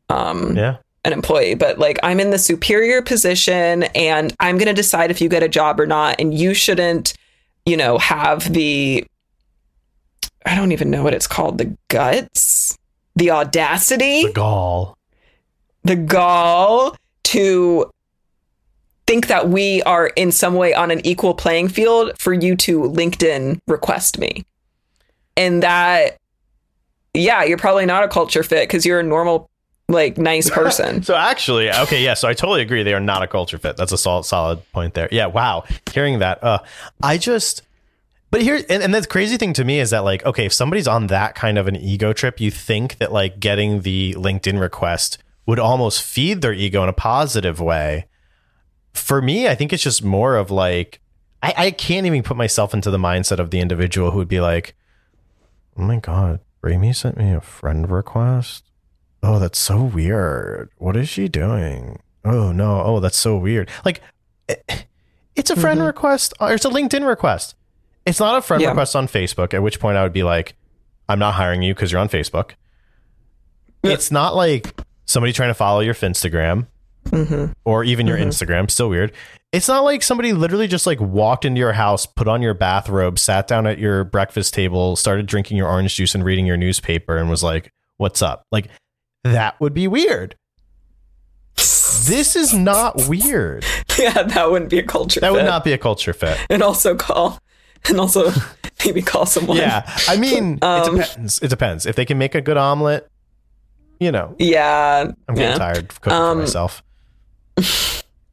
um 0.09 0.55
Yeah. 0.57 0.77
an 1.03 1.13
employee, 1.13 1.53
but 1.55 1.77
like 1.77 1.99
I'm 2.01 2.19
in 2.19 2.31
the 2.31 2.39
superior 2.39 3.01
position 3.03 3.83
and 3.95 4.33
I'm 4.39 4.57
going 4.57 4.67
to 4.67 4.73
decide 4.73 5.11
if 5.11 5.21
you 5.21 5.29
get 5.29 5.43
a 5.43 5.47
job 5.49 5.79
or 5.79 5.85
not 5.85 6.15
and 6.19 6.33
you 6.33 6.53
shouldn't, 6.55 7.13
you 7.67 7.77
know, 7.77 7.97
have 7.99 8.51
the 8.53 9.05
I 10.45 10.55
don't 10.55 10.71
even 10.71 10.89
know 10.91 11.03
what 11.03 11.13
it's 11.13 11.27
called, 11.27 11.57
the 11.57 11.75
guts, 11.87 12.77
the 13.15 13.31
audacity 13.31 14.23
The 14.27 14.31
gall. 14.33 14.97
the 15.83 15.95
gall 15.95 16.95
to 17.25 17.89
think 19.07 19.27
that 19.27 19.49
we 19.49 19.81
are 19.83 20.07
in 20.07 20.31
some 20.31 20.55
way 20.55 20.73
on 20.73 20.91
an 20.91 21.05
equal 21.05 21.33
playing 21.33 21.69
field 21.69 22.11
for 22.19 22.33
you 22.33 22.55
to 22.57 22.81
LinkedIn 22.81 23.59
request 23.67 24.17
me. 24.19 24.43
And 25.37 25.61
that, 25.63 26.17
yeah, 27.13 27.43
you're 27.43 27.57
probably 27.57 27.85
not 27.85 28.03
a 28.03 28.07
culture 28.07 28.41
fit 28.43 28.67
because 28.67 28.85
you're 28.85 28.99
a 28.99 29.03
normal, 29.03 29.49
like, 29.89 30.17
nice 30.17 30.49
person. 30.59 31.03
So 31.03 31.13
actually, 31.15 31.71
okay, 31.71 32.03
yeah. 32.03 32.13
So 32.15 32.27
I 32.27 32.33
totally 32.33 32.61
agree. 32.61 32.83
They 32.83 32.93
are 32.93 32.99
not 32.99 33.21
a 33.21 33.27
culture 33.27 33.57
fit. 33.57 33.77
That's 33.77 33.91
a 33.91 33.97
solid, 33.97 34.23
solid 34.25 34.71
point 34.71 34.93
there. 34.95 35.09
Yeah. 35.11 35.27
Wow. 35.27 35.65
Hearing 35.91 36.19
that, 36.19 36.43
uh, 36.43 36.59
I 37.03 37.17
just. 37.17 37.61
But 38.35 38.41
here, 38.41 38.59
and, 38.69 38.83
and 38.83 38.93
the 38.93 39.07
crazy 39.07 39.37
thing 39.37 39.53
to 39.53 39.63
me 39.63 39.79
is 39.79 39.91
that, 39.91 40.03
like, 40.03 40.25
okay, 40.25 40.45
if 40.45 40.51
somebody's 40.51 40.89
on 40.89 41.07
that 41.07 41.35
kind 41.35 41.57
of 41.57 41.69
an 41.69 41.77
ego 41.77 42.11
trip, 42.11 42.41
you 42.41 42.51
think 42.51 42.97
that, 42.97 43.13
like, 43.13 43.39
getting 43.39 43.83
the 43.83 44.13
LinkedIn 44.15 44.59
request 44.59 45.19
would 45.45 45.57
almost 45.57 46.01
feed 46.03 46.41
their 46.41 46.51
ego 46.51 46.83
in 46.83 46.89
a 46.89 46.93
positive 46.93 47.61
way. 47.61 48.07
For 48.91 49.21
me, 49.21 49.47
I 49.47 49.55
think 49.55 49.71
it's 49.71 49.83
just 49.83 50.03
more 50.03 50.35
of 50.35 50.51
like, 50.51 50.99
I, 51.41 51.53
I 51.55 51.71
can't 51.71 52.05
even 52.05 52.23
put 52.23 52.35
myself 52.35 52.73
into 52.73 52.91
the 52.91 52.97
mindset 52.97 53.39
of 53.39 53.51
the 53.51 53.61
individual 53.61 54.11
who 54.11 54.17
would 54.17 54.27
be 54.27 54.41
like, 54.41 54.75
oh 55.77 55.83
my 55.83 55.99
God, 55.99 56.41
Rami 56.61 56.91
sent 56.91 57.15
me 57.15 57.31
a 57.31 57.39
friend 57.39 57.89
request. 57.89 58.65
Oh, 59.23 59.39
that's 59.39 59.59
so 59.59 59.81
weird. 59.81 60.71
What 60.77 60.97
is 60.97 61.07
she 61.07 61.29
doing? 61.29 62.01
Oh 62.25 62.51
no. 62.51 62.81
Oh, 62.83 62.99
that's 62.99 63.15
so 63.15 63.37
weird. 63.37 63.69
Like 63.85 64.01
it's 65.37 65.49
a 65.49 65.55
friend 65.55 65.79
Mhm. 65.79 65.85
request 65.85 66.33
or 66.41 66.53
it's 66.53 66.65
a 66.65 66.69
LinkedIn 66.69 67.07
request. 67.07 67.55
It's 68.05 68.19
not 68.19 68.37
a 68.37 68.41
friend 68.41 68.61
Yeah. 68.61 68.69
request 68.69 68.95
on 68.95 69.07
Facebook, 69.07 69.53
at 69.53 69.61
which 69.63 69.79
point 69.79 69.97
I 69.97 70.03
would 70.03 70.13
be 70.13 70.23
like, 70.23 70.55
I'm 71.09 71.19
not 71.19 71.33
hiring 71.35 71.61
you 71.61 71.73
because 71.73 71.91
you're 71.91 72.01
on 72.01 72.09
Facebook. 72.09 72.51
Yeah. 73.83 73.91
It's 73.93 74.11
not 74.11 74.35
like 74.35 74.73
somebody 75.05 75.33
trying 75.33 75.49
to 75.49 75.53
follow 75.55 75.79
your 75.81 75.93
Finstagram 75.93 76.67
hmm 77.11 77.45
or 77.65 77.83
even 77.83 78.07
your 78.07 78.17
Mhm. 78.17 78.27
Instagram, 78.27 78.71
still 78.71 78.89
weird. 78.89 79.11
It's 79.51 79.67
not 79.67 79.83
like 79.83 80.01
somebody 80.01 80.33
literally 80.33 80.67
just 80.67 80.87
like 80.87 80.99
walked 80.99 81.45
into 81.45 81.59
your 81.59 81.73
house, 81.73 82.05
put 82.07 82.27
on 82.27 82.41
your 82.41 82.55
bathrobe, 82.55 83.19
sat 83.19 83.47
down 83.47 83.67
at 83.67 83.77
your 83.77 84.03
breakfast 84.03 84.53
table, 84.55 84.95
started 84.95 85.27
drinking 85.27 85.57
your 85.57 85.67
orange 85.69 85.95
juice 85.95 86.15
and 86.15 86.23
reading 86.25 86.45
your 86.47 86.57
newspaper 86.57 87.17
and 87.17 87.29
was 87.29 87.43
like, 87.43 87.71
"What's 87.97 88.21
up?" 88.23 88.43
Like 88.51 88.69
that 89.23 89.59
would 89.61 89.73
be 89.75 89.87
weird. 89.87 90.35
This 91.55 92.35
is 92.35 92.53
not 92.53 93.07
weird. 93.07 93.65
Yeah, 93.97 94.23
that 94.23 94.51
wouldn't 94.51 94.69
be 94.69 94.79
a 94.79 94.83
culture 94.83 95.21
That 95.21 95.31
would 95.31 95.45
not 95.45 95.63
be 95.63 95.71
a 95.71 95.77
culture 95.77 96.11
fit. 96.11 96.37
And 96.49 96.61
also 96.61 96.95
call, 96.95 97.39
and 97.89 97.99
also 97.99 98.31
maybe 98.85 99.01
call 99.01 99.25
someone. 99.25 99.57
Yeah. 99.57 99.83
I 100.07 100.17
mean, 100.17 100.59
Um, 100.61 100.97
it 100.97 101.03
depends. 101.03 101.39
It 101.41 101.47
depends. 101.49 101.85
If 101.85 101.95
they 101.95 102.05
can 102.05 102.17
make 102.17 102.35
a 102.35 102.41
good 102.41 102.57
omelet, 102.57 103.09
you 103.99 104.11
know, 104.11 104.35
Yeah. 104.39 105.11
I'm 105.27 105.35
getting 105.35 105.51
yeah. 105.51 105.57
tired 105.57 105.91
of 105.91 106.01
cooking 106.01 106.17
Um, 106.17 106.37
for 106.37 106.41
myself. 106.41 106.83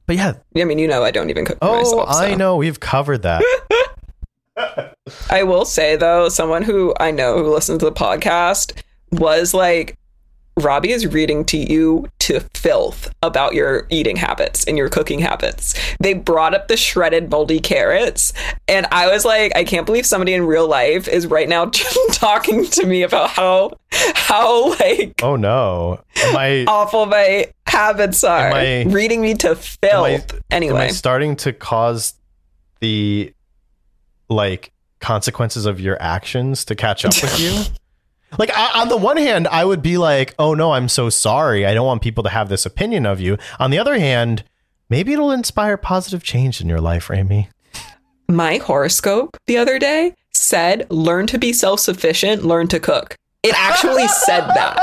But 0.06 0.16
yeah, 0.16 0.32
I 0.56 0.64
mean, 0.64 0.78
you 0.80 0.88
know, 0.88 1.04
I 1.04 1.12
don't 1.12 1.30
even 1.30 1.44
cook 1.44 1.58
for 1.58 1.64
oh, 1.68 1.76
myself. 1.76 2.08
I 2.10 2.34
know 2.34 2.56
we've 2.56 2.80
covered 2.80 3.22
that. 3.22 3.42
I 5.30 5.42
will 5.44 5.64
say 5.64 5.96
though, 5.96 6.28
someone 6.28 6.62
who 6.62 6.92
I 6.98 7.10
know 7.12 7.38
who 7.38 7.52
listens 7.52 7.78
to 7.78 7.84
the 7.86 7.92
podcast 7.92 8.72
was 9.12 9.54
like, 9.54 9.96
Robbie 10.58 10.90
is 10.92 11.06
reading 11.06 11.44
to 11.46 11.56
you 11.56 12.08
to 12.20 12.40
filth 12.54 13.12
about 13.22 13.54
your 13.54 13.86
eating 13.90 14.16
habits 14.16 14.64
and 14.64 14.76
your 14.76 14.88
cooking 14.88 15.18
habits. 15.18 15.74
They 15.98 16.14
brought 16.14 16.54
up 16.54 16.68
the 16.68 16.76
shredded 16.76 17.30
moldy 17.30 17.58
carrots, 17.58 18.32
and 18.68 18.86
I 18.92 19.10
was 19.10 19.24
like, 19.24 19.56
I 19.56 19.64
can't 19.64 19.86
believe 19.86 20.04
somebody 20.04 20.34
in 20.34 20.44
real 20.46 20.68
life 20.68 21.08
is 21.08 21.26
right 21.26 21.48
now 21.48 21.66
talking 22.12 22.66
to 22.66 22.86
me 22.86 23.02
about 23.02 23.30
how 23.30 23.72
how 24.14 24.70
like 24.78 25.14
oh 25.22 25.36
no, 25.36 26.00
am 26.16 26.36
I 26.36 26.64
awful 26.66 27.06
my 27.06 27.46
habits 27.66 28.22
are. 28.22 28.50
Am 28.50 28.88
I- 28.88 28.92
reading 28.92 29.20
me 29.20 29.34
to 29.34 29.50
am 29.50 29.56
I, 29.56 29.60
filth. 29.60 30.34
am 30.34 30.40
anyway, 30.50 30.84
I 30.84 30.88
starting 30.88 31.36
to 31.36 31.52
cause 31.52 32.14
the 32.80 33.32
like 34.28 34.72
consequences 35.00 35.66
of 35.66 35.80
your 35.80 36.00
actions 36.00 36.64
to 36.66 36.74
catch 36.74 37.04
up 37.04 37.12
with 37.20 37.40
you? 37.40 37.62
Like 38.38 38.50
I, 38.54 38.80
on 38.80 38.88
the 38.88 38.96
one 38.96 39.16
hand, 39.16 39.46
I 39.48 39.64
would 39.64 39.82
be 39.82 39.98
like, 39.98 40.34
"Oh 40.38 40.54
no, 40.54 40.72
I'm 40.72 40.88
so 40.88 41.10
sorry. 41.10 41.66
I 41.66 41.74
don't 41.74 41.86
want 41.86 42.02
people 42.02 42.24
to 42.24 42.30
have 42.30 42.48
this 42.48 42.64
opinion 42.66 43.06
of 43.06 43.20
you." 43.20 43.36
On 43.58 43.70
the 43.70 43.78
other 43.78 43.98
hand, 43.98 44.44
maybe 44.88 45.12
it'll 45.12 45.30
inspire 45.30 45.76
positive 45.76 46.22
change 46.22 46.60
in 46.60 46.68
your 46.68 46.80
life, 46.80 47.10
Amy. 47.10 47.48
my 48.28 48.56
horoscope 48.58 49.36
the 49.46 49.56
other 49.58 49.78
day 49.78 50.14
said 50.32 50.86
learn 50.90 51.26
to 51.26 51.38
be 51.38 51.52
self-sufficient 51.52 52.42
learn 52.44 52.66
to 52.66 52.80
cook 52.80 53.14
it 53.42 53.54
actually 53.58 54.08
said 54.26 54.46
that 54.48 54.80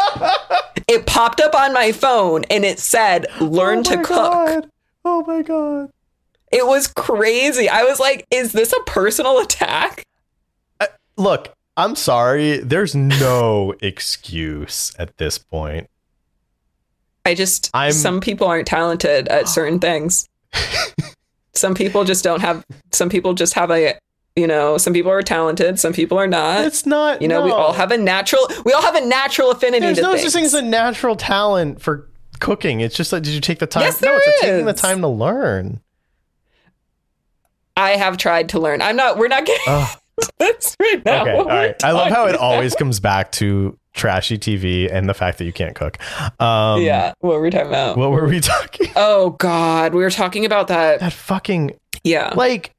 it 0.88 1.06
popped 1.08 1.40
up 1.42 1.56
on 1.56 1.74
my 1.74 1.92
phone 1.92 2.44
and 2.52 2.64
it 2.64 2.78
said 2.78 3.26
learn 3.42 3.80
oh 3.80 3.84
to 3.84 4.04
cook 4.04 4.66
Oh 5.06 5.24
my 5.26 5.42
god. 5.42 5.90
it 6.52 6.68
was 6.68 6.88
crazy 6.88 7.68
i 7.68 7.84
was 7.84 8.00
like 8.00 8.26
is 8.30 8.52
this 8.52 8.72
a 8.74 8.82
personal 8.84 9.40
attack 9.46 10.04
uh, 10.80 10.86
Look, 11.18 11.54
I'm 11.80 11.96
sorry. 11.96 12.58
There's 12.60 12.94
no 12.96 13.74
excuse 13.82 14.94
at 15.00 15.18
this 15.18 15.38
point. 15.38 15.90
i 17.26 17.34
just 17.34 17.70
I'm- 17.74 17.92
some 17.92 18.20
people 18.22 18.48
aren't 18.48 18.68
talented 18.68 19.28
at 19.28 19.48
certain 19.48 19.80
things 19.80 20.28
some 21.54 21.76
people 21.76 22.04
just 22.04 22.24
don't 22.24 22.42
have 22.42 22.66
some 22.92 23.10
people 23.10 23.34
just 23.34 23.54
have 23.54 23.70
a 23.72 23.98
you 24.36 24.48
know 24.48 24.78
some 24.78 24.94
people 24.94 25.12
are 25.12 25.22
talented 25.22 25.80
some 25.80 25.94
people 25.94 26.18
are 26.18 26.28
not 26.28 26.66
It's 26.66 26.86
not. 26.86 27.22
you 27.22 27.28
know 27.28 27.44
we 27.44 27.52
all 27.52 27.74
have 27.74 27.92
a 27.92 27.98
natural 27.98 28.48
we 28.66 28.72
all 28.74 28.82
have 28.82 28.96
a 28.96 29.06
natural 29.06 29.52
affinity 29.52 29.82
There's 29.86 29.98
to 29.98 30.04
no 30.04 30.12
things. 30.14 30.24
such 30.24 30.34
thing 30.34 30.46
as 30.46 30.54
a 30.54 30.62
natural 30.62 31.16
talent 31.16 31.82
for 31.82 32.08
cooking. 32.40 32.80
It's 32.80 32.96
just 32.96 33.12
like, 33.12 33.24
did 33.24 33.34
you 33.34 33.42
take 33.42 33.60
the 33.60 33.68
time? 33.68 33.84
Yes, 33.84 34.02
no, 34.02 34.16
it's 34.16 34.42
taking 34.42 34.66
the 34.66 34.72
time 34.74 35.02
to 35.02 35.10
learn. 35.10 35.82
I 37.76 37.92
have 37.92 38.18
tried 38.18 38.50
to 38.50 38.60
learn. 38.60 38.82
I'm 38.82 38.96
not. 38.96 39.18
We're 39.18 39.28
not 39.28 39.46
getting 39.46 39.66
Ugh. 39.68 39.99
This 40.38 40.76
right 40.80 41.04
now. 41.06 41.22
Okay, 41.24 41.34
all 41.38 41.46
right. 41.46 41.84
I 41.84 41.92
love 41.92 42.10
how 42.12 42.26
it 42.26 42.34
talking 42.34 42.40
always 42.46 42.76
comes 42.76 43.00
back 43.00 43.32
to 43.34 43.78
trashy 43.94 44.38
TV 44.38 44.92
and 44.92 45.10
the 45.10 45.14
fact 45.14 45.38
that 45.40 45.46
you 45.46 45.54
can't 45.54 45.76
cook. 45.76 45.98
Um, 46.42 46.82
yeah. 46.82 47.14
What 47.20 47.34
were 47.36 47.42
we 47.42 47.50
talking 47.50 47.68
about? 47.68 47.98
What 47.98 48.12
were 48.12 48.28
we 48.28 48.40
talking? 48.40 48.88
oh 48.96 49.32
God, 49.32 49.94
we 49.94 50.02
were 50.04 50.12
talking 50.12 50.46
about 50.46 50.68
that. 50.70 51.00
That 51.00 51.14
fucking 51.14 51.78
Yeah. 52.04 52.34
like. 52.36 52.74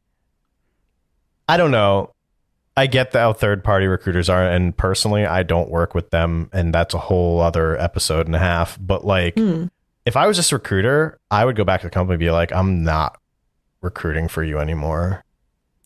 I 1.49 1.57
don't 1.57 1.73
know. 1.73 2.13
I 2.77 2.87
get 2.87 3.13
how 3.13 3.33
third 3.33 3.65
party 3.65 3.87
recruiters 3.87 4.31
are, 4.31 4.47
and 4.49 4.75
personally, 4.77 5.27
I 5.27 5.43
don't 5.43 5.69
work 5.69 5.95
with 5.95 6.11
them, 6.11 6.49
and 6.53 6.73
that's 6.73 6.95
a 6.95 6.99
whole 6.99 7.41
other 7.41 7.77
episode 7.79 8.27
and 8.27 8.37
a 8.37 8.39
half. 8.39 8.79
But 8.81 9.05
like, 9.05 9.35
Hmm. 9.37 9.65
if 10.07 10.17
I 10.17 10.27
was 10.29 10.37
just 10.37 10.53
a 10.53 10.57
recruiter, 10.57 11.19
I 11.31 11.45
would 11.45 11.57
go 11.57 11.65
back 11.65 11.81
to 11.81 11.89
the 11.89 11.91
company 11.91 12.15
and 12.15 12.21
be 12.21 12.31
like, 12.31 12.53
I'm 12.53 12.85
not 12.85 13.19
recruiting 13.83 14.29
for 14.29 14.43
you 14.45 14.59
anymore. 14.61 15.25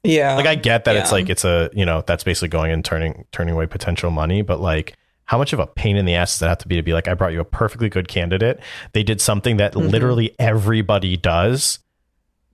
Yeah. 0.04 0.36
Like 0.36 0.46
I 0.46 0.54
get 0.54 0.84
that 0.84 0.96
it's 0.96 1.10
like 1.12 1.28
it's 1.30 1.44
a 1.44 1.70
you 1.72 1.84
know 1.86 2.02
that's 2.06 2.22
basically 2.24 2.48
going 2.48 2.70
and 2.70 2.84
turning 2.84 3.24
turning 3.32 3.54
away 3.54 3.66
potential 3.66 4.10
money, 4.10 4.42
but 4.42 4.60
like 4.60 4.94
how 5.24 5.38
much 5.38 5.52
of 5.54 5.58
a 5.58 5.66
pain 5.66 5.96
in 5.96 6.04
the 6.04 6.14
ass 6.14 6.32
does 6.34 6.40
that 6.40 6.48
have 6.50 6.58
to 6.58 6.68
be 6.68 6.76
to 6.76 6.82
be 6.82 6.92
like 6.92 7.08
I 7.08 7.14
brought 7.14 7.32
you 7.32 7.40
a 7.40 7.44
perfectly 7.44 7.88
good 7.88 8.06
candidate. 8.08 8.60
They 8.92 9.02
did 9.02 9.20
something 9.20 9.56
that 9.56 9.72
Mhm. 9.72 9.90
literally 9.90 10.34
everybody 10.38 11.16
does, 11.16 11.78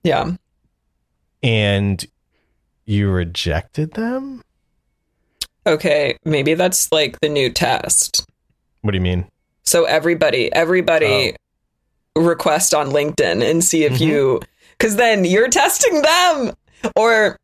yeah. 0.03 0.31
and 1.43 2.05
you 2.85 3.09
rejected 3.09 3.93
them. 3.93 4.41
Okay. 5.67 6.17
Maybe 6.25 6.53
that's 6.53 6.91
like 6.91 7.19
the 7.19 7.29
new 7.29 7.49
test. 7.51 8.25
What 8.81 8.91
do 8.91 8.97
you 8.97 9.01
mean? 9.01 9.25
So 9.63 9.85
everybody, 9.85 10.51
everybody, 10.53 11.35
Oh. 12.17 12.21
request 12.21 12.73
on 12.73 12.89
LinkedIn 12.89 13.43
and 13.49 13.63
see 13.63 13.83
if 13.83 13.93
Mhm. 13.93 13.99
you, 14.01 14.41
because 14.77 14.95
then 14.95 15.23
you're 15.23 15.49
testing 15.49 16.01
them. 16.01 16.53
Or, 16.95 17.37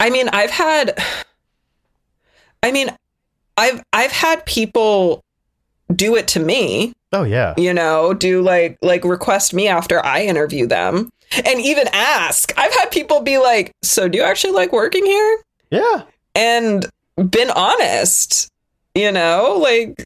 I 0.00 0.10
mean, 0.10 0.28
I've 0.32 0.50
had, 0.50 0.98
I 2.62 2.72
mean, 2.72 2.90
I've 3.56 3.82
I've 3.92 4.12
had 4.12 4.44
people 4.46 5.24
do 5.94 6.16
it 6.16 6.28
to 6.28 6.40
me. 6.40 6.92
Oh 7.12 7.22
yeah, 7.22 7.54
you 7.56 7.72
know 7.72 8.12
do 8.12 8.42
like 8.42 8.76
like 8.82 9.04
request 9.04 9.54
me 9.54 9.68
after 9.68 10.04
i 10.04 10.22
interview 10.22 10.66
them 10.66 11.08
and 11.46 11.60
even 11.60 11.86
ask 11.92 12.52
i've 12.58 12.74
had 12.74 12.90
people 12.90 13.22
be 13.22 13.38
like 13.38 13.72
so 13.80 14.08
do 14.08 14.18
you 14.18 14.24
actually 14.24 14.52
like 14.52 14.72
working 14.72 15.06
here 15.06 15.38
yeah, 15.70 16.02
and 16.34 16.84
been 17.30 17.50
honest 17.52 18.50
you 18.94 19.12
know 19.12 19.56
like 19.62 20.04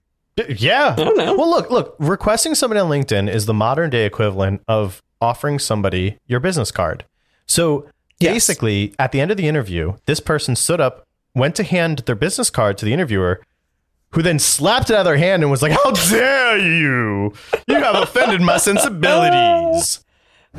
yeah. 0.48 0.94
know 0.98 1.36
Well, 1.36 1.50
look, 1.50 1.70
look. 1.70 1.96
Requesting 1.98 2.54
somebody 2.54 2.80
on 2.80 2.90
LinkedIn 2.90 3.32
is 3.32 3.46
the 3.46 3.54
modern 3.54 3.90
day 3.90 4.06
equivalent 4.06 4.62
of 4.68 5.02
offering 5.20 5.58
somebody 5.58 6.18
your 6.26 6.40
business 6.40 6.70
card. 6.70 7.04
So 7.46 7.86
Yes. 8.20 8.34
basically, 8.34 8.94
at 8.98 9.12
the 9.12 9.20
end 9.20 9.30
of 9.30 9.36
the 9.36 9.48
interview, 9.48 9.94
this 10.06 10.20
person 10.20 10.54
stood 10.54 10.80
up, 10.80 11.06
went 11.34 11.54
to 11.56 11.62
hand 11.64 12.00
their 12.06 12.14
business 12.14 12.50
card 12.50 12.76
to 12.78 12.84
the 12.84 12.92
interviewer, 12.92 13.40
who 14.12 14.22
then 14.22 14.38
slapped 14.38 14.90
it 14.90 14.94
out 14.94 15.00
of 15.00 15.04
their 15.06 15.16
hand 15.16 15.42
and 15.42 15.50
was 15.50 15.62
like, 15.62 15.72
"How 15.72 15.90
dare 15.92 16.58
you! 16.58 17.32
You 17.66 17.74
have 17.76 17.94
offended 17.96 18.40
my 18.42 18.58
sensibilities." 18.58 20.04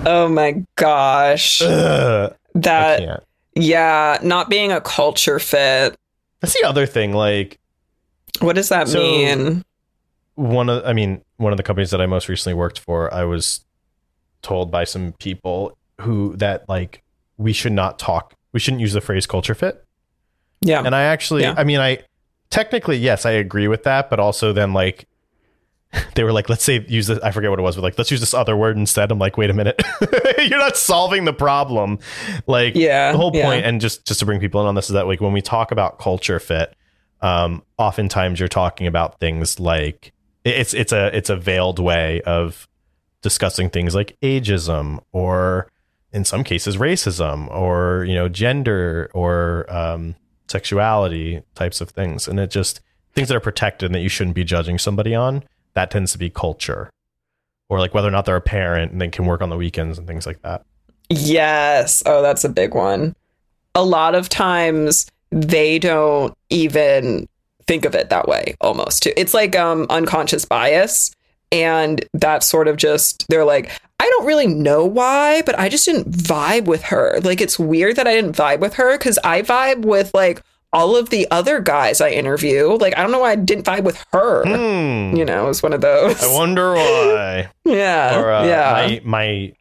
oh 0.05 0.30
my 0.30 0.64
gosh 0.78 1.62
Ugh, 1.62 2.34
that 2.55 3.24
yeah 3.55 4.18
not 4.24 4.49
being 4.49 4.72
a 4.72 4.80
culture 4.80 5.38
fit 5.38 5.97
That's 6.39 6.53
the 6.59 6.66
other 6.66 6.86
thing. 6.86 7.12
Like 7.12 7.59
what 8.39 8.55
does 8.55 8.70
that 8.70 8.88
So- 8.88 8.99
mean 8.99 9.66
one 10.36 10.70
of, 10.70 10.84
I 10.86 10.93
mean, 10.93 11.22
one 11.38 11.51
of 11.51 11.57
the 11.57 11.64
companies 11.64 11.91
that 11.91 11.99
I 12.01 12.05
most 12.05 12.30
recently 12.30 12.53
worked 12.53 12.80
for, 12.80 13.14
I 13.14 13.26
was 13.26 13.66
told 14.41 14.72
by 14.72 14.86
some 14.86 15.12
people 15.20 15.78
who 15.99 16.36
that 16.38 16.68
like 16.70 17.03
we 17.42 17.54
should 17.54 17.72
not 17.72 18.00
talk. 18.00 18.36
We 18.54 18.60
shouldn't 18.60 18.82
use 18.82 18.94
the 18.94 19.02
phrase 19.02 19.26
culture 19.26 19.56
fit. 19.56 19.86
yeah 20.62 20.84
And 20.86 20.96
I 20.96 21.04
actually, 21.04 21.44
Yeah. 21.44 21.56
I 21.58 21.64
mean, 21.64 21.80
I 21.80 22.00
technically, 22.50 22.98
yes, 22.98 23.26
I 23.26 23.32
agree 23.32 23.68
with 23.68 23.84
that, 23.84 24.10
but 24.10 24.20
also 24.20 24.54
then 24.54 24.74
like 24.74 25.08
they 26.16 26.24
were 26.24 26.32
like, 26.32 26.50
let's 26.50 26.64
say 26.64 26.86
use 26.88 27.08
this. 27.08 27.20
I 27.20 27.32
forget 27.32 27.50
what 27.50 27.60
it 27.60 27.64
was, 27.64 27.76
but 27.76 27.82
like, 27.82 27.98
let's 27.98 28.12
use 28.12 28.22
this 28.22 28.34
other 28.34 28.56
word 28.56 28.78
instead. 28.78 29.12
I'm 29.12 29.20
like, 29.20 29.38
wait 29.38 29.50
a 29.50 29.54
minute, 29.54 29.82
you're 30.38 30.60
not 30.60 30.78
solving 30.78 31.26
the 31.26 31.34
problem. 31.34 32.00
Like, 32.48 32.76
yeah 32.76 33.12
the 33.12 33.18
whole 33.18 33.36
yeah. 33.36 33.46
point, 33.46 33.66
and 33.66 33.82
just 33.82 34.06
just 34.06 34.20
to 34.22 34.26
bring 34.26 34.39
people 34.39 34.62
in 34.62 34.68
on 34.68 34.76
this 34.76 34.86
is 34.86 34.94
that 34.94 35.08
like 35.08 35.20
when 35.20 35.34
we 35.34 35.42
talk 35.42 35.72
about 35.72 36.00
culture 36.00 36.39
fit, 36.39 36.74
um, 37.22 37.64
oftentimes 37.78 38.39
you're 38.39 38.48
talking 38.48 38.88
about 38.88 39.20
things 39.20 39.60
like 39.60 40.14
it's 40.46 40.74
it's 40.74 40.94
a 40.94 41.16
it's 41.16 41.30
a 41.30 41.36
veiled 41.36 41.80
way 41.80 42.22
of 42.22 42.68
discussing 43.22 43.70
things 43.70 43.94
like 43.94 44.18
ageism 44.24 45.00
or 45.12 45.68
in 46.14 46.26
some 46.26 46.43
cases 46.43 46.78
racism 46.78 47.49
or 47.51 48.05
you 48.07 48.16
know 48.16 48.28
gender 48.28 49.09
or 49.14 49.66
um, 49.74 50.16
sexuality 50.47 51.41
types 51.55 51.82
of 51.82 51.89
things 51.89 52.28
and 52.28 52.39
it 52.39 52.51
just 52.51 52.82
things 53.14 53.28
that 53.28 53.36
are 53.36 53.41
protected 53.41 53.88
and 53.88 53.95
that 53.95 54.01
you 54.01 54.09
shouldn't 54.09 54.36
be 54.36 54.43
judging 54.43 54.78
somebody 54.78 55.16
on 55.16 55.43
that 55.74 55.91
tends 55.91 56.12
to 56.12 56.18
be 56.18 56.30
culture 56.30 56.89
or 57.70 57.80
like 57.80 57.93
whether 57.93 58.07
or 58.07 58.12
not 58.12 58.26
they're 58.26 58.36
a 58.36 58.41
parent 58.41 58.91
and 58.91 58.99
they 58.99 59.07
can 59.07 59.26
work 59.26 59.41
on 59.41 59.49
the 59.49 59.57
weekends 59.57 59.97
and 59.97 60.07
things 60.07 60.26
like 60.26 60.41
that 60.41 60.66
Yes. 61.12 62.01
Oh, 62.05 62.22
that's 62.22 62.45
a 62.45 62.49
big 62.49 62.74
one. 62.74 63.16
A 63.76 63.84
lot 63.84 64.16
of 64.16 64.30
times 64.30 65.07
they 65.30 65.78
don't 65.78 66.34
even 66.49 67.28
think 67.68 67.86
of 67.86 67.95
it 67.95 68.09
that 68.09 68.28
way 68.28 68.55
almost. 68.62 69.07
It's 69.07 69.34
like 69.34 69.55
um 69.55 69.88
unconscious 69.89 70.45
bias 70.45 71.14
and 71.51 72.05
that's 72.14 72.47
sort 72.47 72.68
of 72.70 72.78
just 72.78 73.26
they're 73.28 73.45
like 73.45 73.72
don't 74.22 74.28
really 74.28 74.47
know 74.47 74.86
why, 74.86 75.41
but 75.41 75.57
I 75.57 75.67
just 75.67 75.86
didn't 75.86 76.11
vibe 76.11 76.65
with 76.65 76.84
her. 76.84 77.19
Like 77.24 77.41
it's 77.41 77.57
weird 77.57 77.95
that 77.95 78.07
I 78.07 78.13
didn't 78.13 78.36
vibe 78.36 78.59
with 78.59 78.76
her 78.76 78.97
cuz 78.97 79.17
I 79.24 79.41
vibe 79.41 79.82
with 79.82 80.13
like 80.13 80.43
all 80.72 80.95
of 80.95 81.09
the 81.09 81.28
other 81.32 81.59
guys 81.59 81.99
I 81.99 82.09
interview. 82.09 82.78
Like 82.78 82.97
I 82.97 83.01
don't 83.01 83.11
know 83.11 83.19
why 83.19 83.32
I 83.32 83.36
didn't 83.36 83.65
vibe 83.65 83.84
with 83.84 84.03
her. 84.13 84.43
Hmm. 84.43 85.15
You 85.15 85.26
know, 85.26 85.49
it's 85.49 85.63
one 85.63 85.74
of 85.74 85.82
those. 85.82 86.24
I 86.24 86.34
wonder 86.34 86.74
why. 86.74 87.49
yeah. 87.65 88.19
or 88.19 88.32
uh, 88.32 88.45
yeah. 88.45 88.72
my 88.74 89.01
my 89.03 89.53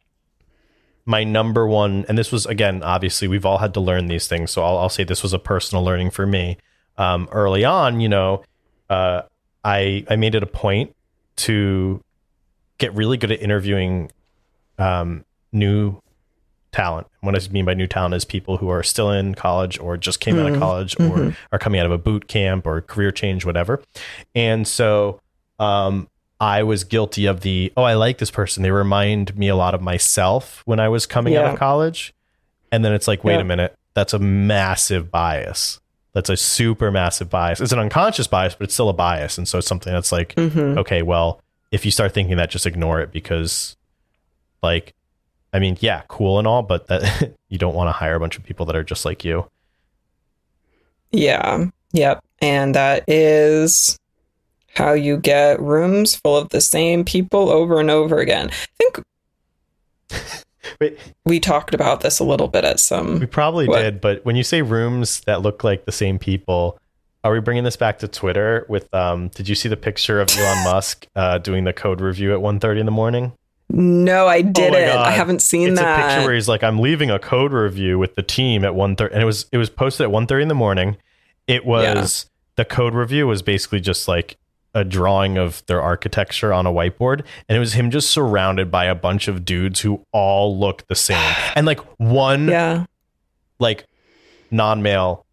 my 1.05 1.23
number 1.23 1.65
one 1.65 2.05
and 2.07 2.15
this 2.17 2.31
was 2.31 2.45
again 2.45 2.83
obviously 2.83 3.27
we've 3.27 3.45
all 3.45 3.57
had 3.57 3.73
to 3.73 3.79
learn 3.79 4.05
these 4.05 4.27
things 4.27 4.51
so 4.51 4.63
i'll, 4.63 4.77
I'll 4.77 4.87
say 4.87 5.03
this 5.03 5.23
was 5.23 5.33
a 5.33 5.39
personal 5.39 5.83
learning 5.83 6.11
for 6.11 6.27
me 6.27 6.57
um, 6.99 7.27
early 7.31 7.65
on 7.65 7.99
you 7.99 8.07
know 8.07 8.43
uh, 8.87 9.23
i 9.63 10.05
i 10.09 10.15
made 10.15 10.35
it 10.35 10.43
a 10.43 10.47
point 10.47 10.95
to 11.37 12.03
get 12.77 12.93
really 12.93 13.17
good 13.17 13.31
at 13.31 13.41
interviewing 13.41 14.11
um, 14.81 15.25
new 15.51 16.01
talent. 16.71 17.07
What 17.21 17.35
I 17.35 17.51
mean 17.51 17.65
by 17.65 17.73
new 17.73 17.87
talent 17.87 18.15
is 18.15 18.23
people 18.25 18.57
who 18.57 18.69
are 18.69 18.81
still 18.83 19.11
in 19.11 19.35
college 19.35 19.77
or 19.79 19.97
just 19.97 20.19
came 20.21 20.39
out 20.39 20.51
of 20.51 20.57
college 20.57 20.97
or 20.99 21.35
are 21.51 21.59
coming 21.59 21.79
out 21.79 21.85
of 21.85 21.91
a 21.91 21.97
boot 21.97 22.27
camp 22.27 22.65
or 22.65 22.79
career 22.81 23.11
change, 23.11 23.45
whatever. 23.45 23.81
And 24.33 24.65
so 24.67 25.19
um, 25.59 26.07
I 26.39 26.63
was 26.63 26.83
guilty 26.85 27.25
of 27.25 27.41
the, 27.41 27.73
oh, 27.75 27.83
I 27.83 27.95
like 27.95 28.19
this 28.19 28.31
person. 28.31 28.63
They 28.63 28.71
remind 28.71 29.37
me 29.37 29.49
a 29.49 29.55
lot 29.55 29.75
of 29.75 29.81
myself 29.81 30.61
when 30.65 30.79
I 30.79 30.87
was 30.89 31.05
coming 31.05 31.35
out 31.35 31.45
of 31.53 31.59
college. 31.59 32.13
And 32.71 32.85
then 32.85 32.93
it's 32.93 33.07
like, 33.07 33.23
wait 33.25 33.33
Yeah. 33.35 33.41
a 33.41 33.43
minute, 33.43 33.75
that's 33.93 34.13
a 34.13 34.19
massive 34.19 35.11
bias. 35.11 35.81
That's 36.13 36.29
a 36.29 36.37
super 36.37 36.89
massive 36.89 37.29
bias. 37.29 37.59
It's 37.59 37.73
an 37.73 37.79
unconscious 37.79 38.27
bias, 38.27 38.55
but 38.55 38.63
it's 38.65 38.73
still 38.73 38.89
a 38.89 38.93
bias. 38.93 39.37
And 39.37 39.45
so 39.47 39.57
it's 39.57 39.67
something 39.67 39.91
that's 39.91 40.11
like, 40.13 40.33
Mhm. 40.35 40.77
okay, 40.77 41.01
well, 41.01 41.41
if 41.71 41.83
you 41.85 41.91
start 41.91 42.13
thinking 42.13 42.37
that, 42.37 42.49
just 42.49 42.65
ignore 42.65 43.01
it 43.01 43.11
because, 43.11 43.75
like, 44.63 44.93
I 45.53 45.59
mean, 45.59 45.77
yeah, 45.81 46.03
cool 46.07 46.39
and 46.39 46.47
all, 46.47 46.61
but 46.63 46.87
that 46.87 47.33
you 47.49 47.57
don't 47.57 47.75
want 47.75 47.87
to 47.87 47.91
hire 47.93 48.15
a 48.15 48.19
bunch 48.19 48.37
of 48.37 48.43
people 48.43 48.65
that 48.67 48.75
are 48.75 48.83
just 48.83 49.05
like 49.05 49.23
you. 49.25 49.49
Yeah. 51.11 51.65
Yep. 51.93 52.23
And 52.41 52.73
that 52.75 53.03
is 53.07 53.97
how 54.73 54.93
you 54.93 55.17
get 55.17 55.59
rooms 55.61 56.15
full 56.15 56.37
of 56.37 56.49
the 56.49 56.61
same 56.61 57.03
people 57.03 57.49
over 57.49 57.79
and 57.79 57.91
over 57.91 58.19
again. 58.19 58.49
I 58.49 58.65
think 58.77 58.99
Wait, 60.79 60.97
we 61.25 61.39
talked 61.39 61.73
about 61.73 62.01
this 62.01 62.19
a 62.19 62.23
little 62.23 62.47
bit 62.47 62.63
at 62.63 62.79
some. 62.79 63.19
we 63.19 63.25
probably 63.25 63.67
What? 63.67 63.81
did, 63.81 64.01
but 64.01 64.23
when 64.25 64.35
you 64.35 64.43
say 64.43 64.61
rooms 64.61 65.21
that 65.21 65.41
look 65.41 65.63
like 65.63 65.85
the 65.85 65.91
same 65.91 66.17
people, 66.17 66.79
are 67.23 67.33
we 67.33 67.39
bringing 67.39 67.63
this 67.63 67.75
back 67.75 67.99
to 67.99 68.07
Twitter? 68.07 68.65
With 68.69 68.91
um, 68.93 69.27
did 69.29 69.49
you 69.49 69.55
see 69.55 69.69
the 69.69 69.77
picture 69.77 70.21
of 70.21 70.29
Elon 70.37 70.63
Musk 70.63 71.07
uh, 71.15 71.37
doing 71.39 71.63
the 71.65 71.73
code 71.73 71.99
review 72.01 72.33
at 72.33 72.39
1.30 72.39 72.79
in 72.79 72.85
the 72.85 72.91
morning? 72.91 73.33
No, 73.73 74.27
I 74.27 74.39
oh 74.39 74.43
didn't. 74.43 74.97
Oh 74.97 75.01
I 75.01 75.11
haven't 75.11 75.41
seen 75.41 75.69
it's 75.69 75.79
that. 75.79 75.99
It's 75.99 76.05
a 76.05 76.07
picture 76.07 76.25
where 76.27 76.35
he's 76.35 76.49
like, 76.49 76.63
"I'm 76.63 76.79
leaving 76.79 77.09
a 77.09 77.19
code 77.19 77.53
review 77.53 77.97
with 77.97 78.15
the 78.15 78.23
team 78.23 78.65
at 78.65 78.73
1.30. 78.73 79.11
and 79.13 79.21
it 79.21 79.25
was 79.25 79.45
it 79.51 79.57
was 79.57 79.69
posted 79.69 80.05
at 80.05 80.11
1.30 80.11 80.41
in 80.41 80.47
the 80.49 80.55
morning. 80.55 80.97
It 81.47 81.65
was 81.65 82.29
the 82.55 82.65
code 82.65 82.93
review 82.93 83.27
was 83.27 83.41
basically 83.41 83.79
just 83.79 84.07
like 84.07 84.37
a 84.73 84.83
drawing 84.83 85.37
of 85.37 85.65
their 85.67 85.81
architecture 85.81 86.53
on 86.53 86.65
a 86.65 86.71
whiteboard, 86.71 87.23
and 87.47 87.55
it 87.55 87.59
was 87.59 87.73
him 87.73 87.91
just 87.91 88.09
surrounded 88.11 88.71
by 88.71 88.85
a 88.85 88.95
bunch 88.95 89.27
of 89.27 89.45
dudes 89.45 89.81
who 89.81 90.05
all 90.11 90.57
look 90.57 90.85
the 90.87 90.95
same, 90.95 91.35
and 91.55 91.65
like 91.65 91.79
one 91.97 92.47
yeah. 92.47 92.85
like 93.59 93.85
non-male 94.49 95.25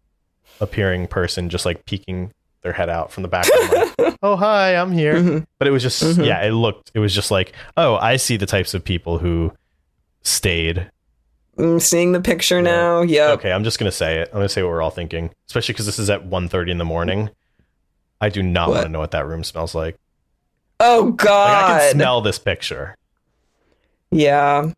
appearing 0.61 1.07
person 1.07 1.49
just 1.49 1.65
like 1.65 1.85
peeking 1.85 2.33
their 2.61 2.73
head 2.73 2.89
out 2.89 3.11
from 3.11 3.23
the 3.23 3.29
background 3.29 3.71
like, 3.71 3.88
oh 4.21 4.35
hi 4.35 4.75
i'm 4.75 4.91
here 4.91 5.15
Mhm. 5.15 5.45
but 5.57 5.67
it 5.67 5.71
was 5.71 5.81
just 5.83 6.01
Mhm. 6.03 6.25
yeah 6.25 6.41
it 6.41 6.51
looked 6.51 6.91
it 6.93 6.99
was 6.99 7.13
just 7.15 7.31
like 7.31 7.53
oh 7.77 7.95
i 7.95 8.17
see 8.17 8.37
the 8.37 8.45
types 8.45 8.73
of 8.73 8.83
people 8.83 9.17
who 9.19 9.51
stayed 10.23 10.89
I'm 11.57 11.79
seeing 11.81 12.13
the 12.13 12.21
picture 12.21 12.55
Yeah. 12.57 12.61
now. 12.61 13.01
Yeah. 13.01 13.31
okay 13.31 13.51
i'm 13.51 13.63
just 13.63 13.79
gonna 13.79 13.91
say 13.91 14.19
it 14.19 14.29
i'm 14.29 14.35
gonna 14.39 14.49
say 14.49 14.61
what 14.63 14.69
we're 14.69 14.81
all 14.81 14.89
thinking 14.89 15.31
especially 15.47 15.73
because 15.73 15.85
this 15.85 15.99
is 15.99 16.09
at 16.09 16.25
1.30 16.29 16.69
in 16.71 16.77
the 16.77 16.85
morning 16.85 17.29
i 18.21 18.29
do 18.29 18.41
not 18.43 18.69
want 18.69 18.83
to 18.83 18.89
know 18.89 18.99
what 18.99 19.11
that 19.11 19.25
room 19.25 19.43
smells 19.43 19.73
like 19.75 19.97
Oh 20.81 21.07
like 21.09 21.15
God. 21.17 21.65
i 21.71 21.79
can 21.79 21.91
smell 21.95 22.21
this 22.21 22.39
picture 22.39 22.95
Yeah. 24.11 24.71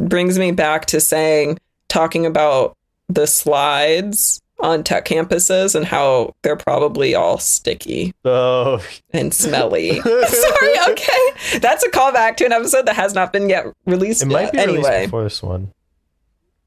Brings 0.00 0.38
me 0.38 0.52
back 0.52 0.86
to 0.86 1.00
saying, 1.00 1.58
talking 1.88 2.24
about 2.26 2.76
the 3.08 3.26
slides 3.26 4.40
on 4.60 4.82
tech 4.82 5.04
campuses 5.04 5.74
and 5.74 5.86
how 5.86 6.34
they're 6.42 6.56
probably 6.56 7.14
all 7.14 7.38
sticky 7.38 8.12
oh 8.24 8.84
and 9.12 9.32
smelly. 9.32 10.00
Sorry, 10.00 10.74
okay. 10.88 11.58
That's 11.60 11.84
a 11.84 11.90
callback 11.90 12.36
to 12.38 12.44
an 12.46 12.52
episode 12.52 12.86
that 12.86 12.96
has 12.96 13.14
not 13.14 13.32
been 13.32 13.48
yet 13.48 13.66
released 13.86 14.22
it 14.22 14.26
might 14.26 14.52
yet. 14.52 14.66
be 14.66 14.72
released 14.72 14.88
anyway. 14.88 15.06
before 15.06 15.22
this 15.22 15.42
one 15.42 15.72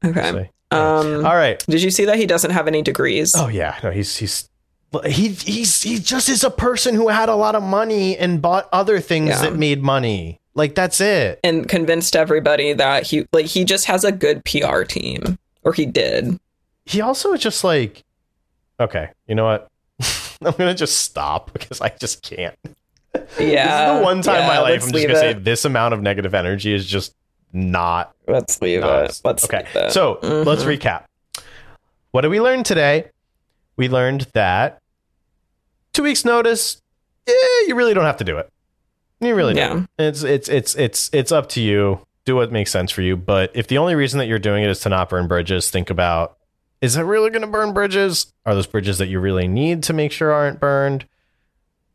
Okay. 0.04 0.50
Um, 0.70 1.26
all 1.26 1.36
right 1.36 1.62
did 1.68 1.82
you 1.82 1.90
see 1.90 2.06
that 2.06 2.16
he 2.16 2.24
doesn't 2.26 2.50
have 2.50 2.66
any 2.66 2.80
degrees? 2.82 3.34
Oh 3.36 3.48
yeah, 3.48 3.78
no, 3.82 3.90
he's 3.90 4.16
he's 4.16 4.48
he 5.06 5.28
he's 5.28 5.82
he 5.82 5.98
just 5.98 6.28
is 6.28 6.44
a 6.44 6.50
person 6.50 6.94
who 6.94 7.08
had 7.08 7.28
a 7.28 7.34
lot 7.34 7.54
of 7.54 7.62
money 7.62 8.16
and 8.16 8.40
bought 8.42 8.68
other 8.72 9.00
things 9.00 9.28
Yeah. 9.30 9.42
that 9.42 9.56
made 9.56 9.82
money. 9.82 10.40
Like 10.54 10.74
that's 10.74 11.00
it. 11.00 11.40
And 11.44 11.68
convinced 11.68 12.14
everybody 12.16 12.72
that 12.74 13.04
he 13.06 13.26
like 13.32 13.46
he 13.46 13.64
just 13.64 13.86
has 13.86 14.04
a 14.04 14.12
good 14.12 14.44
PR 14.44 14.82
team. 14.82 15.38
Or 15.64 15.72
he 15.72 15.86
did. 15.86 16.38
He 16.84 17.00
also 17.00 17.32
is 17.32 17.40
just 17.40 17.64
like, 17.64 18.02
okay, 18.80 19.10
you 19.26 19.34
know 19.34 19.44
what? 19.44 19.68
I'm 20.44 20.52
gonna 20.52 20.74
just 20.74 21.00
stop 21.00 21.52
because 21.52 21.80
I 21.80 21.88
just 21.90 22.22
can't. 22.22 22.56
Yeah. 23.38 23.88
this 23.88 23.94
is 23.94 23.98
the 23.98 24.00
one 24.02 24.22
time 24.22 24.40
in 24.42 24.46
my 24.48 24.58
life 24.60 24.82
I'm 24.84 24.92
just 24.92 25.06
gonna 25.06 25.18
say 25.18 25.32
this 25.34 25.64
amount 25.64 25.94
of 25.94 26.00
negative 26.02 26.34
energy 26.34 26.72
is 26.72 26.86
just 26.86 27.14
not. 27.52 28.14
Let's 28.26 28.60
leave 28.62 28.80
not 28.80 29.04
it. 29.04 29.20
Let's 29.24 29.44
okay. 29.44 29.58
leave 29.74 29.84
it. 29.86 29.92
So 29.92 30.18
Mhm. 30.22 30.46
let's 30.46 30.64
recap. 30.64 31.04
What 32.10 32.22
did 32.22 32.28
we 32.30 32.40
learn 32.40 32.62
today? 32.64 33.10
We 33.76 33.88
learned 33.88 34.22
that 34.32 34.80
two 35.92 36.02
weeks 36.02 36.24
notice. 36.24 36.80
Yeah, 37.26 37.34
you 37.68 37.74
really 37.74 37.94
don't 37.94 38.04
have 38.04 38.16
to 38.18 38.24
do 38.24 38.38
it. 38.38 38.50
You 39.20 39.34
really 39.34 39.54
don't. 39.54 39.88
It's 39.98 40.22
it's 40.24 40.48
it's 40.48 40.74
it's 40.74 41.10
it's 41.12 41.30
up 41.32 41.48
to 41.50 41.60
you. 41.60 42.00
Do 42.24 42.36
what 42.36 42.50
makes 42.52 42.70
sense 42.70 42.90
for 42.90 43.02
you. 43.02 43.16
But 43.16 43.50
if 43.54 43.66
the 43.68 43.78
only 43.78 43.94
reason 43.94 44.18
that 44.18 44.26
you're 44.26 44.38
doing 44.38 44.64
it 44.64 44.70
is 44.70 44.80
to 44.80 44.88
not 44.88 45.08
burn 45.08 45.28
bridges, 45.28 45.70
think 45.70 45.90
about 45.90 46.36
is 46.82 46.96
it 46.96 47.02
really 47.02 47.30
going 47.30 47.40
to 47.42 47.48
burn 47.48 47.72
bridges? 47.72 48.30
Are 48.44 48.54
those 48.54 48.66
bridges 48.66 48.98
that 48.98 49.06
you 49.08 49.18
really 49.20 49.48
need 49.48 49.82
to 49.84 49.94
make 49.94 50.12
sure 50.12 50.30
aren't 50.32 50.60
burned? 50.60 51.06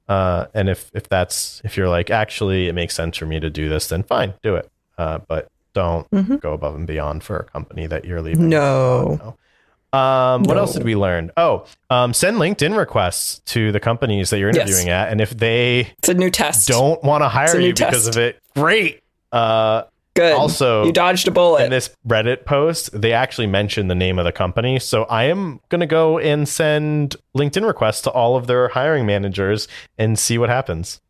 Uh, 0.10 0.46
and 0.54 0.70
if 0.70 0.90
if 0.94 1.08
that's 1.10 1.62
if 1.66 1.76
you're 1.76 1.90
like 1.90 2.10
actually 2.10 2.68
it 2.70 2.74
makes 2.74 2.96
sense 2.96 3.18
for 3.18 3.26
me 3.26 3.40
to 3.40 3.50
do 3.50 3.68
this, 3.70 3.88
then 3.88 4.02
fine, 4.04 4.34
do 4.42 4.56
it. 4.56 4.70
Uh, 4.98 5.20
but 5.28 5.50
don't 5.74 6.10
Mhm. 6.12 6.40
go 6.40 6.54
above 6.54 6.74
and 6.76 6.88
beyond 6.88 7.24
for 7.24 7.38
a 7.38 7.44
company 7.44 7.86
that 7.88 8.06
you're 8.06 8.22
leaving. 8.22 8.50
No. 8.50 9.20
No. 9.22 9.98
Um, 9.98 10.44
what 10.44 10.56
No. 10.56 10.62
else 10.62 10.74
did 10.74 10.84
we 10.84 10.96
learn? 10.96 11.32
Oh, 11.38 11.66
um, 11.90 12.14
send 12.14 12.38
LinkedIn 12.38 12.78
requests 12.78 13.40
to 13.54 13.72
the 13.72 13.80
companies 13.80 14.30
that 14.32 14.40
you're 14.40 14.50
Yes. 14.50 14.58
interviewing 14.68 14.90
at, 14.90 15.10
and 15.10 15.22
if 15.22 15.32
they 15.38 15.92
It's 16.00 16.10
a 16.10 16.14
new 16.14 16.30
test. 16.30 16.68
don't 16.68 17.02
want 17.04 17.24
to 17.24 17.28
hire 17.30 17.60
you 17.60 17.74
because 17.74 18.08
of 18.08 18.18
it, 18.18 18.40
great. 18.56 19.02
Uh, 19.32 19.84
Good. 20.18 20.34
also, 20.34 20.84
you 20.84 20.92
dodged 20.92 21.28
a 21.28 21.32
bullet. 21.32 21.66
in 21.66 21.70
this 21.70 21.96
Reddit 22.08 22.46
post, 22.46 22.90
they 23.00 23.14
actually 23.14 23.46
mention 23.46 23.88
the 23.88 23.94
name 23.94 24.18
of 24.18 24.26
the 24.26 24.32
company. 24.32 24.80
So 24.80 25.04
I 25.04 25.26
am 25.26 25.60
going 25.70 25.82
to 25.82 25.86
go 25.86 26.18
and 26.18 26.50
send 26.50 27.16
LinkedIn 27.38 27.66
requests 27.66 28.02
to 28.02 28.10
all 28.10 28.36
of 28.36 28.48
their 28.48 28.70
hiring 28.70 29.06
managers 29.06 29.68
and 29.96 30.18
see 30.18 30.40
what 30.40 30.50
happens. 30.50 31.02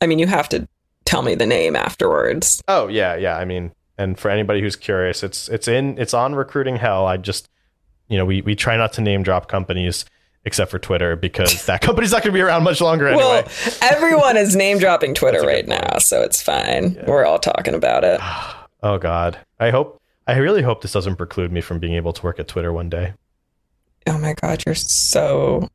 I 0.00 0.06
mean, 0.06 0.20
you 0.20 0.28
have 0.28 0.48
to 0.50 0.68
tell 1.04 1.22
me 1.22 1.34
the 1.34 1.46
name 1.46 1.74
afterwards. 1.74 2.62
Oh 2.68 2.86
yeah, 2.86 3.16
yeah. 3.16 3.36
I 3.36 3.44
mean, 3.44 3.72
and 3.96 4.16
for 4.16 4.30
anybody 4.30 4.60
who's 4.60 4.76
curious, 4.76 5.24
it's 5.24 5.48
it's 5.48 5.66
in 5.66 5.98
it's 5.98 6.14
on 6.14 6.36
recruiting 6.36 6.76
hell. 6.76 7.06
I 7.06 7.16
just 7.16 7.48
you 8.06 8.16
know 8.16 8.24
we 8.24 8.40
we 8.42 8.54
try 8.54 8.76
not 8.76 8.92
to 8.92 9.00
name 9.00 9.24
drop 9.24 9.48
companies 9.48 10.04
except 10.44 10.70
for 10.70 10.78
Twitter 10.78 11.16
because 11.16 11.66
that 11.66 11.80
company's 11.82 12.12
not 12.12 12.22
going 12.22 12.32
to 12.32 12.36
be 12.36 12.40
around 12.40 12.62
much 12.64 12.80
longer 12.80 13.08
anyway. 13.08 13.44
Well, 13.46 13.74
everyone 13.82 14.36
is 14.36 14.56
name 14.56 14.78
dropping 14.78 15.14
Twitter 15.14 15.40
right 15.40 15.66
point. 15.66 15.82
now, 15.82 15.98
so 15.98 16.22
it's 16.22 16.42
fine. 16.42 16.94
Yeah. 16.94 17.04
We're 17.06 17.24
all 17.24 17.38
talking 17.38 17.74
about 17.74 18.04
it. 18.04 18.20
oh 18.82 18.98
God, 18.98 19.38
I 19.58 19.70
hope 19.70 20.00
I 20.26 20.36
really 20.36 20.62
hope 20.62 20.82
this 20.82 20.92
doesn't 20.92 21.16
preclude 21.16 21.52
me 21.52 21.60
from 21.60 21.78
being 21.78 21.94
able 21.94 22.12
to 22.12 22.22
work 22.22 22.38
at 22.38 22.48
Twitter 22.48 22.72
one 22.72 22.88
day. 22.88 23.14
Oh 24.06 24.18
my 24.18 24.34
god, 24.34 24.64
you're 24.64 24.74
so 24.74 25.68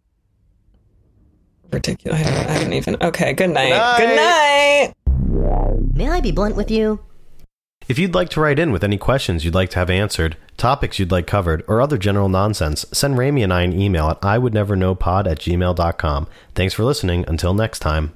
ridiculous. 1.71 2.21
I 2.21 2.23
don't, 2.23 2.49
I 2.49 2.59
don't 2.59 2.73
even. 2.73 2.97
Okay, 3.01 3.33
good 3.33 3.49
night. 3.49 3.69
night. 3.69 3.97
Good 3.97 4.15
night. 4.15 4.93
May 5.93 6.09
I 6.09 6.21
be 6.21 6.31
blunt 6.31 6.55
with 6.55 6.71
you? 6.71 6.99
If 7.85 7.99
you'd 7.99 8.15
like 8.15 8.29
to 8.29 8.39
write 8.39 8.59
in 8.59 8.71
with 8.71 8.83
any 8.83 8.97
questions 8.97 9.43
you'd 9.43 9.53
like 9.53 9.69
to 9.71 9.79
have 9.79 9.89
answered, 9.89 10.37
topics 10.55 10.99
you'd 10.99 11.11
like 11.11 11.27
covered, 11.27 11.63
or 11.67 11.81
other 11.81 11.97
general 11.97 12.29
nonsense, 12.29 12.85
send 12.93 13.17
Rami 13.17 13.43
and 13.43 13.51
I 13.51 13.63
an 13.63 13.77
email 13.77 14.09
at 14.09 14.23
I 14.23 14.37
would 14.37 14.53
never 14.53 14.77
know 14.77 14.95
pod 14.95 15.27
at 15.27 15.39
gmail.com. 15.39 16.27
Thanks 16.55 16.73
for 16.73 16.85
listening. 16.85 17.25
Until 17.27 17.53
next 17.53 17.79
time. 17.79 18.13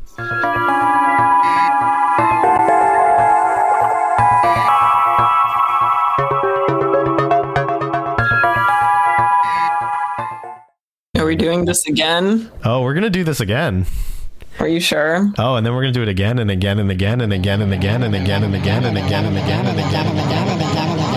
Are 11.18 11.26
we 11.26 11.36
doing 11.36 11.66
this 11.66 11.86
again? 11.88 12.50
Oh, 12.64 12.84
we're 12.84 12.94
going 12.94 13.04
to 13.04 13.10
do 13.10 13.26
this 13.26 13.42
again. 13.42 13.86
Are 14.60 14.68
you 14.68 14.80
sure? 14.80 15.32
Oh, 15.38 15.56
and 15.56 15.66
then 15.66 15.74
we're 15.74 15.84
to 15.84 15.92
do 15.92 16.02
it 16.02 16.10
again 16.10 16.40
and 16.40 16.50
again 16.50 16.80
and 16.80 16.90
again 16.90 17.22
and 17.22 17.32
again 17.32 17.62
and 17.62 17.72
again 17.74 18.02
and 18.02 18.16
again 18.16 18.44
and 18.44 18.56
again 18.56 18.86
and 18.86 18.98
again 18.98 19.26
and 19.26 19.38
again 19.38 19.66
and 19.68 19.80
again 19.80 20.08
and 20.08 20.20
again 20.20 20.50
and 20.50 20.62
again 20.62 20.90
and 20.90 21.00
again. 21.00 21.17